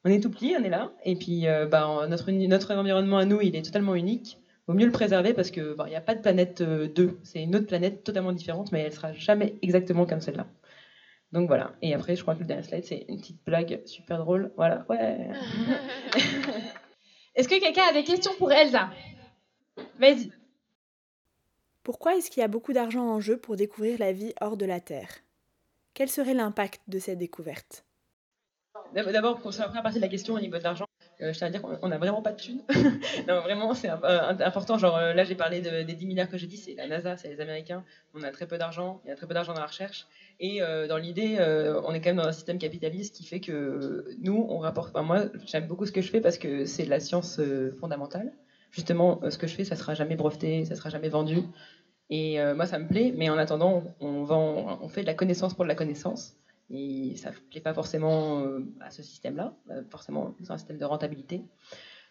on 0.05 0.09
est 0.09 0.21
tout 0.21 0.29
petit, 0.29 0.55
on 0.57 0.63
est 0.63 0.69
là. 0.69 0.91
Et 1.03 1.15
puis, 1.15 1.47
euh, 1.47 1.65
bah, 1.65 2.05
notre, 2.07 2.31
notre 2.31 2.73
environnement 2.75 3.17
à 3.17 3.25
nous, 3.25 3.41
il 3.41 3.55
est 3.55 3.63
totalement 3.63 3.95
unique. 3.95 4.37
Il 4.37 4.71
vaut 4.71 4.73
mieux 4.77 4.85
le 4.85 4.91
préserver 4.91 5.33
parce 5.33 5.49
qu'il 5.49 5.75
n'y 5.87 5.95
a 5.95 6.01
pas 6.01 6.13
de 6.13 6.21
planète 6.21 6.61
2. 6.61 7.03
Euh, 7.03 7.19
c'est 7.23 7.41
une 7.41 7.55
autre 7.55 7.65
planète 7.65 8.03
totalement 8.03 8.31
différente, 8.31 8.71
mais 8.71 8.81
elle 8.81 8.93
sera 8.93 9.13
jamais 9.13 9.55
exactement 9.63 10.05
comme 10.05 10.21
celle-là. 10.21 10.45
Donc 11.31 11.47
voilà. 11.47 11.73
Et 11.81 11.95
après, 11.95 12.15
je 12.15 12.21
crois 12.21 12.35
que 12.35 12.41
le 12.41 12.45
dernier 12.45 12.63
slide, 12.63 12.85
c'est 12.85 13.05
une 13.09 13.19
petite 13.19 13.43
blague 13.45 13.81
super 13.85 14.19
drôle. 14.19 14.51
Voilà, 14.55 14.85
ouais. 14.89 15.27
Est-ce 17.35 17.49
que 17.49 17.59
quelqu'un 17.59 17.83
a 17.89 17.93
des 17.93 18.03
questions 18.03 18.31
pour 18.37 18.51
Elsa? 18.51 18.91
Vas-y. 19.99 20.31
Pourquoi 21.83 22.15
est-ce 22.15 22.31
qu'il 22.31 22.41
y 22.41 22.43
a 22.43 22.47
beaucoup 22.47 22.73
d'argent 22.73 23.03
en 23.07 23.19
jeu 23.19 23.37
pour 23.37 23.57
découvrir 23.57 23.99
la 23.99 24.11
vie 24.11 24.33
hors 24.39 24.57
de 24.57 24.65
la 24.65 24.79
Terre? 24.79 25.09
Quel 25.93 26.09
serait 26.09 26.33
l'impact 26.33 26.81
de 26.87 26.97
cette 26.97 27.19
découverte? 27.19 27.84
D'abord, 28.93 29.39
pour 29.39 29.51
la 29.51 29.65
première 29.65 29.83
partie 29.83 29.97
de 29.97 30.03
la 30.03 30.07
question 30.07 30.33
au 30.35 30.39
niveau 30.39 30.57
de 30.57 30.63
l'argent, 30.63 30.85
euh, 31.21 31.31
je 31.31 31.37
tiens 31.37 31.47
à 31.47 31.49
dire 31.49 31.61
qu'on 31.61 31.87
n'a 31.87 31.97
vraiment 31.97 32.21
pas 32.21 32.33
de 32.33 32.37
thunes. 32.37 32.61
non, 33.27 33.41
vraiment, 33.41 33.73
c'est 33.73 33.89
euh, 33.89 34.29
important. 34.39 34.77
Genre, 34.77 34.95
euh, 34.97 35.13
là, 35.13 35.23
j'ai 35.23 35.35
parlé 35.35 35.61
des 35.61 35.93
10 35.93 36.05
milliards 36.05 36.29
que 36.29 36.37
j'ai 36.37 36.47
dit, 36.47 36.57
c'est 36.57 36.75
la 36.75 36.87
NASA, 36.87 37.15
c'est 37.17 37.29
les 37.29 37.39
Américains. 37.39 37.83
On 38.13 38.23
a 38.23 38.31
très 38.31 38.47
peu 38.47 38.57
d'argent, 38.57 39.01
il 39.05 39.09
y 39.09 39.11
a 39.11 39.15
très 39.15 39.27
peu 39.27 39.33
d'argent 39.33 39.53
dans 39.53 39.61
la 39.61 39.67
recherche. 39.67 40.07
Et 40.39 40.59
dans 40.59 40.97
l'idée, 40.97 41.37
on 41.85 41.93
est 41.93 42.01
quand 42.01 42.09
même 42.09 42.17
dans 42.17 42.27
un 42.27 42.33
système 42.33 42.57
capitaliste 42.57 43.15
qui 43.15 43.25
fait 43.25 43.39
que 43.39 44.05
nous, 44.19 44.45
on 44.49 44.59
rapporte. 44.59 44.93
Moi, 44.95 45.27
j'aime 45.45 45.67
beaucoup 45.67 45.85
ce 45.85 45.93
que 45.93 46.01
je 46.01 46.09
fais 46.09 46.19
parce 46.19 46.37
que 46.37 46.65
c'est 46.65 46.83
de 46.83 46.89
la 46.89 46.99
science 46.99 47.39
fondamentale. 47.79 48.33
Justement, 48.71 49.21
ce 49.29 49.37
que 49.37 49.47
je 49.47 49.55
fais, 49.55 49.63
ça 49.63 49.77
sera 49.77 49.93
jamais 49.93 50.17
breveté, 50.17 50.65
ça 50.65 50.75
sera 50.75 50.89
jamais 50.89 51.07
vendu. 51.07 51.37
Et 52.09 52.37
moi, 52.53 52.65
ça 52.65 52.79
me 52.79 52.87
plaît, 52.87 53.13
mais 53.15 53.29
en 53.29 53.37
attendant, 53.37 53.95
on, 54.01 54.23
vend, 54.23 54.79
on 54.81 54.89
fait 54.89 55.01
de 55.01 55.07
la 55.07 55.13
connaissance 55.13 55.53
pour 55.53 55.63
de 55.63 55.69
la 55.69 55.75
connaissance. 55.75 56.35
Et 56.69 57.15
ça 57.15 57.29
ne 57.29 57.35
plaît 57.51 57.61
pas 57.61 57.73
forcément 57.73 58.41
euh, 58.41 58.59
à 58.81 58.89
ce 58.89 59.03
système-là, 59.03 59.53
euh, 59.69 59.83
forcément, 59.91 60.35
c'est 60.43 60.51
un 60.51 60.57
système 60.57 60.77
de 60.77 60.85
rentabilité. 60.85 61.43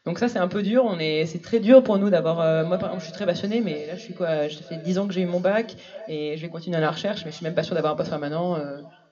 Donc 0.06 0.18
ça, 0.18 0.28
c'est 0.28 0.38
un 0.38 0.48
peu 0.48 0.62
dur. 0.62 0.84
On 0.84 0.98
est, 0.98 1.26
c'est 1.26 1.40
très 1.40 1.60
dur 1.60 1.82
pour 1.82 1.98
nous 1.98 2.10
d'avoir. 2.10 2.40
Euh, 2.40 2.64
moi, 2.64 2.78
par 2.78 2.90
exemple, 2.90 3.00
je 3.00 3.06
suis 3.06 3.14
très 3.14 3.26
passionnée, 3.26 3.60
mais 3.60 3.86
là, 3.86 3.96
je 3.96 4.02
suis 4.02 4.14
quoi 4.14 4.48
Je 4.48 4.58
fais 4.58 4.76
10 4.76 4.98
ans 4.98 5.08
que 5.08 5.14
j'ai 5.14 5.22
eu 5.22 5.26
mon 5.26 5.40
bac 5.40 5.74
et 6.08 6.36
je 6.36 6.42
vais 6.42 6.48
continuer 6.48 6.76
à 6.76 6.80
la 6.80 6.90
recherche, 6.90 7.24
mais 7.24 7.30
je 7.30 7.36
suis 7.36 7.44
même 7.44 7.54
pas 7.54 7.62
sûre 7.62 7.74
d'avoir 7.74 7.94
un 7.94 7.96
poste 7.96 8.10
permanent 8.10 8.58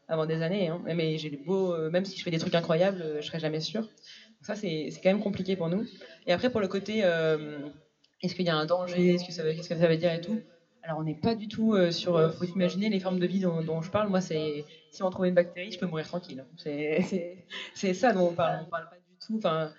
avant 0.06 0.26
des 0.26 0.42
années. 0.42 0.68
Hein. 0.68 0.82
Mais 0.84 1.16
j'ai 1.16 1.30
beau, 1.30 1.74
même 1.88 2.04
si 2.04 2.18
je 2.18 2.22
fais 2.22 2.30
des 2.30 2.38
trucs 2.38 2.54
incroyables, 2.54 3.02
je 3.20 3.26
serai 3.26 3.38
jamais 3.38 3.60
sûre. 3.60 3.82
Donc 3.82 4.42
ça, 4.42 4.54
c'est, 4.54 4.90
quand 5.02 5.08
même 5.08 5.22
compliqué 5.22 5.56
pour 5.56 5.70
nous. 5.70 5.86
Et 6.26 6.32
après, 6.32 6.50
pour 6.50 6.60
le 6.60 6.68
côté, 6.68 6.98
est-ce 6.98 8.34
qu'il 8.34 8.44
y 8.44 8.50
a 8.50 8.56
un 8.56 8.66
danger? 8.66 9.14
Est-ce 9.14 9.24
que 9.68 9.74
ça 9.74 9.88
veut 9.88 9.96
dire 9.96 10.12
et 10.12 10.20
tout? 10.20 10.38
Alors 10.82 10.98
on 10.98 11.04
n'est 11.04 11.14
pas 11.14 11.34
du 11.34 11.48
tout 11.48 11.74
sur. 11.90 12.20
Il 12.20 12.32
faut 12.32 12.44
imaginer 12.44 12.88
les 12.88 13.00
formes 13.00 13.18
de 13.18 13.26
vie 13.26 13.40
dont, 13.40 13.62
dont 13.62 13.82
je 13.82 13.90
parle. 13.90 14.08
Moi, 14.08 14.20
c'est 14.20 14.64
si 14.90 15.02
on 15.02 15.10
trouve 15.10 15.26
une 15.26 15.34
bactérie, 15.34 15.70
je 15.70 15.78
peux 15.78 15.86
mourir 15.86 16.06
tranquille. 16.06 16.44
C'est 16.56 17.94
ça 17.94 18.12
dont 18.12 18.28
on 18.28 18.32
parle. 18.32 18.64
On 18.66 18.70
parle 18.70 18.88
pas 18.88 18.96
du 18.96 19.16
tout. 19.26 19.36
Enfin, 19.36 19.70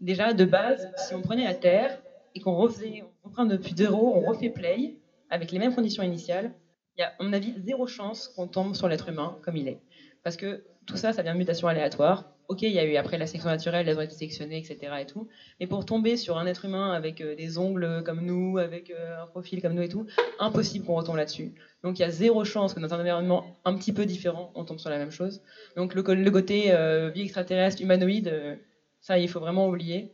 déjà, 0.00 0.32
de 0.32 0.44
base, 0.44 0.90
si 0.96 1.14
on 1.14 1.22
prenait 1.22 1.44
la 1.44 1.54
Terre 1.54 2.00
et 2.34 2.40
qu'on 2.40 2.56
refaisait, 2.56 3.02
on 3.24 3.28
reprend 3.28 3.44
depuis 3.44 3.74
zéro, 3.76 4.14
on 4.16 4.20
refait 4.20 4.50
play 4.50 4.96
avec 5.30 5.50
les 5.50 5.58
mêmes 5.58 5.74
conditions 5.74 6.02
initiales, 6.02 6.52
il 6.96 7.00
y 7.00 7.04
a, 7.04 7.12
à 7.18 7.22
mon 7.22 7.32
avis, 7.32 7.54
zéro 7.58 7.86
chance 7.86 8.28
qu'on 8.28 8.46
tombe 8.46 8.74
sur 8.74 8.88
l'être 8.88 9.08
humain 9.08 9.36
comme 9.42 9.56
il 9.56 9.68
est. 9.68 9.80
Parce 10.22 10.36
que 10.36 10.64
tout 10.86 10.96
ça, 10.96 11.12
ça 11.12 11.22
vient 11.22 11.32
de 11.34 11.38
mutations 11.38 11.68
aléatoires. 11.68 12.30
Ok, 12.48 12.62
il 12.62 12.70
y 12.70 12.78
a 12.78 12.84
eu 12.84 12.96
après 12.96 13.18
la 13.18 13.26
sélection 13.26 13.50
naturelle, 13.50 13.88
elles 13.88 13.98
ont 13.98 14.02
été 14.02 14.14
sélectionnées, 14.14 14.58
etc. 14.58 14.92
Et 15.00 15.06
tout. 15.06 15.28
Mais 15.58 15.66
pour 15.66 15.84
tomber 15.84 16.16
sur 16.16 16.38
un 16.38 16.46
être 16.46 16.64
humain 16.64 16.92
avec 16.92 17.20
euh, 17.20 17.34
des 17.34 17.58
ongles 17.58 18.02
comme 18.04 18.20
nous, 18.24 18.58
avec 18.58 18.90
euh, 18.90 19.22
un 19.22 19.26
profil 19.26 19.60
comme 19.60 19.74
nous 19.74 19.82
et 19.82 19.88
tout, 19.88 20.06
impossible 20.38 20.84
qu'on 20.84 20.94
retombe 20.94 21.16
là-dessus. 21.16 21.54
Donc 21.82 21.98
il 21.98 22.02
y 22.02 22.04
a 22.04 22.10
zéro 22.10 22.44
chance 22.44 22.72
que 22.74 22.80
dans 22.80 22.94
un 22.94 23.00
environnement 23.00 23.44
un 23.64 23.74
petit 23.76 23.92
peu 23.92 24.06
différent, 24.06 24.52
on 24.54 24.64
tombe 24.64 24.78
sur 24.78 24.90
la 24.90 24.98
même 24.98 25.10
chose. 25.10 25.42
Donc 25.76 25.94
le, 25.94 26.02
côté 26.02 26.72
euh, 26.72 27.10
vie 27.10 27.22
extraterrestre, 27.22 27.82
humanoïde, 27.82 28.58
ça 29.00 29.18
il 29.18 29.28
faut 29.28 29.40
vraiment 29.40 29.68
oublier. 29.68 30.12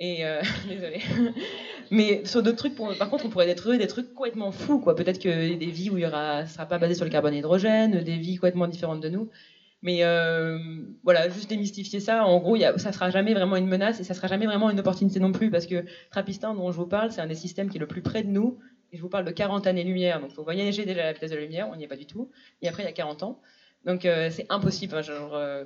Et 0.00 0.24
désolé. 0.68 1.00
Mais 1.92 2.24
sur 2.24 2.42
d'autres 2.42 2.56
trucs, 2.56 2.74
par 2.74 3.10
contre, 3.10 3.26
on 3.26 3.28
pourrait 3.28 3.54
trouver 3.54 3.76
des 3.76 3.86
trucs 3.86 4.14
complètement 4.14 4.50
fous, 4.50 4.80
quoi. 4.80 4.96
Peut-être 4.96 5.20
que 5.20 5.54
des 5.54 5.66
vies 5.66 5.90
où 5.90 5.98
il 5.98 6.02
y 6.02 6.06
aura, 6.06 6.46
sera 6.46 6.64
pas 6.64 6.78
basé 6.78 6.94
sur 6.94 7.04
le 7.04 7.10
carbone 7.10 7.34
et 7.34 7.36
l'hydrogène, 7.36 8.02
des 8.02 8.16
vies 8.16 8.36
complètement 8.36 8.66
différentes 8.66 9.00
de 9.00 9.10
nous. 9.10 9.28
Mais 9.82 10.04
euh, 10.04 10.58
voilà, 11.02 11.28
juste 11.28 11.50
démystifier 11.50 11.98
ça. 11.98 12.24
En 12.24 12.38
gros, 12.38 12.54
y 12.54 12.64
a, 12.64 12.78
ça 12.78 12.92
sera 12.92 13.10
jamais 13.10 13.34
vraiment 13.34 13.56
une 13.56 13.66
menace 13.66 13.98
et 13.98 14.04
ça 14.04 14.14
sera 14.14 14.28
jamais 14.28 14.46
vraiment 14.46 14.70
une 14.70 14.78
opportunité 14.78 15.18
non 15.18 15.32
plus 15.32 15.50
parce 15.50 15.66
que 15.66 15.84
Trappistin, 16.10 16.54
dont 16.54 16.70
je 16.70 16.76
vous 16.76 16.86
parle, 16.86 17.10
c'est 17.10 17.20
un 17.20 17.26
des 17.26 17.34
systèmes 17.34 17.68
qui 17.68 17.78
est 17.78 17.80
le 17.80 17.88
plus 17.88 18.02
près 18.02 18.22
de 18.22 18.28
nous. 18.28 18.58
Et 18.92 18.96
je 18.96 19.02
vous 19.02 19.08
parle 19.08 19.24
de 19.24 19.30
40 19.32 19.66
années-lumière. 19.66 20.20
Donc, 20.20 20.30
il 20.30 20.34
faut 20.34 20.44
voyager 20.44 20.84
déjà 20.84 21.00
à 21.02 21.06
la 21.06 21.12
vitesse 21.12 21.30
de 21.30 21.36
la 21.36 21.42
lumière. 21.42 21.68
On 21.68 21.76
n'y 21.76 21.84
est 21.84 21.88
pas 21.88 21.96
du 21.96 22.06
tout. 22.06 22.30
Et 22.60 22.68
après, 22.68 22.82
il 22.84 22.86
y 22.86 22.88
a 22.88 22.92
40 22.92 23.22
ans. 23.24 23.40
Donc, 23.84 24.04
euh, 24.04 24.30
c'est 24.30 24.46
impossible. 24.50 25.02
genre, 25.02 25.34
euh, 25.34 25.64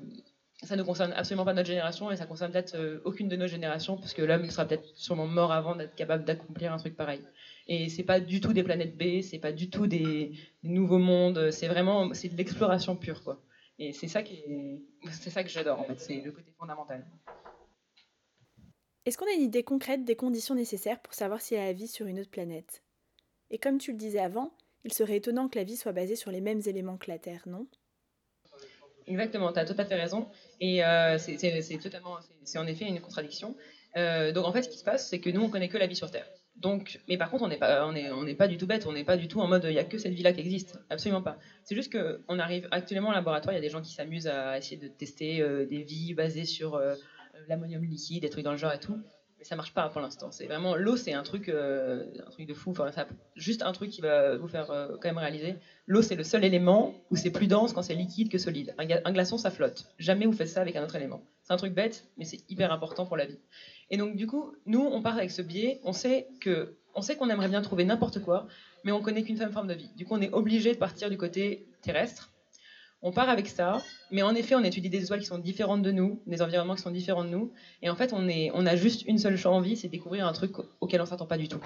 ça 0.63 0.77
ne 0.77 0.83
concerne 0.83 1.13
absolument 1.13 1.45
pas 1.45 1.53
notre 1.53 1.69
génération 1.69 2.11
et 2.11 2.17
ça 2.17 2.25
concerne 2.25 2.53
peut-être 2.53 3.03
aucune 3.05 3.29
de 3.29 3.37
nos 3.37 3.47
générations 3.47 3.97
parce 3.99 4.15
que 4.15 4.23
l'homme 4.23 4.49
sera 4.49 4.65
peut-être 4.65 4.87
sûrement 4.95 5.27
mort 5.27 5.53
avant 5.53 5.77
d'être 5.77 5.95
capable 5.95 6.25
d'accomplir 6.25 6.73
un 6.73 6.79
truc 6.79 6.97
pareil. 6.97 7.21
Et 7.67 7.91
c'est 7.91 8.05
pas 8.05 8.21
du 8.21 8.41
tout 8.41 8.55
des 8.55 8.63
planètes 8.63 8.97
B, 8.97 9.21
c'est 9.21 9.39
pas 9.39 9.53
du 9.53 9.69
tout 9.69 9.87
des, 9.87 10.33
des 10.63 10.69
nouveaux 10.71 10.99
mondes. 10.99 11.51
C'est 11.51 11.69
vraiment, 11.69 12.07
de 12.07 12.37
l'exploration 12.37 12.97
pure, 12.97 13.23
quoi. 13.23 13.43
Et 13.79 13.93
c'est 13.93 14.09
ça, 14.09 14.23
qui 14.23 14.43
c'est 15.11 15.31
ça 15.31 15.43
que 15.43 15.51
j'adore, 15.51 15.81
en 15.81 15.85
fait, 15.85 16.01
c'est 16.01 16.21
le 16.21 16.33
côté 16.33 16.53
fondamental. 16.59 17.07
Est-ce 19.05 19.19
qu'on 19.19 19.27
a 19.27 19.35
une 19.35 19.43
idée 19.43 19.63
concrète 19.63 20.05
des 20.05 20.17
conditions 20.17 20.55
nécessaires 20.55 21.01
pour 21.01 21.15
savoir 21.15 21.41
s'il 21.41 21.59
y 21.59 21.61
a 21.61 21.65
la 21.65 21.73
vie 21.73 21.87
sur 21.87 22.07
une 22.07 22.19
autre 22.19 22.31
planète? 22.31 22.83
Et 23.51 23.59
comme 23.59 23.79
tu 23.79 23.93
le 23.93 23.99
disais 23.99 24.19
avant, 24.19 24.53
il 24.85 24.93
serait 24.93 25.17
étonnant 25.17 25.49
que 25.49 25.59
la 25.59 25.65
vie 25.65 25.77
soit 25.77 25.93
basée 25.93 26.17
sur 26.17 26.31
les 26.31 26.41
mêmes 26.41 26.61
éléments 26.67 26.97
que 26.97 27.11
la 27.11 27.19
Terre, 27.19 27.43
non? 27.47 27.67
Exactement, 29.07 29.53
tu 29.53 29.59
as 29.61 29.65
tout 29.65 29.75
à 29.79 29.85
fait 29.85 29.95
raison. 29.95 30.29
Et 30.61 30.85
euh, 30.85 31.19
c'est, 31.19 31.79
totalement, 31.81 32.17
c'est, 32.43 32.59
en 32.59 32.67
effet 32.67 32.87
une 32.87 33.01
contradiction. 33.01 33.57
Euh, 33.97 34.33
donc 34.33 34.45
en 34.45 34.53
fait, 34.53 34.63
ce 34.63 34.69
qui 34.69 34.79
se 34.79 34.85
passe, 34.85 35.09
c'est 35.09 35.21
que 35.21 35.31
nous, 35.31 35.43
on 35.43 35.51
connaît 35.51 35.69
que 35.69 35.79
la 35.79 35.87
vie 35.87 35.95
sur 35.95 36.11
Terre. 36.11 36.29
Donc, 36.57 37.01
mais 37.07 37.19
par 37.19 37.31
contre, 37.31 37.45
on 37.45 37.49
n'est 37.49 37.59
pas, 37.59 37.87
on 37.87 37.95
est, 37.95 38.11
on 38.11 38.35
pas 38.35 38.49
du 38.49 38.57
tout 38.57 38.67
bête, 38.67 38.87
on 38.87 38.93
n'est 38.93 39.05
pas 39.05 39.17
du 39.17 39.29
tout 39.29 39.41
en 39.41 39.47
mode 39.47 39.65
il 39.65 39.73
n'y 39.73 39.79
a 39.79 39.85
que 39.85 39.99
cette 39.99 40.15
vie-là 40.15 40.33
qui 40.33 40.41
existe. 40.41 40.79
Absolument 40.89 41.23
pas. 41.23 41.39
C'est 41.65 41.75
juste 41.75 41.93
qu'on 41.93 42.39
arrive 42.39 42.67
actuellement 42.71 43.11
au 43.11 43.13
laboratoire, 43.13 43.53
il 43.53 43.57
y 43.57 43.59
a 43.59 43.63
des 43.63 43.69
gens 43.69 43.83
qui 43.83 43.93
s'amusent 43.93 44.27
à 44.27 44.57
essayer 44.57 44.79
de 44.79 44.89
tester 44.89 45.43
euh, 45.43 45.67
des 45.67 45.83
vies 45.83 46.15
basées 46.15 46.47
sur 46.47 46.75
euh, 46.75 46.95
l'ammonium 47.49 47.85
liquide, 47.85 48.23
des 48.23 48.31
trucs 48.31 48.45
dans 48.45 48.53
le 48.53 48.57
genre 48.57 48.73
et 48.73 48.81
tout. 48.81 48.99
Mais 49.39 49.45
ça 49.45 49.55
marche 49.55 49.75
pas 49.75 49.91
pour 49.91 50.01
l'instant. 50.01 50.31
C'est 50.31 50.47
vraiment 50.47 50.77
l'eau, 50.77 50.97
c'est 50.97 51.13
un 51.13 51.23
truc, 51.23 51.51
euh, 51.51 52.07
un 52.27 52.31
truc 52.31 52.47
de 52.47 52.55
fou. 52.55 52.71
Enfin, 52.71 52.91
juste 53.35 53.61
un 53.61 53.73
truc 53.73 53.91
qui 53.91 54.01
va 54.01 54.39
vous 54.39 54.49
faire 54.49 54.67
quand 54.67 55.09
même 55.09 55.19
réaliser. 55.19 55.57
L'eau, 55.87 56.01
c'est 56.01 56.15
le 56.15 56.25
seul 56.25 56.43
élément 56.43 56.95
où 57.11 57.17
c'est 57.17 57.31
plus 57.31 57.49
dense 57.49 57.75
quand 57.75 57.83
c'est 57.83 57.95
liquide 57.95 58.31
que 58.31 58.39
solide. 58.39 58.75
Un, 58.79 58.87
un 59.05 59.13
glaçon, 59.13 59.37
ça 59.37 59.51
flotte. 59.51 59.85
Jamais 59.99 60.25
vous 60.25 60.33
faites 60.33 60.49
ça 60.49 60.63
avec 60.63 60.75
un 60.77 60.85
autre 60.85 60.97
élément. 60.97 61.23
C'est 61.43 61.53
un 61.53 61.59
truc 61.59 61.75
bête, 61.75 62.09
mais 62.17 62.25
c'est 62.25 62.51
hyper 62.51 62.73
important 62.73 63.05
pour 63.05 63.19
la 63.19 63.27
vie. 63.27 63.39
Et 63.91 63.97
donc, 63.97 64.17
du 64.17 64.27
coup, 64.27 64.53
nous, 64.67 64.81
on 64.81 65.03
part 65.03 65.17
avec 65.17 65.31
ce 65.31 65.43
biais. 65.43 65.81
On 65.85 65.93
sait 65.93 66.29
que, 66.41 66.77
on 66.95 67.03
sait 67.03 67.17
qu'on 67.17 67.31
aimerait 67.31 67.49
bien 67.49 67.63
trouver 67.63 67.85
n'importe 67.85 68.21
quoi, 68.21 68.47
mais 68.85 68.93
on 68.93 69.01
connaît 69.01 69.23
qu'une 69.23 69.37
seule 69.37 69.53
forme 69.53 69.69
de 69.69 69.75
vie. 69.75 69.91
Du 69.97 70.05
coup, 70.05 70.15
on 70.15 70.21
est 70.21 70.33
obligé 70.33 70.73
de 70.73 70.79
partir 70.79 71.11
du 71.11 71.17
côté 71.17 71.67
terrestre. 71.83 72.33
On 73.03 73.13
part 73.13 73.29
avec 73.29 73.47
ça, 73.47 73.83
mais 74.11 74.23
en 74.23 74.35
effet, 74.35 74.55
on 74.55 74.65
étudie 74.65 74.89
des 74.89 75.05
étoiles 75.05 75.21
qui 75.21 75.27
sont 75.27 75.39
différentes 75.39 75.83
de 75.83 75.93
nous, 75.93 76.23
des 76.27 76.41
environnements 76.41 76.75
qui 76.75 76.83
sont 76.83 76.91
différents 76.91 77.25
de 77.25 77.29
nous, 77.29 77.53
et 77.83 77.91
en 77.91 77.95
fait, 77.95 78.13
on, 78.15 78.67
a 78.67 78.77
juste 78.77 79.07
une 79.07 79.19
seule 79.19 79.39
envie, 79.45 79.77
c'est 79.77 79.89
découvrir 79.89 80.27
un 80.27 80.33
truc 80.33 80.53
auquel 80.81 81.03
on 81.03 81.07
s'attend 81.07 81.27
pas 81.27 81.37
du 81.37 81.47
tout. 81.47 81.61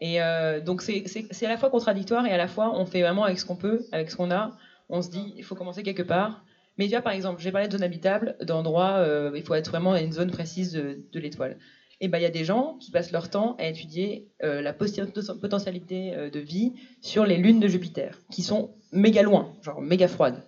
Et 0.00 0.22
euh, 0.22 0.60
donc, 0.60 0.82
c'est 0.82 1.46
à 1.46 1.48
la 1.48 1.56
fois 1.56 1.70
contradictoire 1.70 2.26
et 2.26 2.30
à 2.30 2.36
la 2.36 2.46
fois, 2.46 2.78
on 2.78 2.86
fait 2.86 3.02
vraiment 3.02 3.24
avec 3.24 3.38
ce 3.38 3.46
qu'on 3.46 3.56
peut, 3.56 3.86
avec 3.90 4.10
ce 4.10 4.16
qu'on 4.16 4.30
a. 4.30 4.56
On 4.88 5.02
se 5.02 5.10
dit, 5.10 5.34
il 5.36 5.44
faut 5.44 5.54
commencer 5.54 5.82
quelque 5.82 6.02
part. 6.02 6.44
Mais 6.80 6.88
tu 6.88 6.98
par 7.02 7.12
exemple, 7.12 7.42
j'ai 7.42 7.52
parlé 7.52 7.68
de 7.68 7.72
zone 7.72 7.82
habitable, 7.82 8.36
d'endroits, 8.40 9.00
euh, 9.00 9.32
il 9.34 9.42
faut 9.42 9.52
être 9.52 9.68
vraiment 9.68 9.92
dans 9.92 10.00
une 10.00 10.12
zone 10.12 10.30
précise 10.30 10.72
de, 10.72 11.20
l'étoile. 11.20 11.58
Et 12.00 12.08
ben, 12.08 12.16
il 12.16 12.22
y 12.22 12.24
a 12.24 12.30
des 12.30 12.42
gens 12.42 12.78
qui 12.80 12.90
passent 12.90 13.12
leur 13.12 13.28
temps 13.28 13.54
à 13.58 13.66
étudier 13.66 14.30
euh, 14.42 14.62
la 14.62 14.72
potentialité 14.72 16.14
euh, 16.14 16.30
de 16.30 16.40
vie 16.40 16.72
sur 17.02 17.26
les 17.26 17.36
lunes 17.36 17.60
de 17.60 17.68
Jupiter, 17.68 18.18
qui 18.32 18.40
sont 18.42 18.70
méga 18.92 19.20
loin, 19.20 19.52
genre 19.60 19.82
méga 19.82 20.08
froides. 20.08 20.42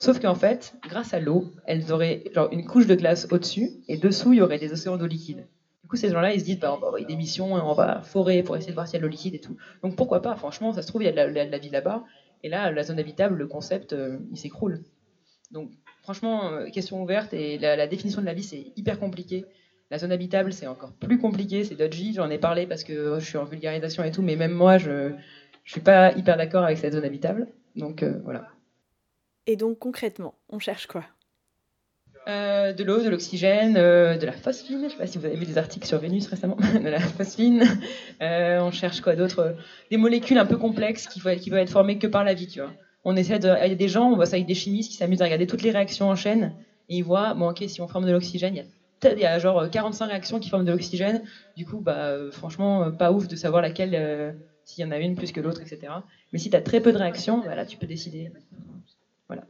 Sauf 0.00 0.18
qu'en 0.18 0.34
fait, 0.34 0.74
grâce 0.88 1.14
à 1.14 1.20
l'eau, 1.20 1.44
elles 1.64 1.92
auraient 1.92 2.24
genre 2.34 2.48
une 2.50 2.66
couche 2.66 2.88
de 2.88 2.96
glace 2.96 3.28
au-dessus, 3.30 3.70
et 3.86 3.98
dessous, 3.98 4.32
il 4.32 4.40
y 4.40 4.42
aurait 4.42 4.58
des 4.58 4.72
océans 4.72 4.96
d'eau 4.96 5.06
liquide. 5.06 5.46
Du 5.84 5.88
coup, 5.88 5.94
ces 5.94 6.10
gens-là, 6.10 6.34
ils 6.34 6.40
se 6.40 6.44
disent, 6.44 6.58
bah, 6.58 6.74
on 6.74 6.80
va 6.80 6.88
envoyer 6.88 7.06
des 7.06 7.14
missions, 7.14 7.52
on 7.52 7.74
va 7.74 8.02
forer 8.02 8.42
pour 8.42 8.56
essayer 8.56 8.72
de 8.72 8.74
voir 8.74 8.88
s'il 8.88 8.94
y 8.94 8.96
a 8.96 8.98
de 8.98 9.04
l'eau 9.04 9.12
liquide 9.12 9.36
et 9.36 9.40
tout. 9.40 9.56
Donc 9.84 9.94
pourquoi 9.94 10.22
pas 10.22 10.34
Franchement, 10.34 10.72
ça 10.72 10.82
se 10.82 10.88
trouve, 10.88 11.04
il 11.04 11.04
y 11.04 11.08
a 11.08 11.12
de 11.12 11.32
la, 11.32 11.58
vie 11.58 11.70
là-bas. 11.70 12.02
Et 12.42 12.48
là, 12.48 12.72
la 12.72 12.82
zone 12.82 12.98
habitable, 12.98 13.36
le 13.36 13.46
concept, 13.46 13.94
il 14.32 14.36
s'écroule. 14.36 14.82
Donc, 15.50 15.70
franchement, 16.02 16.52
euh, 16.52 16.66
question 16.70 17.02
ouverte. 17.02 17.32
Et 17.34 17.58
la, 17.58 17.86
définition 17.86 18.20
de 18.20 18.26
la 18.26 18.34
vie, 18.34 18.42
c'est 18.42 18.72
hyper 18.76 18.98
compliqué. 18.98 19.44
La 19.90 19.98
zone 19.98 20.12
habitable, 20.12 20.52
c'est 20.52 20.66
encore 20.66 20.92
plus 20.92 21.18
compliqué. 21.18 21.64
C'est 21.64 21.74
dodgy. 21.74 22.12
J'en 22.14 22.30
ai 22.30 22.38
parlé 22.38 22.66
parce 22.66 22.84
que 22.84 23.18
je 23.18 23.24
suis 23.24 23.38
en 23.38 23.44
vulgarisation 23.44 24.04
et 24.04 24.10
tout. 24.10 24.22
Mais 24.22 24.36
même 24.36 24.52
moi, 24.52 24.78
je 24.78 24.90
ne 24.90 25.14
suis 25.64 25.80
pas 25.80 26.12
hyper 26.12 26.36
d'accord 26.36 26.64
avec 26.64 26.78
cette 26.78 26.92
zone 26.92 27.04
habitable. 27.04 27.48
Donc, 27.76 28.02
euh, 28.02 28.20
voilà. 28.24 28.48
Et 29.46 29.56
donc, 29.56 29.78
concrètement, 29.78 30.34
on 30.50 30.58
cherche 30.58 30.86
quoi? 30.86 31.04
Euh, 32.26 32.74
de 32.74 32.84
l'eau, 32.84 33.02
de 33.02 33.08
l'oxygène, 33.08 33.72
de 33.72 34.26
la 34.26 34.32
phosphine. 34.32 34.80
Je 34.80 34.84
ne 34.84 34.88
sais 34.90 34.96
pas 34.98 35.06
si 35.06 35.16
vous 35.16 35.24
avez 35.24 35.36
vu 35.36 35.46
des 35.46 35.56
articles 35.56 35.86
sur 35.86 35.98
Vénus 35.98 36.26
récemment. 36.26 36.56
de 36.74 36.88
la 36.88 37.00
phosphine. 37.00 37.64
on 38.20 38.70
cherche 38.70 39.00
quoi 39.00 39.16
d'autre? 39.16 39.56
Des 39.90 39.96
molécules 39.96 40.36
un 40.36 40.44
peu 40.44 40.58
complexes 40.58 41.06
qui, 41.06 41.22
qui 41.38 41.48
peuvent 41.48 41.60
être 41.60 41.70
formées 41.70 41.98
que 41.98 42.06
par 42.06 42.24
la 42.24 42.34
vie, 42.34 42.46
tu 42.46 42.60
vois 42.60 42.72
on 43.04 43.16
essaie 43.16 43.38
de, 43.38 43.48
il 43.64 43.68
y 43.68 43.72
a 43.72 43.74
des 43.74 43.88
gens, 43.88 44.10
on 44.10 44.16
voit 44.16 44.26
ça 44.26 44.36
avec 44.36 44.46
des 44.46 44.54
chimistes 44.54 44.90
qui 44.90 44.96
s'amusent 44.96 45.22
à 45.22 45.24
regarder 45.24 45.46
toutes 45.46 45.62
les 45.62 45.70
réactions 45.70 46.08
en 46.08 46.16
chaîne 46.16 46.54
et 46.88 46.96
ils 46.96 47.02
voient, 47.02 47.34
bon 47.34 47.50
ok, 47.50 47.64
si 47.66 47.80
on 47.80 47.88
forme 47.88 48.06
de 48.06 48.12
l'oxygène, 48.12 48.54
il 48.54 48.58
y 48.58 48.60
a 48.60 48.64
y 49.16 49.24
a 49.24 49.38
genre 49.38 49.58
euh, 49.60 49.68
45 49.68 50.06
réactions 50.06 50.40
qui 50.40 50.48
forment 50.48 50.64
de 50.64 50.72
l'oxygène. 50.72 51.22
Du 51.56 51.64
coup, 51.66 51.80
bah, 51.80 52.06
euh, 52.06 52.30
franchement, 52.30 52.84
euh, 52.84 52.90
pas 52.90 53.12
ouf 53.12 53.28
de 53.28 53.36
savoir 53.36 53.62
laquelle, 53.62 54.36
s'il 54.64 54.84
y 54.84 54.86
en 54.86 54.90
a 54.90 54.98
une 54.98 55.14
plus 55.14 55.32
que 55.32 55.40
l'autre, 55.40 55.60
etc. 55.60 55.92
Mais 56.32 56.38
si 56.38 56.50
tu 56.50 56.56
as 56.56 56.60
très 56.60 56.80
peu 56.80 56.92
de 56.92 56.98
réactions, 56.98 57.38
bah, 57.38 57.54
là, 57.54 57.64
tu 57.66 57.76
peux 57.76 57.86
décider. 57.86 58.30
Voilà. 59.28 59.44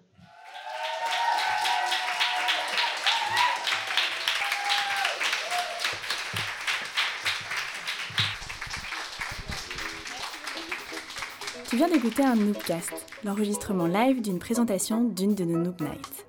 Tu 11.71 11.77
viens 11.77 11.89
d'écouter 11.89 12.23
un 12.23 12.37
newcast 12.37 13.08
l'enregistrement 13.25 13.87
live 13.87 14.23
d'une 14.23 14.39
présentation 14.39 15.05
d'une 15.05 15.35
de 15.35 15.45
nos 15.45 15.59
Noob 15.59 15.81
Nights. 15.81 16.27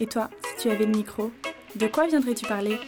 Et 0.00 0.06
toi, 0.06 0.30
si 0.42 0.62
tu 0.62 0.70
avais 0.70 0.86
le 0.86 0.92
micro, 0.92 1.30
de 1.76 1.86
quoi 1.86 2.06
viendrais-tu 2.06 2.46
parler? 2.46 2.78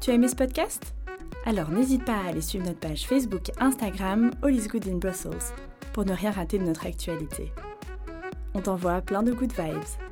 Tu 0.00 0.10
as 0.10 0.14
aimé 0.14 0.28
ce 0.28 0.36
podcast? 0.36 0.82
Alors 1.44 1.70
n'hésite 1.70 2.04
pas 2.04 2.16
à 2.16 2.28
aller 2.28 2.40
suivre 2.40 2.66
notre 2.66 2.80
page 2.80 3.06
Facebook 3.06 3.48
et 3.48 3.52
Instagram 3.60 4.32
All 4.42 4.54
is 4.54 4.66
Good 4.68 4.88
in 4.88 4.96
Brussels 4.96 5.54
pour 5.92 6.04
ne 6.04 6.12
rien 6.12 6.30
rater 6.30 6.58
de 6.58 6.64
notre 6.64 6.86
actualité. 6.86 7.52
On 8.54 8.60
t'envoie 8.60 9.00
plein 9.00 9.22
de 9.22 9.32
good 9.32 9.52
vibes. 9.52 10.05